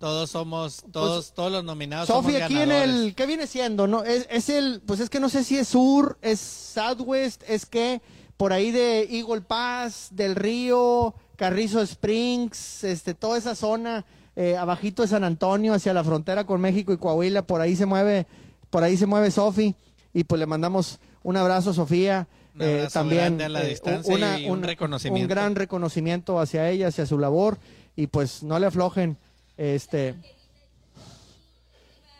[0.00, 3.86] Todos somos, todos, todos los nominados Pues, Sofi, aquí en el, ¿qué viene siendo?
[3.86, 7.66] No, es, es el, pues es que no sé si es sur, es southwest, es
[7.66, 8.02] que
[8.36, 14.04] por ahí de Eagle Pass, del río, Carrizo Springs, este, toda esa zona,
[14.34, 17.86] eh, abajito de San Antonio, hacia la frontera con México y Coahuila, por ahí se
[17.86, 18.26] mueve,
[18.70, 19.76] por ahí se mueve Sofi,
[20.12, 22.26] y pues le mandamos un abrazo a Sofía.
[22.58, 25.22] Eh, también grande a la eh, y un reconocimiento.
[25.24, 27.58] un gran reconocimiento hacia ella, hacia su labor,
[27.96, 29.16] y pues no le aflojen,
[29.56, 30.14] este,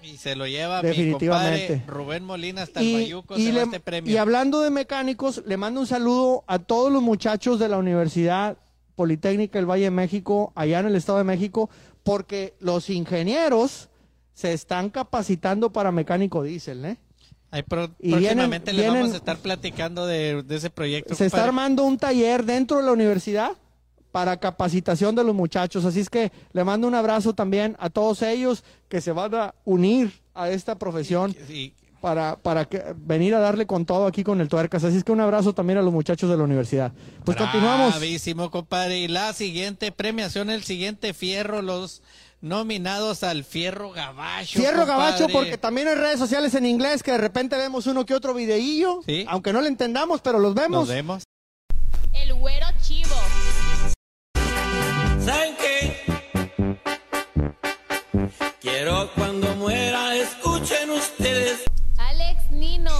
[0.03, 1.75] Y se lo lleva Definitivamente.
[1.75, 4.13] mi compadre Rubén Molina hasta el y, Bayuco, y se va le- este premio.
[4.13, 8.57] y hablando de mecánicos, le mando un saludo a todos los muchachos de la Universidad
[8.97, 11.71] Politécnica del Valle de México, allá en el Estado de México,
[12.03, 13.89] porque los ingenieros
[14.35, 16.97] se están capacitando para mecánico diésel, ¿eh?
[17.53, 21.15] Ahí pro- y próximamente vienen- le vamos a estar platicando de, de ese proyecto.
[21.15, 23.53] Se está armando un taller dentro de la universidad
[24.11, 28.23] para capacitación de los muchachos, así es que le mando un abrazo también a todos
[28.23, 31.35] ellos que se van a unir a esta profesión
[32.01, 34.83] para, para que, venir a darle con todo aquí con el tuercas.
[34.85, 36.93] Así es que un abrazo también a los muchachos de la universidad.
[37.25, 37.91] Pues continuamos.
[37.91, 38.99] Bravísimo, compadre.
[38.99, 42.03] Y la siguiente premiación, el siguiente fierro, los
[42.43, 44.59] nominados al Fierro Gabacho.
[44.59, 45.03] Fierro compadre.
[45.05, 48.35] Gabacho, porque también en redes sociales en inglés que de repente vemos uno que otro
[48.35, 50.81] videillo, aunque no le entendamos, pero los vemos.
[50.81, 51.23] Nos vemos.
[52.13, 53.15] El güero chivo.
[55.25, 56.03] ¿Saben qué?
[58.61, 61.63] Quiero cuando muera, escuchen ustedes.
[61.97, 62.93] Alex Nino.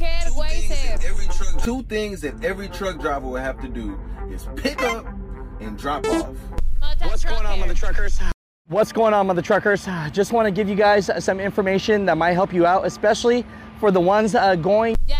[0.00, 1.62] Trucker Weiser.
[1.62, 3.98] Two things that every truck driver will have to do
[4.30, 5.06] is pick up
[5.60, 6.34] and drop off.
[7.02, 8.18] What's going on with the truckers?
[8.68, 9.86] What's going on, mother truckers?
[9.88, 13.44] I just want to give you guys some information that might help you out, especially
[13.78, 14.96] for the ones uh, going.
[15.08, 15.19] Yaroxo.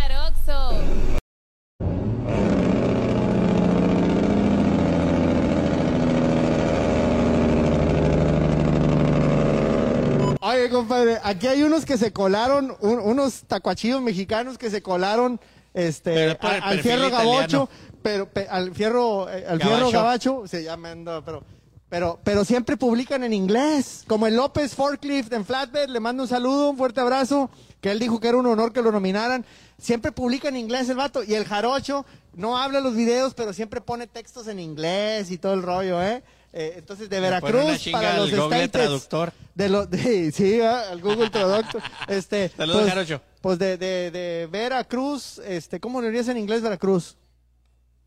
[10.80, 15.40] Compadre, aquí hay unos que se colaron, un- unos tacuachillos mexicanos que se colaron
[15.72, 17.32] este, a- al fierro italiano.
[17.32, 17.68] gabacho,
[18.02, 19.92] pero pe- al fierro, eh, al fierro Gabacho.
[19.98, 21.44] gabacho, se llama, no, pero,
[21.88, 26.28] pero, pero siempre publican en inglés, como el López Forklift en Flatbed, le mando un
[26.28, 27.50] saludo, un fuerte abrazo,
[27.80, 29.44] que él dijo que era un honor que lo nominaran,
[29.78, 32.04] siempre publica en inglés el vato, y el jarocho
[32.34, 36.22] no habla los videos, pero siempre pone textos en inglés y todo el rollo, ¿eh?
[36.52, 38.72] Eh, entonces, de Veracruz para los Google States.
[38.72, 39.32] Traductor.
[39.54, 41.82] De lo, de, sí, al Google Traductor.
[42.08, 43.22] Este, Saludos, pues, Jarocho.
[43.40, 47.16] Pues de, de, de Veracruz, este, ¿cómo le dirías en inglés Veracruz?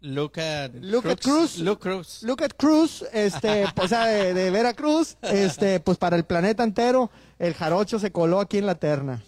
[0.01, 1.57] Look at, Look at Cruz.
[1.59, 2.23] Look Cruz.
[2.23, 6.63] Look at Cruz, este, pues, o sea, de, de Veracruz, este, pues para el planeta
[6.63, 7.09] entero,
[7.39, 9.23] el jarocho se coló aquí en la terna.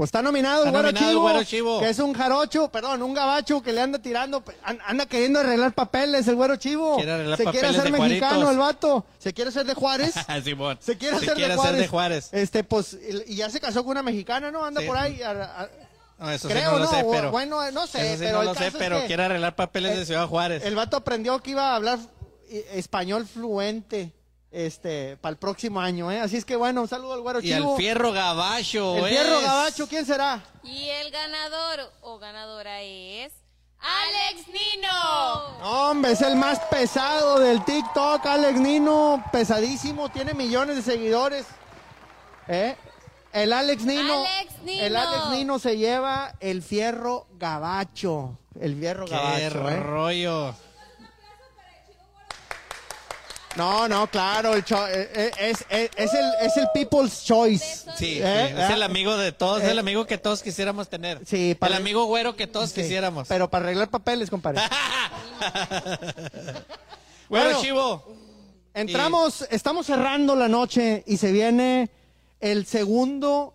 [0.00, 1.80] Pues está nominado el Está güero, nominado chivo, Güero Chivo.
[1.80, 5.74] que es un jarocho, perdón, un gabacho que le anda tirando, an- anda queriendo arreglar
[5.74, 6.96] papeles el güero chivo.
[6.96, 7.96] Quiere se quiere hacer mexicano
[8.36, 8.50] Juaritos.
[8.52, 10.14] el vato, se quiere hacer de Juárez.
[10.44, 10.78] Simón.
[10.80, 11.80] Se quiere Se hacer quiere de hacer Juárez.
[11.82, 12.28] de Juárez.
[12.32, 12.96] Este, pues,
[13.26, 14.64] y ya se casó con una mexicana, ¿no?
[14.64, 14.86] Anda Sí.
[14.86, 15.20] por ahí.
[15.20, 15.68] a- a-
[16.18, 17.30] No, eso sí Creo, no lo no, sé, pero.
[17.30, 20.06] bueno, no sé, sí pero no lo sé, es pero que quiere arreglar papeles de
[20.06, 20.64] Ciudad Juárez.
[20.64, 21.98] el vato aprendió que iba a hablar
[22.48, 24.12] eh, español fluente
[24.52, 26.20] este para el próximo año, ¿eh?
[26.20, 27.72] Así es que bueno, un saludo al güero y chivo.
[27.72, 28.96] al Fierro Gabacho.
[28.96, 30.42] El fierro es- gabacho, ¿quién será?
[30.64, 33.32] Y el ganador o ganadora es
[33.78, 35.58] Alex Nino.
[35.60, 41.46] No, hombre, es el más pesado del TikTok, Alex Nino, pesadísimo, tiene millones de seguidores.
[42.48, 42.76] ¿Eh?
[43.32, 44.82] El Alex Nino, Alex Nino.
[44.82, 49.76] el Alex Nino se lleva el fierro gabacho, el fierro Qué gabacho, ¿eh?
[49.80, 50.54] rollo.
[53.56, 57.84] No, no, claro, el cho- eh, eh, es, es, es el, es el People's Choice.
[57.96, 58.54] Sí, sí, ¿Eh?
[58.56, 61.20] es el amigo de todos, es eh, el amigo que todos quisiéramos tener.
[61.26, 63.26] Sí, para- el amigo güero que todos sí, quisiéramos.
[63.28, 64.60] Pero para arreglar papeles, compadre.
[67.28, 68.04] Bueno, Chivo.
[68.74, 71.90] Entramos, estamos cerrando la noche y se viene
[72.40, 73.54] el segundo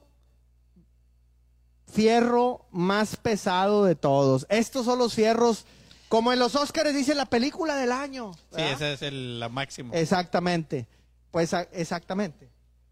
[1.91, 4.45] fierro más pesado de todos.
[4.49, 5.65] Estos son los fierros,
[6.09, 8.31] como en los Oscars dice la película del año.
[8.55, 9.93] Sí, ese es el la máximo.
[9.93, 10.87] Exactamente.
[11.31, 12.49] Pues a- exactamente.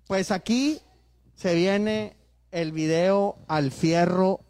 [0.08, 0.80] Pues aquí
[1.36, 2.16] se viene
[2.52, 4.42] el video al fierro,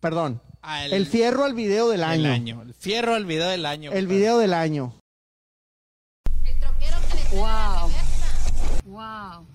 [0.00, 2.30] perdón, Al- el fierro al video del año.
[2.30, 2.62] año.
[2.62, 3.90] El fierro al video del año.
[3.92, 4.16] El compadre.
[4.16, 4.94] video del año.
[7.32, 7.90] Wow.
[8.86, 9.46] Wow.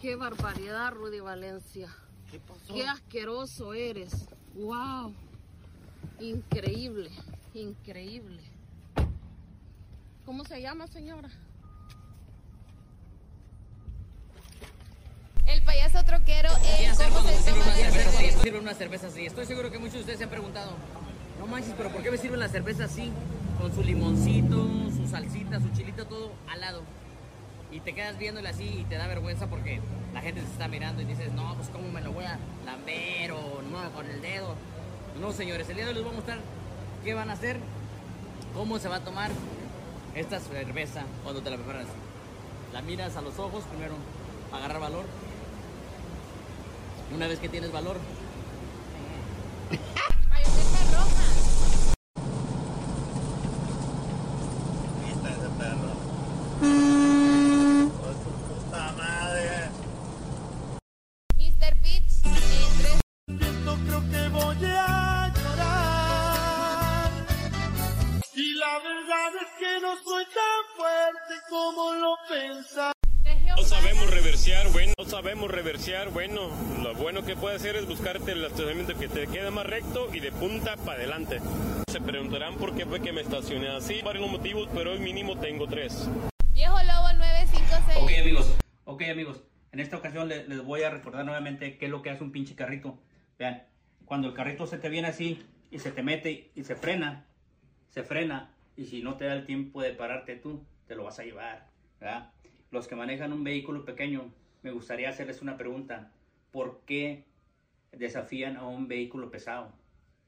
[0.00, 1.88] Qué barbaridad, Rudy Valencia.
[2.72, 4.12] Qué asqueroso eres.
[4.54, 5.14] Wow.
[6.20, 7.10] Increíble,
[7.54, 8.42] increíble.
[10.24, 11.28] ¿Cómo se llama, señora?
[15.46, 16.48] El payaso troquero
[16.94, 18.42] cerveza.
[18.42, 19.26] Sirven una cerveza así.
[19.26, 20.72] Estoy seguro que muchos de ustedes se han preguntado,
[21.38, 23.10] no manches, pero ¿por qué me sirven la cerveza así?
[23.60, 26.82] Con su limoncito, su salsita, su chilito, todo al lado.
[27.70, 29.80] Y te quedas viéndole así y te da vergüenza porque
[30.12, 33.32] la gente se está mirando y dices, no, pues cómo me lo voy a lamber
[33.32, 34.54] o no, con el dedo.
[35.20, 36.38] No, señores, el día de hoy les voy a mostrar
[37.04, 37.58] qué van a hacer,
[38.54, 39.30] cómo se va a tomar
[40.14, 41.86] esta cerveza cuando te la preparas.
[42.72, 43.94] La miras a los ojos, primero,
[44.52, 45.04] agarrar valor.
[47.14, 47.98] Una vez que tienes valor.
[72.32, 72.92] Pensaba.
[73.56, 76.50] No sabemos reversear, bueno, no sabemos reversear, bueno,
[76.82, 80.20] lo bueno que puede hacer es buscarte el estacionamiento que te quede más recto y
[80.20, 81.40] de punta para adelante.
[81.88, 85.66] Se preguntarán por qué fue que me estacioné así, varios motivos, pero hoy mínimo tengo
[85.68, 86.08] tres.
[86.52, 87.98] Viejo Lobo 956.
[88.00, 89.42] Ok amigos, ok amigos,
[89.72, 92.32] en esta ocasión le- les, voy a recordar nuevamente qué es lo que hace un
[92.32, 92.98] pinche carrito.
[93.38, 93.62] Vean,
[94.06, 97.26] cuando el carrito se te viene así y se te mete y se frena,
[97.90, 101.18] se frena y si no te da el tiempo de pararte tú, te lo vas
[101.18, 101.68] a llevar,
[102.02, 102.30] ¿verdad?
[102.70, 106.10] Los que manejan un vehículo pequeño, me gustaría hacerles una pregunta.
[106.50, 107.24] ¿Por qué
[107.92, 109.70] desafían a un vehículo pesado?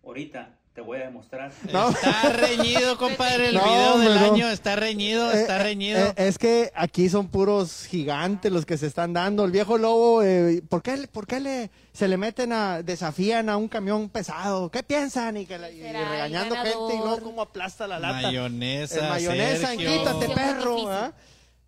[0.05, 1.51] Ahorita te voy a demostrar.
[1.65, 4.33] Está reñido, compadre, el No, video del no.
[4.35, 4.49] año.
[4.51, 6.07] Está reñido, está Eh, eh, reñido.
[6.09, 9.45] eh, es que aquí son puros gigantes los que se están dando.
[9.45, 13.57] El viejo lobo, eh, ¿por qué, por qué le, se le meten a, desafían a
[13.57, 14.71] un camión pesado?
[14.71, 15.37] ¿Qué piensan?
[15.37, 18.23] Y, que la- y regañando gente y luego cómo aplasta la lata.
[18.23, 19.91] Mayonesa, El mayonesa, Sergio.
[19.91, 21.13] quítate, perro.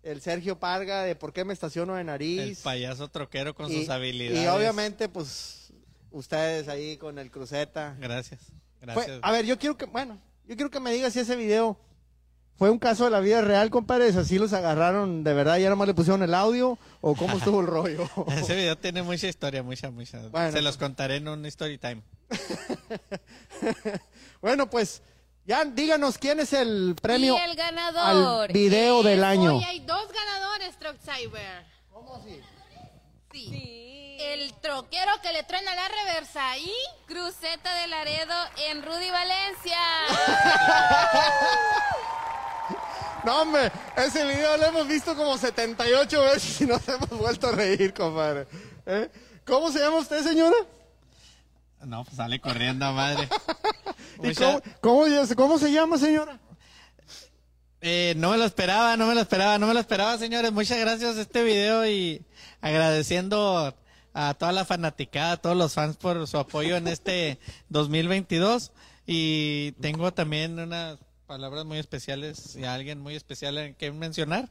[0.07, 2.61] El Sergio Parga de por qué me estaciono de el nariz.
[2.61, 4.41] payaso troquero con y, sus habilidades.
[4.41, 5.73] y obviamente, pues,
[6.11, 7.95] ustedes ahí con el cruceta.
[7.99, 8.39] Gracias.
[8.79, 9.19] Fue- Gracias.
[9.21, 11.77] a ver, yo quiero que, bueno, yo quiero que me digas si ese video
[12.55, 15.87] fue un caso de la vida real, compadres, así los agarraron de verdad, ya nomás
[15.89, 18.09] le pusieron el audio, o cómo estuvo el rollo.
[18.29, 20.25] Ese video tiene mucha historia, mucha, mucha.
[20.29, 20.53] Bueno.
[20.53, 22.01] Se los contaré en un story time.
[24.41, 25.01] bueno, pues,
[25.47, 28.43] ya díganos quién es el premio Y el ganador.
[28.43, 29.55] al video del año.
[29.57, 31.65] Hoy hay dos ganadores, Truck Cyber.
[31.91, 32.41] ¿Cómo así?
[33.31, 34.17] Sí.
[34.19, 36.71] El troquero que le truena la reversa y
[37.07, 38.35] Cruceta de Laredo
[38.69, 39.77] en Rudy Valencia.
[43.23, 47.51] No, hombre, ese video lo hemos visto como 78 veces y nos hemos vuelto a
[47.51, 48.47] reír, compadre.
[48.85, 49.09] ¿Eh?
[49.45, 50.55] ¿Cómo se llama usted, señora?
[51.87, 53.29] No, pues sale corriendo, madre.
[54.23, 56.39] ¿Y Mucha- cómo, cómo- cómo se llama, señora?
[57.79, 60.51] Eh, no me lo esperaba, no me lo esperaba, no me lo esperaba, señores.
[60.51, 62.25] Muchas gracias a este video y
[62.59, 63.73] agradeciendo
[64.13, 67.39] a toda la fanaticada, a todos los fans por su apoyo en este
[67.69, 68.71] 2022.
[69.05, 70.97] Y tengo también unas
[71.27, 74.49] palabras muy especiales y a alguien muy especial que mencionar.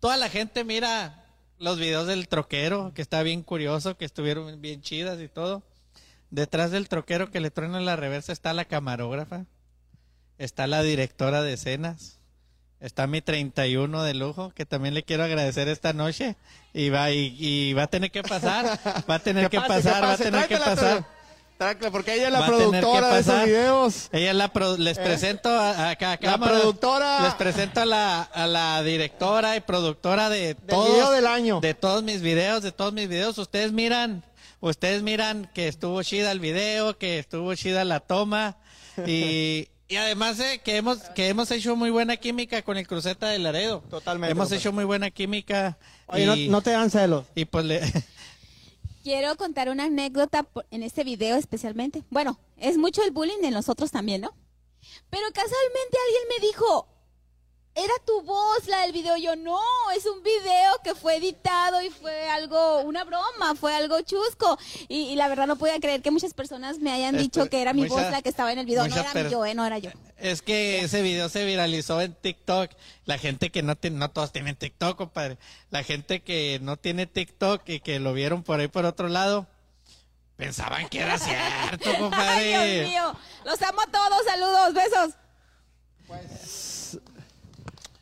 [0.00, 1.24] Toda la gente mira
[1.58, 5.62] los videos del troquero, que está bien curioso, que estuvieron bien chidas y todo.
[6.30, 9.44] Detrás del troquero que le truena la reversa está la camarógrafa.
[10.38, 12.18] Está la directora de escenas.
[12.80, 16.36] Está mi 31 de lujo, que también le quiero agradecer esta noche.
[16.72, 18.78] Y va, y, y va a tener que pasar.
[19.10, 21.04] Va a tener que, pase, pasar, va a tener que pasar.
[21.92, 24.08] Porque ella es la Va productora de esos videos.
[24.12, 25.02] Ella es la pro- les ¿Eh?
[25.02, 26.52] presento a, a- a La cámara.
[26.54, 31.60] productora- Les presento a la, a la directora y productora de del año.
[31.60, 33.36] de todos mis videos, de todos mis videos.
[33.36, 34.24] Ustedes miran,
[34.60, 38.58] ustedes miran que estuvo chida el video, que estuvo chida la toma
[39.06, 43.28] y y además eh, que hemos que hemos hecho muy buena química con el cruceta
[43.28, 43.82] de Laredo.
[43.90, 45.78] Totalmente, Hemos hecho muy buena química.
[46.06, 47.26] Oye, y, no, no te dan celos.
[47.34, 47.80] y pues le,
[49.02, 52.04] Quiero contar una anécdota por- en este video especialmente.
[52.10, 54.34] Bueno, es mucho el bullying en los otros también, ¿no?
[55.08, 56.86] Pero casualmente alguien me dijo,
[57.74, 59.16] era tu voz la del video.
[59.16, 59.58] Yo, no,
[59.96, 64.58] es un video que fue editado y fue algo, una broma, fue algo chusco.
[64.88, 67.62] Y, y la verdad no podía creer que muchas personas me hayan Esto- dicho que
[67.62, 68.86] era mi mucha- voz la que estaba en el video.
[68.88, 69.90] No era yo, eh, no era yo.
[70.18, 72.72] Es que ese video se viralizó en TikTok.
[73.06, 75.38] La gente que no tiene, no todos tienen TikTok, compadre.
[75.70, 79.46] La gente que no tiene TikTok y que lo vieron por ahí por otro lado,
[80.36, 82.74] pensaban que era cierto, Ay, compadre.
[82.84, 83.16] Dios mío.
[83.44, 84.24] Los amo a todos.
[84.26, 85.14] Saludos, besos.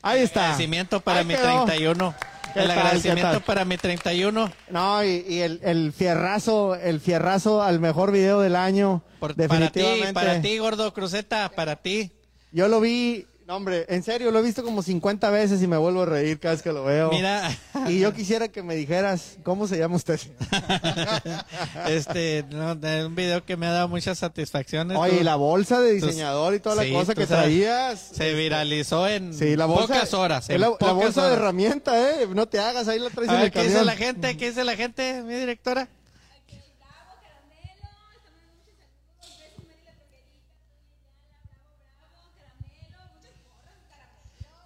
[0.09, 0.41] Ahí está.
[0.45, 1.65] Agradecimiento para Ahí mi quedó.
[1.65, 2.15] 31.
[2.55, 4.51] ¿Qué el tal, agradecimiento para mi 31.
[4.71, 9.03] No, y, y el, el fierrazo, el fierrazo al mejor video del año.
[9.21, 10.15] Por- para ti, definitivamente.
[10.15, 12.11] para ti, gordo Cruzeta, para ti.
[12.53, 15.79] Yo lo vi, no, hombre, en serio, lo he visto como 50 veces y me
[15.79, 17.11] vuelvo a reír cada vez que lo veo.
[17.11, 17.51] Mira.
[17.89, 20.21] Y yo quisiera que me dijeras, ¿cómo se llama usted?
[21.89, 24.99] Este, no, de un video que me ha dado muchas satisfacciones.
[24.99, 27.99] Oye, y la bolsa de diseñador y toda Sí, la cosa tú que sabes, traías.
[28.13, 29.87] Se viralizó en Sí, la bolsa.
[29.95, 30.45] pocas horas.
[30.51, 32.27] es en la, bolsa de herramienta, ¿eh?
[32.35, 34.37] No te hagas, ahí la traes A en ver, el ¿qué dice la gente?
[34.37, 35.89] ¿Qué dice la gente, mi directora?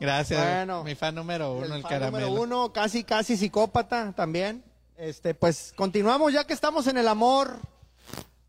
[0.03, 0.83] Gracias, Bueno.
[0.83, 2.27] mi fan número uno, el, fan caramelo.
[2.27, 4.65] número uno, casi, casi psicópata también.
[4.97, 7.61] Este, pues continuamos ya que estamos en el amor.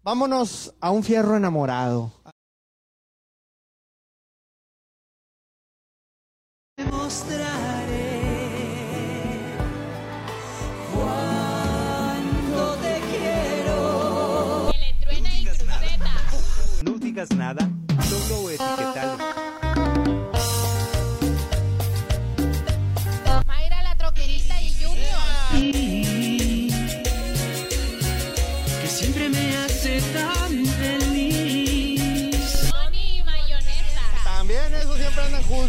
[0.01, 2.11] Vámonos a un fierro enamorado.
[6.75, 8.19] Te mostraré
[10.91, 14.71] cuánto te quiero.
[16.83, 17.69] No digas nada,
[18.09, 19.42] solo etiquetalo.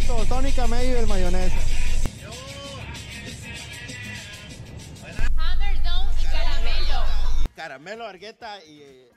[0.08, 1.56] Camello y el mayonesa.
[5.36, 7.02] Hammer Zone y caramelo.
[7.56, 9.08] Caramelo, Argueta y...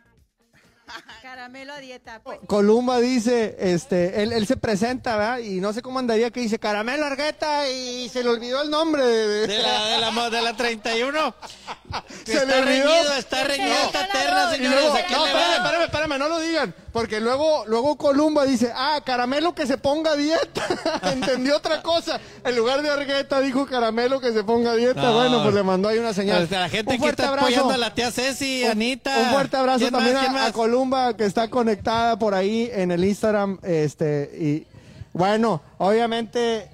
[1.21, 2.21] Caramelo a dieta.
[2.23, 2.39] Pues.
[2.47, 5.39] Columba dice, este, él, él se presenta, ¿verdad?
[5.39, 9.03] Y no sé cómo andaría que dice Caramelo Argueta y se le olvidó el nombre
[9.05, 11.35] de, De la, de la, de la 31.
[12.25, 12.87] Se está le olvidó.
[12.87, 14.79] reñido, está reñido esta terna, señores.
[14.79, 16.75] luego- ¿a quién no, espérame, espérame, espérame, no lo digan.
[16.97, 20.65] Porque luego, luego Columba dice, ah, caramelo que se ponga a dieta.
[21.13, 22.19] Entendió otra cosa.
[22.43, 24.99] En lugar de Argueta dijo caramelo que se ponga a dieta.
[25.03, 25.13] No.
[25.13, 26.39] bueno, pues le mandó ahí una señal.
[26.47, 27.45] Pues, la gente Un que fuerte está abrazo.
[27.45, 29.15] apoyando a la tía Ceci, Un- Anita.
[29.15, 33.05] Un fuerte abrazo también ¿Quién a, a Columba que está conectada por ahí en el
[33.05, 33.59] Instagram.
[33.61, 34.67] Este, y
[35.13, 36.67] bueno, obviamente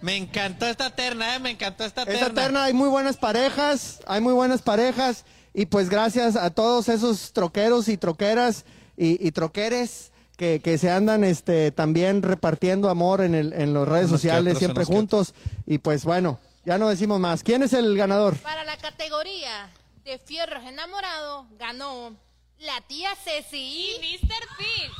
[0.00, 2.18] Me encantó esta terna, eh, me encantó esta terna.
[2.20, 6.88] esta terna hay muy buenas parejas, hay muy buenas parejas y pues gracias a todos
[6.88, 8.64] esos troqueros y troqueras
[8.98, 13.88] y, y troqueres que, que se andan este también repartiendo amor en, el, en las
[13.88, 15.34] redes Unos sociales otros, siempre juntos
[15.66, 17.42] y pues bueno, ya no decimos más.
[17.42, 18.36] ¿Quién es el ganador?
[18.36, 19.70] Para la categoría
[20.04, 22.12] de fierros enamorados ganó
[22.58, 24.34] la tía Ceci y Mr.
[24.56, 24.92] Finch.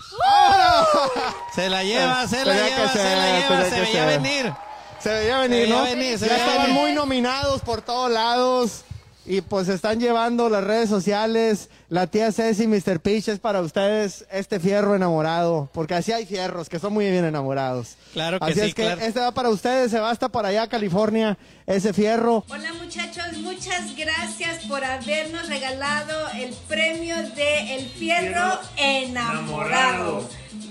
[1.54, 4.52] Se la lleva, se la lleva, se la lleva, se veía venir.
[5.00, 5.84] Se veía venir, veía ¿no?
[5.84, 6.80] venir, se ya veía estaban venir.
[6.82, 8.84] muy nominados por todos lados
[9.28, 11.68] y pues están llevando las redes sociales.
[11.90, 12.98] La tía Ceci, Mr.
[13.00, 17.26] Peach, es para ustedes este fierro enamorado, porque así hay fierros que son muy bien
[17.26, 17.96] enamorados.
[18.14, 19.00] Claro que así sí, es que claro.
[19.02, 21.36] este va para ustedes, se va hasta para allá, California,
[21.66, 22.42] ese fierro.
[22.48, 30.26] Hola muchachos, muchas gracias por habernos regalado el premio de El Fierro Enamorado.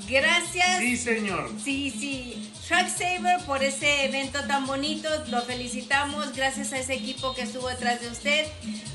[0.07, 0.79] Gracias.
[0.79, 1.51] Sí, señor.
[1.63, 2.51] Sí, sí.
[2.67, 8.01] Saver por ese evento tan bonito, lo felicitamos, gracias a ese equipo que estuvo detrás
[8.01, 8.45] de usted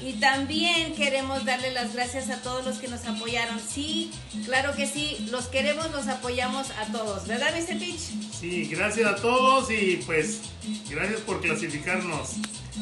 [0.02, 3.58] y también queremos darle las gracias a todos los que nos apoyaron.
[3.60, 4.10] Sí,
[4.44, 7.78] claro que sí, los queremos, los apoyamos a todos, ¿verdad, Mr.
[7.78, 8.00] Peach?
[8.38, 10.40] Sí, gracias a todos y pues
[10.90, 12.32] gracias por clasificarnos.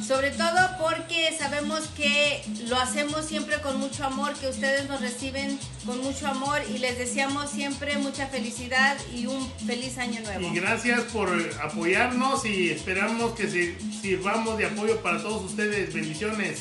[0.06, 5.58] Sobre todo porque sabemos que lo hacemos siempre con mucho amor, que ustedes nos reciben
[5.84, 10.46] con mucho amor y les deseamos siempre mucha felicidad y un feliz año nuevo.
[10.46, 11.28] Y gracias por
[11.60, 15.92] apoyarnos y esperamos que si- sirvamos de apoyo para todos ustedes.
[15.92, 16.60] Bendiciones.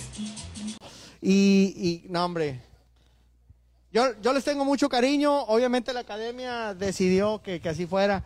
[1.22, 1.74] Y,
[2.06, 2.60] y no, hombre.
[3.92, 5.44] Yo, yo les tengo mucho cariño.
[5.44, 8.24] Obviamente la academia decidió que, que así fuera.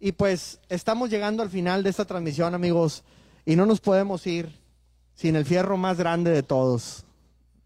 [0.00, 3.04] Y pues estamos llegando al final de esta transmisión, amigos.
[3.46, 4.58] Y no nos podemos ir
[5.14, 7.04] sin el fierro más grande de todos.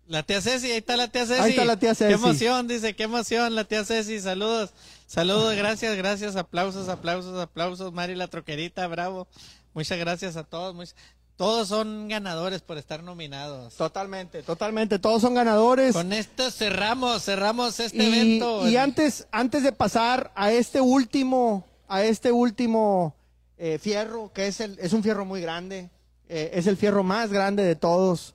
[0.07, 1.41] La tía Ceci, ahí está la tía Ceci.
[1.41, 2.09] Ahí está la tía Ceci.
[2.09, 4.21] Qué emoción, dice, qué emoción, la tía Ceci.
[4.21, 4.71] Saludos,
[5.07, 7.93] saludos, gracias, gracias, aplausos, aplausos, aplausos.
[7.93, 9.27] Mari la troquerita, bravo.
[9.73, 10.75] Muchas gracias a todos.
[10.75, 10.95] much-
[11.37, 13.75] Todos son ganadores por estar nominados.
[13.77, 14.99] Totalmente, totalmente.
[14.99, 15.95] Todos son ganadores.
[15.95, 18.69] Con esto cerramos, cerramos este y, evento.
[18.69, 23.17] y antes, antes de pasar a este último, a este último
[23.59, 25.91] eh, fierro, que es, el, es un fierro muy grande,
[26.29, 28.35] eh, es el fierro más grande de todos,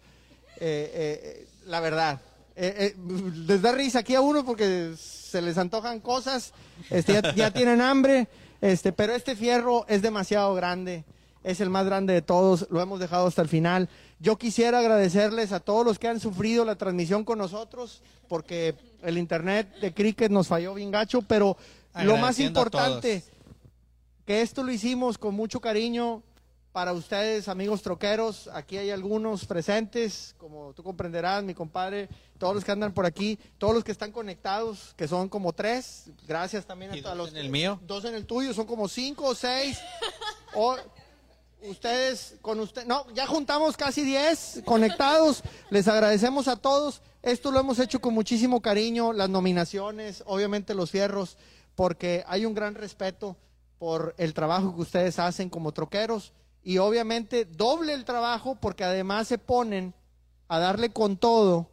[0.57, 2.21] eh, eh, la verdad.
[2.55, 6.51] Les da risa aquí a uno porque se les antojan cosas,
[6.89, 8.27] este, ya, ya tienen hambre,
[8.59, 11.05] este, pero este fierro es demasiado grande,
[11.43, 13.87] es el más grande de todos, lo hemos dejado hasta el final.
[14.19, 19.17] Yo quisiera agradecerles a todos los que han sufrido la transmisión con nosotros, porque el
[19.17, 21.55] internet de Cricket nos falló bien gacho, pero
[22.03, 23.23] lo más importante,
[24.29, 26.21] que esto lo hicimos con mucho cariño,
[26.71, 28.47] para ustedes, amigos troqueros.
[28.53, 32.07] Aquí hay algunos presentes, como tú comprenderás, mi compadre,
[32.37, 36.11] todos los que andan por aquí, todos los que están conectados, que son como tres.
[36.27, 37.29] Gracias también a todos los.
[37.31, 37.79] en el mío?
[37.87, 39.79] Dos en el tuyo, son como cinco o seis.
[40.53, 40.77] o,
[41.63, 45.41] ustedes, con usted, no, ya juntamos casi diez conectados.
[45.71, 47.01] Les agradecemos a todos.
[47.23, 51.35] Esto lo hemos hecho con muchísimo cariño, las nominaciones, obviamente los fierros,
[51.73, 53.35] porque hay un gran respeto
[53.79, 59.27] por el trabajo que ustedes hacen como troqueros y obviamente doble el trabajo porque además
[59.27, 59.93] se ponen
[60.49, 61.69] a darle con todo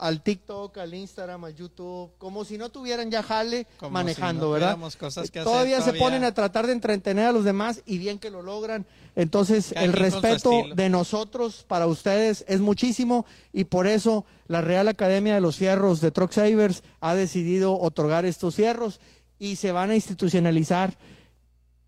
[0.00, 4.46] al TikTok, al Instagram, al YouTube, como si no tuvieran ya jale Como manejando, si
[4.46, 4.68] no ¿verdad?
[4.68, 7.98] tuviéramos cosas que hacer todavía se ponen a tratar de entretener a los demás y
[7.98, 8.86] bien que lo logran.
[9.14, 14.88] Entonces, Cada el respeto de nosotros para ustedes es muchísimo y por eso la Real
[14.88, 19.00] Academia de los Fierros de Truck Savers ha decidido otorgar estos fierros
[19.38, 20.96] y se van a institucionalizar.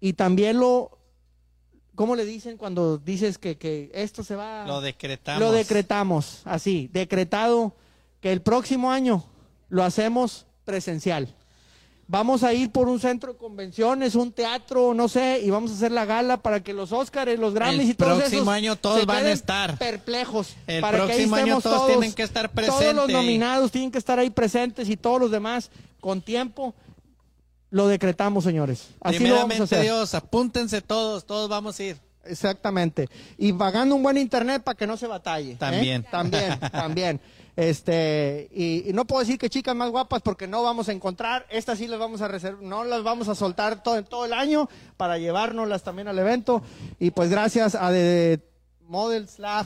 [0.04, 0.98] Y también lo,
[1.94, 4.66] ¿cómo le dicen cuando dices que, que esto se va?
[4.66, 5.40] Lo decretamos.
[5.40, 7.72] Lo decretamos, así, decretado
[8.20, 9.24] que el próximo año
[9.68, 11.32] lo hacemos presencial.
[12.08, 15.74] Vamos a ir por un centro de convenciones, un teatro, no sé, y vamos a
[15.74, 18.74] hacer la gala para que los Óscares, los Grammys El y todos próximo esos año
[18.76, 19.78] todos van a estar.
[19.78, 20.56] perplejos.
[20.66, 23.14] El para que próximo año estemos todos tienen que estar Todos los presentes.
[23.14, 25.70] nominados tienen que estar ahí presentes y todos los demás
[26.00, 26.74] con tiempo.
[27.72, 28.90] Lo decretamos, señores.
[29.00, 29.80] Así lo vamos a Primeramente hacer.
[29.80, 31.96] Dios, apúntense todos, todos vamos a ir.
[32.22, 33.08] Exactamente.
[33.38, 35.52] Y pagando un buen internet para que no se batalle.
[35.52, 35.56] ¿eh?
[35.58, 36.02] También.
[36.10, 37.20] También, también.
[37.56, 41.46] Este, y, y no puedo decir que chicas más guapas porque no vamos a encontrar.
[41.48, 44.68] Estas sí las vamos a reservar, no las vamos a soltar todo, todo el año
[44.98, 46.62] para llevárnoslas también al evento.
[47.00, 48.38] Y pues gracias a The
[48.86, 49.64] Models Lab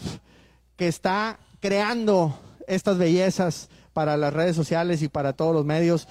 [0.77, 2.39] que está creando
[2.69, 6.07] estas bellezas para las redes sociales y para todos los medios.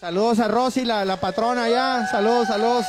[0.00, 2.06] Saludos a Rosy, la, la patrona allá.
[2.10, 2.86] Saludos, saludos.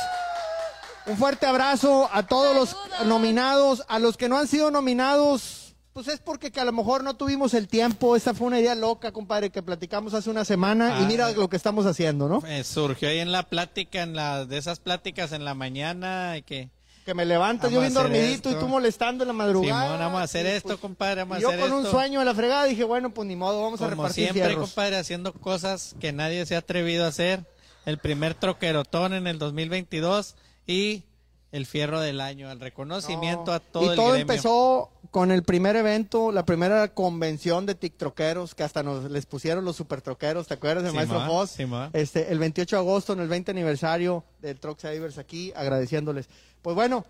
[1.06, 2.76] Un fuerte abrazo a todos los
[3.06, 7.02] nominados, a los que no han sido nominados, pues es porque que a lo mejor
[7.02, 8.14] no tuvimos el tiempo.
[8.14, 11.06] Esta fue una idea loca, compadre, que platicamos hace una semana y Ah.
[11.08, 12.46] mira lo que estamos haciendo, ¿no?
[12.46, 16.42] Eh, surgió ahí en la plática, en la, de esas pláticas en la mañana, y
[16.42, 16.68] que...
[17.10, 18.64] Que me levantas yo bien a dormidito y esto.
[18.64, 19.82] tú molestando en la madrugada.
[19.82, 21.90] Simón, vamos a hacer esto, pues, compadre, vamos y yo a hacer con un esto.
[21.90, 24.68] sueño de la fregada dije, bueno, pues ni modo, vamos a Como repartir siempre, fierros.
[24.68, 27.44] compadre, haciendo cosas que nadie se ha atrevido a hacer.
[27.84, 30.36] El primer troquerotón en el 2022
[30.68, 31.02] y
[31.52, 34.22] el fierro del año, el reconocimiento a todo y el todo gremio.
[34.22, 39.64] empezó con el primer evento, la primera convención de TikTokeros, que hasta nos les pusieron
[39.64, 41.50] los super troqueros, ¿te acuerdas del maestro Foss?
[41.50, 41.90] Simón.
[41.92, 46.28] Este, el 28 de agosto, en el 20 aniversario del Truck Savers aquí, agradeciéndoles.
[46.62, 47.04] Pues bueno,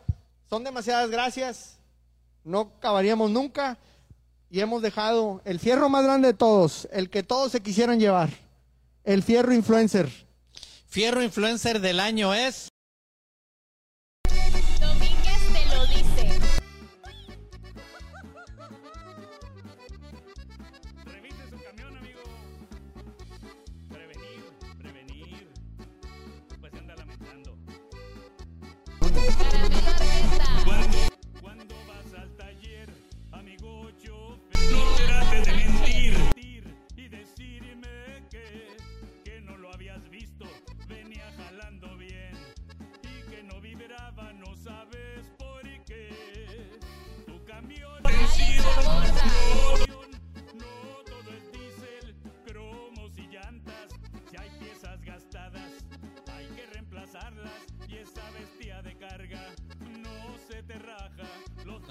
[0.48, 1.78] son demasiadas gracias,
[2.42, 3.78] no acabaríamos nunca,
[4.50, 8.30] y hemos dejado el fierro más grande de todos, el que todos se quisieran llevar,
[9.04, 10.10] el fierro influencer.
[10.88, 12.69] Fierro influencer del año es...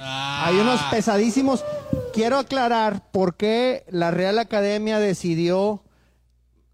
[0.01, 1.65] Hay unos pesadísimos.
[2.13, 5.83] Quiero aclarar por qué la Real Academia decidió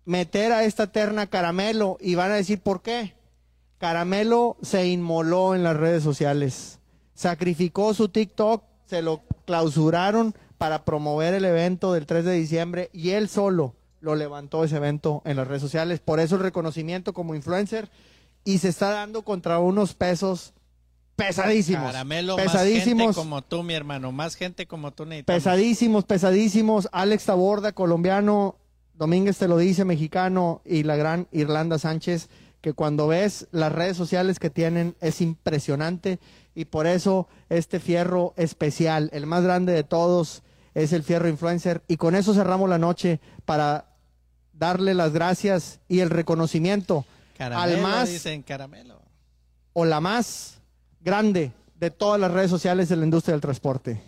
[0.06, 3.16] meter a esta terna Caramelo y van a decir por qué.
[3.80, 6.80] Caramelo se inmoló en las redes sociales.
[7.16, 13.12] Sacrificó su TikTok, se lo clausuraron para promover el evento del 3 de diciembre y
[13.12, 16.00] él solo lo levantó ese evento en las redes sociales.
[16.00, 17.90] Por eso el reconocimiento como influencer
[18.44, 20.54] y se está dando contra unos pesos
[21.16, 21.92] pesadísimos.
[21.92, 23.08] Caramelo, más pesadísimos.
[23.08, 25.44] gente como tú, mi hermano, más gente como tú necesitamos.
[25.44, 26.90] Pesadísimos, pesadísimos.
[26.92, 28.58] Alex Taborda, colombiano.
[28.94, 30.62] Domínguez te lo dice, mexicano.
[30.66, 32.30] Y la gran Irlanda Sánchez,
[32.62, 36.20] que cuando ves las redes sociales que tienen es impresionante.
[36.54, 40.44] Y por eso este fierro especial, el más grande de todos,
[40.74, 41.84] es el fierro influencer.
[41.88, 43.96] Y con eso cerramos la noche para
[44.54, 47.06] darle las gracias y el reconocimiento
[47.38, 49.02] Caramelo, al más dicen caramelo.
[49.74, 50.62] o la más
[51.06, 54.02] grande de todas las redes sociales de la industria del transporte.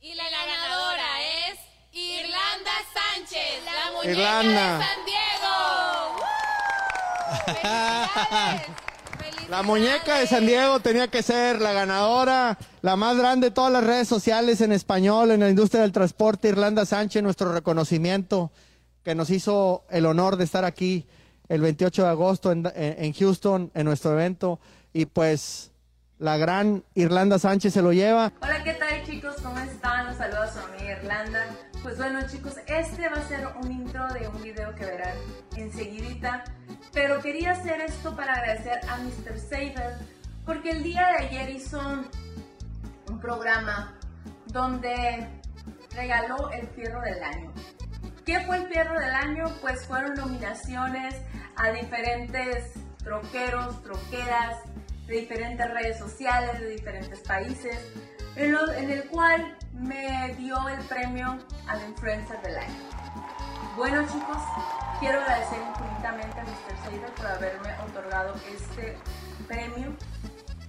[0.00, 1.58] Y la ganadora es
[1.92, 4.78] Irlanda Sánchez, la muñeca Irlanda.
[4.78, 5.54] de San Diego.
[9.18, 9.48] ¡Felicidades!
[9.48, 13.72] La muñeca de San Diego tenía que ser la ganadora, la más grande de todas
[13.72, 18.52] las redes sociales en español, en la industria del transporte, Irlanda Sánchez, nuestro reconocimiento,
[19.02, 21.06] que nos hizo el honor de estar aquí
[21.48, 24.60] el 28 de agosto en, en Houston, en nuestro evento.
[24.96, 25.72] Y pues
[26.20, 28.32] la gran Irlanda Sánchez se lo lleva.
[28.40, 29.34] Hola, ¿qué tal chicos?
[29.42, 30.06] ¿Cómo están?
[30.06, 31.46] Los saludos a amiga Irlanda.
[31.82, 35.16] Pues bueno chicos, este va a ser un intro de un video que verán
[35.56, 36.44] enseguidita.
[36.92, 39.36] Pero quería hacer esto para agradecer a Mr.
[39.36, 39.96] Saber
[40.46, 41.80] porque el día de ayer hizo
[43.08, 43.98] un programa
[44.46, 45.28] donde
[45.96, 47.52] regaló el fierro del año.
[48.24, 49.46] ¿Qué fue el fierro del año?
[49.60, 51.16] Pues fueron nominaciones
[51.56, 54.56] a diferentes troqueros, troqueras,
[55.06, 57.78] de diferentes redes sociales, de diferentes países,
[58.36, 62.74] en, en el cual me dio el premio al Influencer del Año.
[63.76, 64.38] Bueno chicos,
[65.00, 66.84] quiero agradecer infinitamente a Mr.
[66.84, 68.96] Saber por haberme otorgado este
[69.48, 69.96] premio,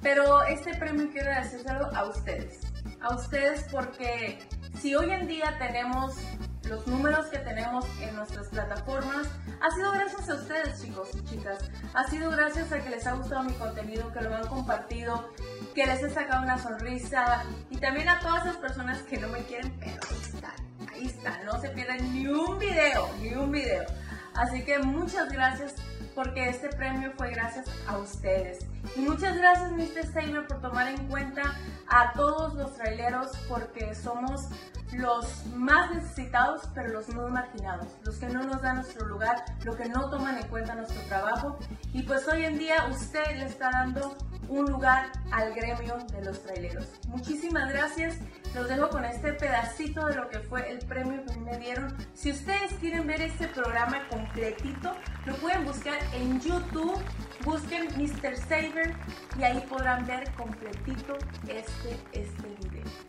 [0.01, 2.61] pero este premio quiero agradecérselo a ustedes,
[3.01, 4.39] a ustedes porque
[4.81, 6.15] si hoy en día tenemos
[6.63, 9.27] los números que tenemos en nuestras plataformas,
[9.61, 11.69] ha sido gracias a ustedes, chicos y chicas.
[11.93, 15.29] Ha sido gracias a que les ha gustado mi contenido, que lo han compartido,
[15.75, 19.43] que les he sacado una sonrisa y también a todas esas personas que no me
[19.43, 21.45] quieren, pero ahí están, ahí están.
[21.45, 23.85] No se pierden ni un video, ni un video.
[24.33, 25.75] Así que muchas gracias
[26.15, 28.65] porque este premio fue gracias a ustedes.
[28.95, 30.05] Y muchas gracias Mr.
[30.11, 31.53] Saber por tomar en cuenta
[31.87, 34.47] a todos los traileros porque somos
[34.93, 39.75] los más necesitados, pero los no marginados, los que no nos dan nuestro lugar, los
[39.75, 41.57] que no toman en cuenta nuestro trabajo.
[41.93, 44.15] Y pues hoy en día usted le está dando
[44.47, 46.87] un lugar al gremio de los traileros.
[47.07, 48.17] Muchísimas gracias.
[48.53, 51.95] Los dejo con este pedacito de lo que fue el premio que me dieron.
[52.13, 54.93] Si ustedes quieren ver este programa completito,
[55.25, 56.97] lo pueden buscar en YouTube.
[57.43, 58.37] Busquen Mr.
[58.37, 58.95] Saber
[59.37, 61.17] y ahí podrán ver completito
[61.47, 62.54] este, este.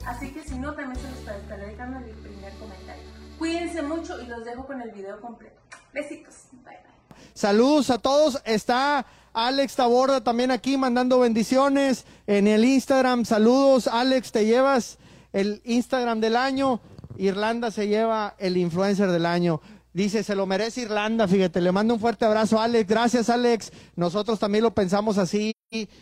[0.06, 3.02] Así que si no, también se los estaré dejando en el primer comentario.
[3.38, 5.60] Cuídense mucho y los dejo con el video completo.
[5.92, 6.34] Besitos.
[6.52, 6.96] Bye bye.
[7.34, 8.40] Saludos a todos.
[8.44, 13.26] Está Alex Taborda también aquí mandando bendiciones en el Instagram.
[13.26, 14.96] Saludos, Alex, te llevas
[15.34, 16.80] el Instagram del año.
[17.18, 19.60] Irlanda se lleva el influencer del año.
[19.92, 22.88] Dice, se lo merece Irlanda, fíjate, le mando un fuerte abrazo, Alex.
[22.88, 23.72] Gracias, Alex.
[23.94, 25.55] Nosotros también lo pensamos así.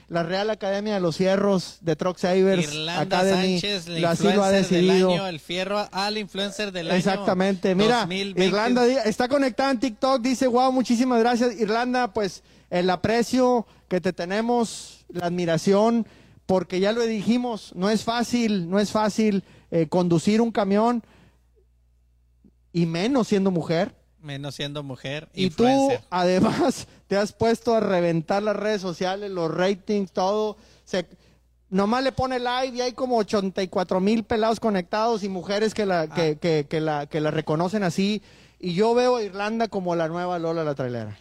[0.08, 4.22] La Real Academia de los Fierros de Truck Savers Irlanda Academy Sánchez, la lo- así
[4.24, 5.10] lo ha influencer del decidido.
[5.12, 6.98] año, el fierro al influencer del año.
[6.98, 7.74] Exactamente.
[7.74, 8.44] Mira, 2020.
[8.44, 10.20] Irlanda está conectada en TikTok.
[10.20, 11.58] Dice, wow, muchísimas gracias.
[11.58, 16.06] Irlanda, pues el aprecio que te tenemos, la admiración,
[16.44, 21.02] porque ya lo dijimos, no es fácil, no es fácil eh, conducir un camión
[22.70, 23.94] y menos siendo mujer.
[24.20, 25.28] Menos siendo mujer.
[25.34, 30.56] Y tú, además, te has puesto a reventar las redes sociales, los ratings, todo.
[30.84, 31.06] Se,
[31.70, 36.00] nomás le pone live y hay como 84 mil pelados conectados y mujeres que la,
[36.00, 36.08] Ah.
[36.08, 38.20] que, que, que la, que la reconocen así.
[38.58, 41.16] Y yo veo a Irlanda como la nueva Lola la trailera.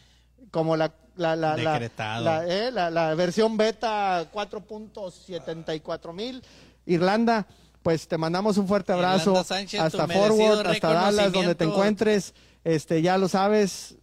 [0.50, 6.42] Como la, la, la, la, eh, la- la versión beta 4.74 mil.
[6.88, 7.46] Irlanda,
[7.84, 12.34] pues te mandamos un fuerte abrazo Sánchez, hasta Forward, hasta Dallas, donde te encuentres.
[12.64, 13.96] Este, ya lo sabes,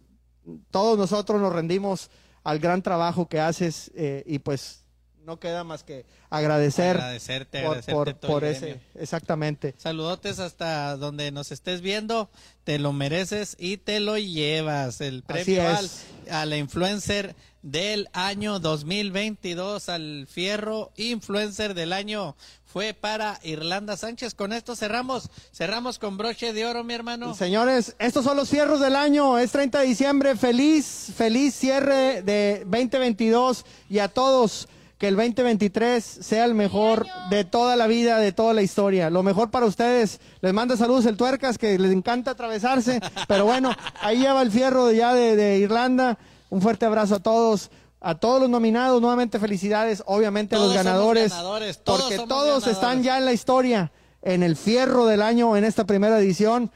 [0.71, 2.09] todos nosotros nos rendimos
[2.43, 4.79] al gran trabajo que haces eh, y pues
[5.23, 8.75] no queda más que agradecer Agradecerte, por, agradecerte por- todo el por gremio.
[8.75, 9.75] ese, exactamente.
[9.77, 12.31] Saludotes hasta donde nos estés viendo,
[12.63, 14.99] te lo mereces y te lo llevas.
[14.99, 15.87] El premio al,
[16.31, 22.35] a la influencer del año 2022, al fierro influencer del año,
[22.71, 24.33] fue para Irlanda Sánchez.
[24.33, 27.35] Con esto cerramos, cerramos con broche de oro, mi hermano.
[27.35, 29.37] Señores, estos son los fierros del año.
[29.37, 30.35] Es 30 de diciembre.
[30.37, 37.43] Feliz, feliz cierre de 2022 y a todos que el 2023 sea el mejor de
[37.43, 39.09] toda la vida, de toda la historia.
[39.09, 40.19] Lo mejor para ustedes.
[40.41, 43.01] Les manda saludos el Tuercas, que les encanta atravesarse.
[43.27, 46.17] Pero bueno, ahí lleva el fierro de ya de, de Irlanda.
[46.49, 47.69] Un fuerte abrazo a todos.
[48.01, 52.29] A todos los nominados, nuevamente felicidades, obviamente a los somos ganadores, ganadores, todos porque somos
[52.29, 52.75] todos ganadores.
[52.75, 53.91] están ya en la historia,
[54.23, 56.71] en el fierro del año, en esta primera edición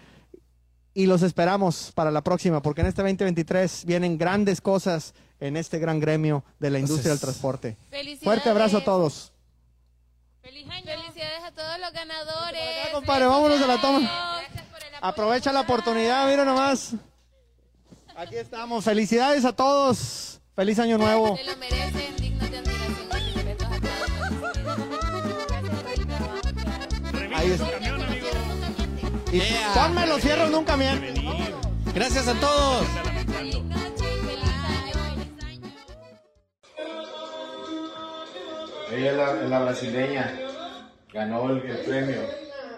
[0.93, 5.77] y los esperamos para la próxima, porque en este 2023 vienen grandes cosas en este
[5.77, 7.75] gran gremio de la industria del transporte.
[8.23, 9.33] Fuerte abrazo a todos.
[10.41, 12.61] Felicidades a todos los ganadores.
[12.93, 14.41] Compadre, vámonos de la toma.
[15.01, 16.93] Aprovecha la oportunidad, mira nomás.
[18.15, 18.85] Aquí estamos.
[18.85, 20.34] Felicidades a todos.
[20.55, 21.37] Feliz año nuevo.
[21.37, 24.05] Se lo merecen, dignos de admiración y respeto a todos.
[27.35, 27.69] Ahí está.
[29.31, 29.73] Y Yeah.
[29.73, 31.15] ponme los fierros nunca mienten.
[31.93, 32.85] Gracias a todos.
[38.91, 40.39] Ella es la, es la brasileña.
[41.11, 42.21] Ganó el, el premio.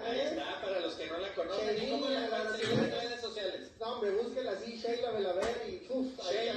[0.08, 1.90] Ahí está, para los que no la conocen.
[1.92, 3.72] ¿Cómo la conocen en redes sociales?
[3.80, 6.54] No, hombre, búsquela así, Sheila Belaver y uf, Sheila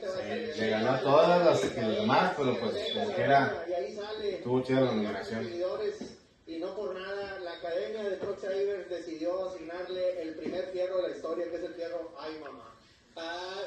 [0.00, 3.64] Le ganó todas las que los demás, pero pues como que era.
[4.22, 5.48] Estuvo chida la nominación.
[6.46, 11.08] y no por nada la Academia de Truck Savers decidió asignarle el primer fierro de
[11.10, 12.74] la historia, que es el fierro Ay Mamá.
[13.16, 13.60] Ah,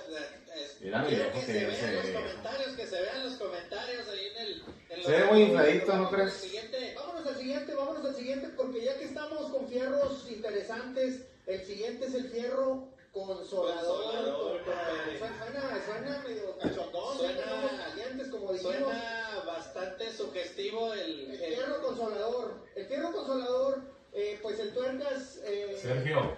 [0.56, 3.34] es- Mira, mi viejo que que se vean se los comentarios, que se vean los
[3.36, 4.64] comentarios ahí en el...
[4.90, 6.34] en Se ve muy infladito, ¿no crees?
[6.34, 6.94] siguiente.
[6.96, 12.06] Vámonos al siguiente, vámonos al siguiente, porque ya que estamos con fierros interesantes, el siguiente
[12.06, 14.62] es el fierro consolador.
[14.64, 18.74] Suena, suena, suena medio cachondón, Suena- estamos calientes, como dijimos.
[18.76, 21.32] Suena bastante sugestivo el...
[21.32, 22.54] El fierro consolador.
[22.76, 23.82] El fierro consolador,
[24.14, 25.40] eh, pues el tuercas.
[25.44, 26.36] eh, Sergio.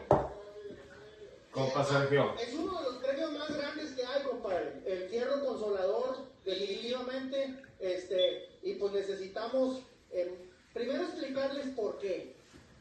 [1.52, 2.34] Compa Sergio.
[2.40, 4.82] Es uno de los premios más grandes que hay, compadre.
[4.86, 7.60] El fierro consolador, definitivamente.
[7.80, 9.82] Este, y pues necesitamos
[10.12, 12.36] eh, primero explicarles por qué.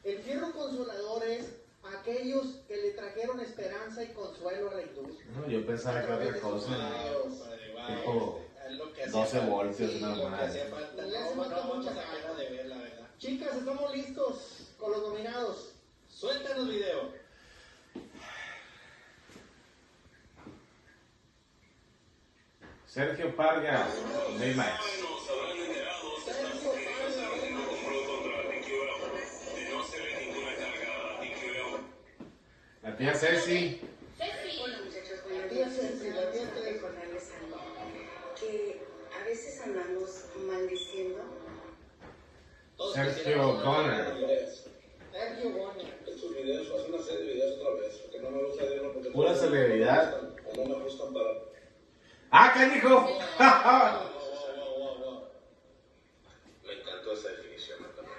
[0.05, 1.51] El fierro consolador es
[1.85, 5.27] aquellos que le trajeron esperanza y consuelo a la industria.
[5.35, 6.69] No, yo pensaba que otra cosa.
[7.89, 9.47] Tipo Es lo que hacía 12 falta.
[9.55, 11.03] voltios, Sí, una falta.
[11.03, 12.15] Les No, falta no, mucha vamos a cara.
[12.17, 13.09] dejar de ver, la verdad.
[13.19, 15.73] Chicas, estamos listos con los nominados.
[16.09, 17.13] Suéltanos video.
[22.87, 23.87] Sergio Parga.
[24.39, 24.81] Baymax.
[32.83, 33.81] La tía Ceci.
[34.19, 35.73] Hola muchachos, buenos días.
[36.01, 37.59] Quiero recordarles algo,
[38.39, 38.83] que
[39.17, 41.21] a veces andamos maldiciendo.
[42.93, 44.07] Sergio Donner.
[45.13, 45.95] Sergio Bonner.
[46.07, 49.11] Estos videos, haz una serie de videos otra vez, porque no me gusta verlo porque
[49.11, 50.21] Pura celebridad.
[50.57, 51.29] no me gustan para...
[52.31, 53.07] ¡Ah, canijo!
[56.67, 58.19] Me encantó esa definición también.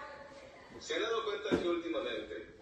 [0.79, 2.52] ¿Se han dado cuenta que últimamente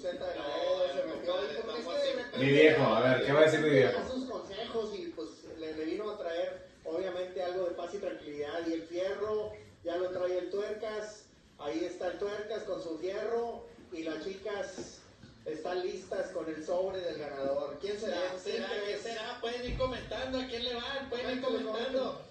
[0.00, 3.00] Luceta de la E, se metió ahí, porque es que de repente- Mi viejo, a
[3.00, 4.00] ver, ¿qué va a decir mi viejo?
[4.10, 5.28] Sus consejos y pues
[5.58, 8.66] le, le vino a traer obviamente algo de paz y tranquilidad.
[8.66, 9.52] Y el fierro
[9.84, 11.24] ya lo trae el tuercas.
[11.58, 13.66] Ahí está el tuercas con su fierro.
[13.92, 15.00] Y las chicas
[15.44, 17.76] están listas con el sobre del ganador.
[17.80, 18.16] ¿Quién será?
[18.42, 18.68] ¿Quién será?
[18.86, 19.38] ¿Quién será?
[19.42, 22.22] Pueden ir comentando a quién le van, pueden ir comentando.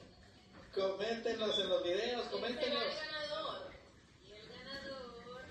[0.74, 2.84] Coméntenos en los videos, coméntenos.
[4.28, 5.44] Y el ganador,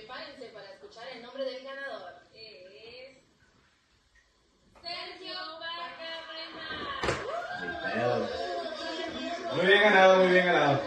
[0.00, 2.14] prepárense para escuchar el nombre del ganador.
[2.34, 3.18] Es
[4.80, 6.60] Sergio Barcarrena.
[9.54, 10.80] Muy bien ganado, muy bien ganado.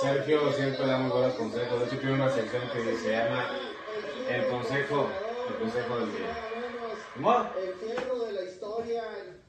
[0.00, 1.80] Sergio siempre da muy buenos consejos.
[1.80, 3.50] De hecho, tiene una sección que se llama
[4.28, 5.08] El Consejo,
[5.48, 6.36] el consejo del día.
[7.14, 7.50] ¿Cómo?
[7.56, 9.39] El fierro de la historia, el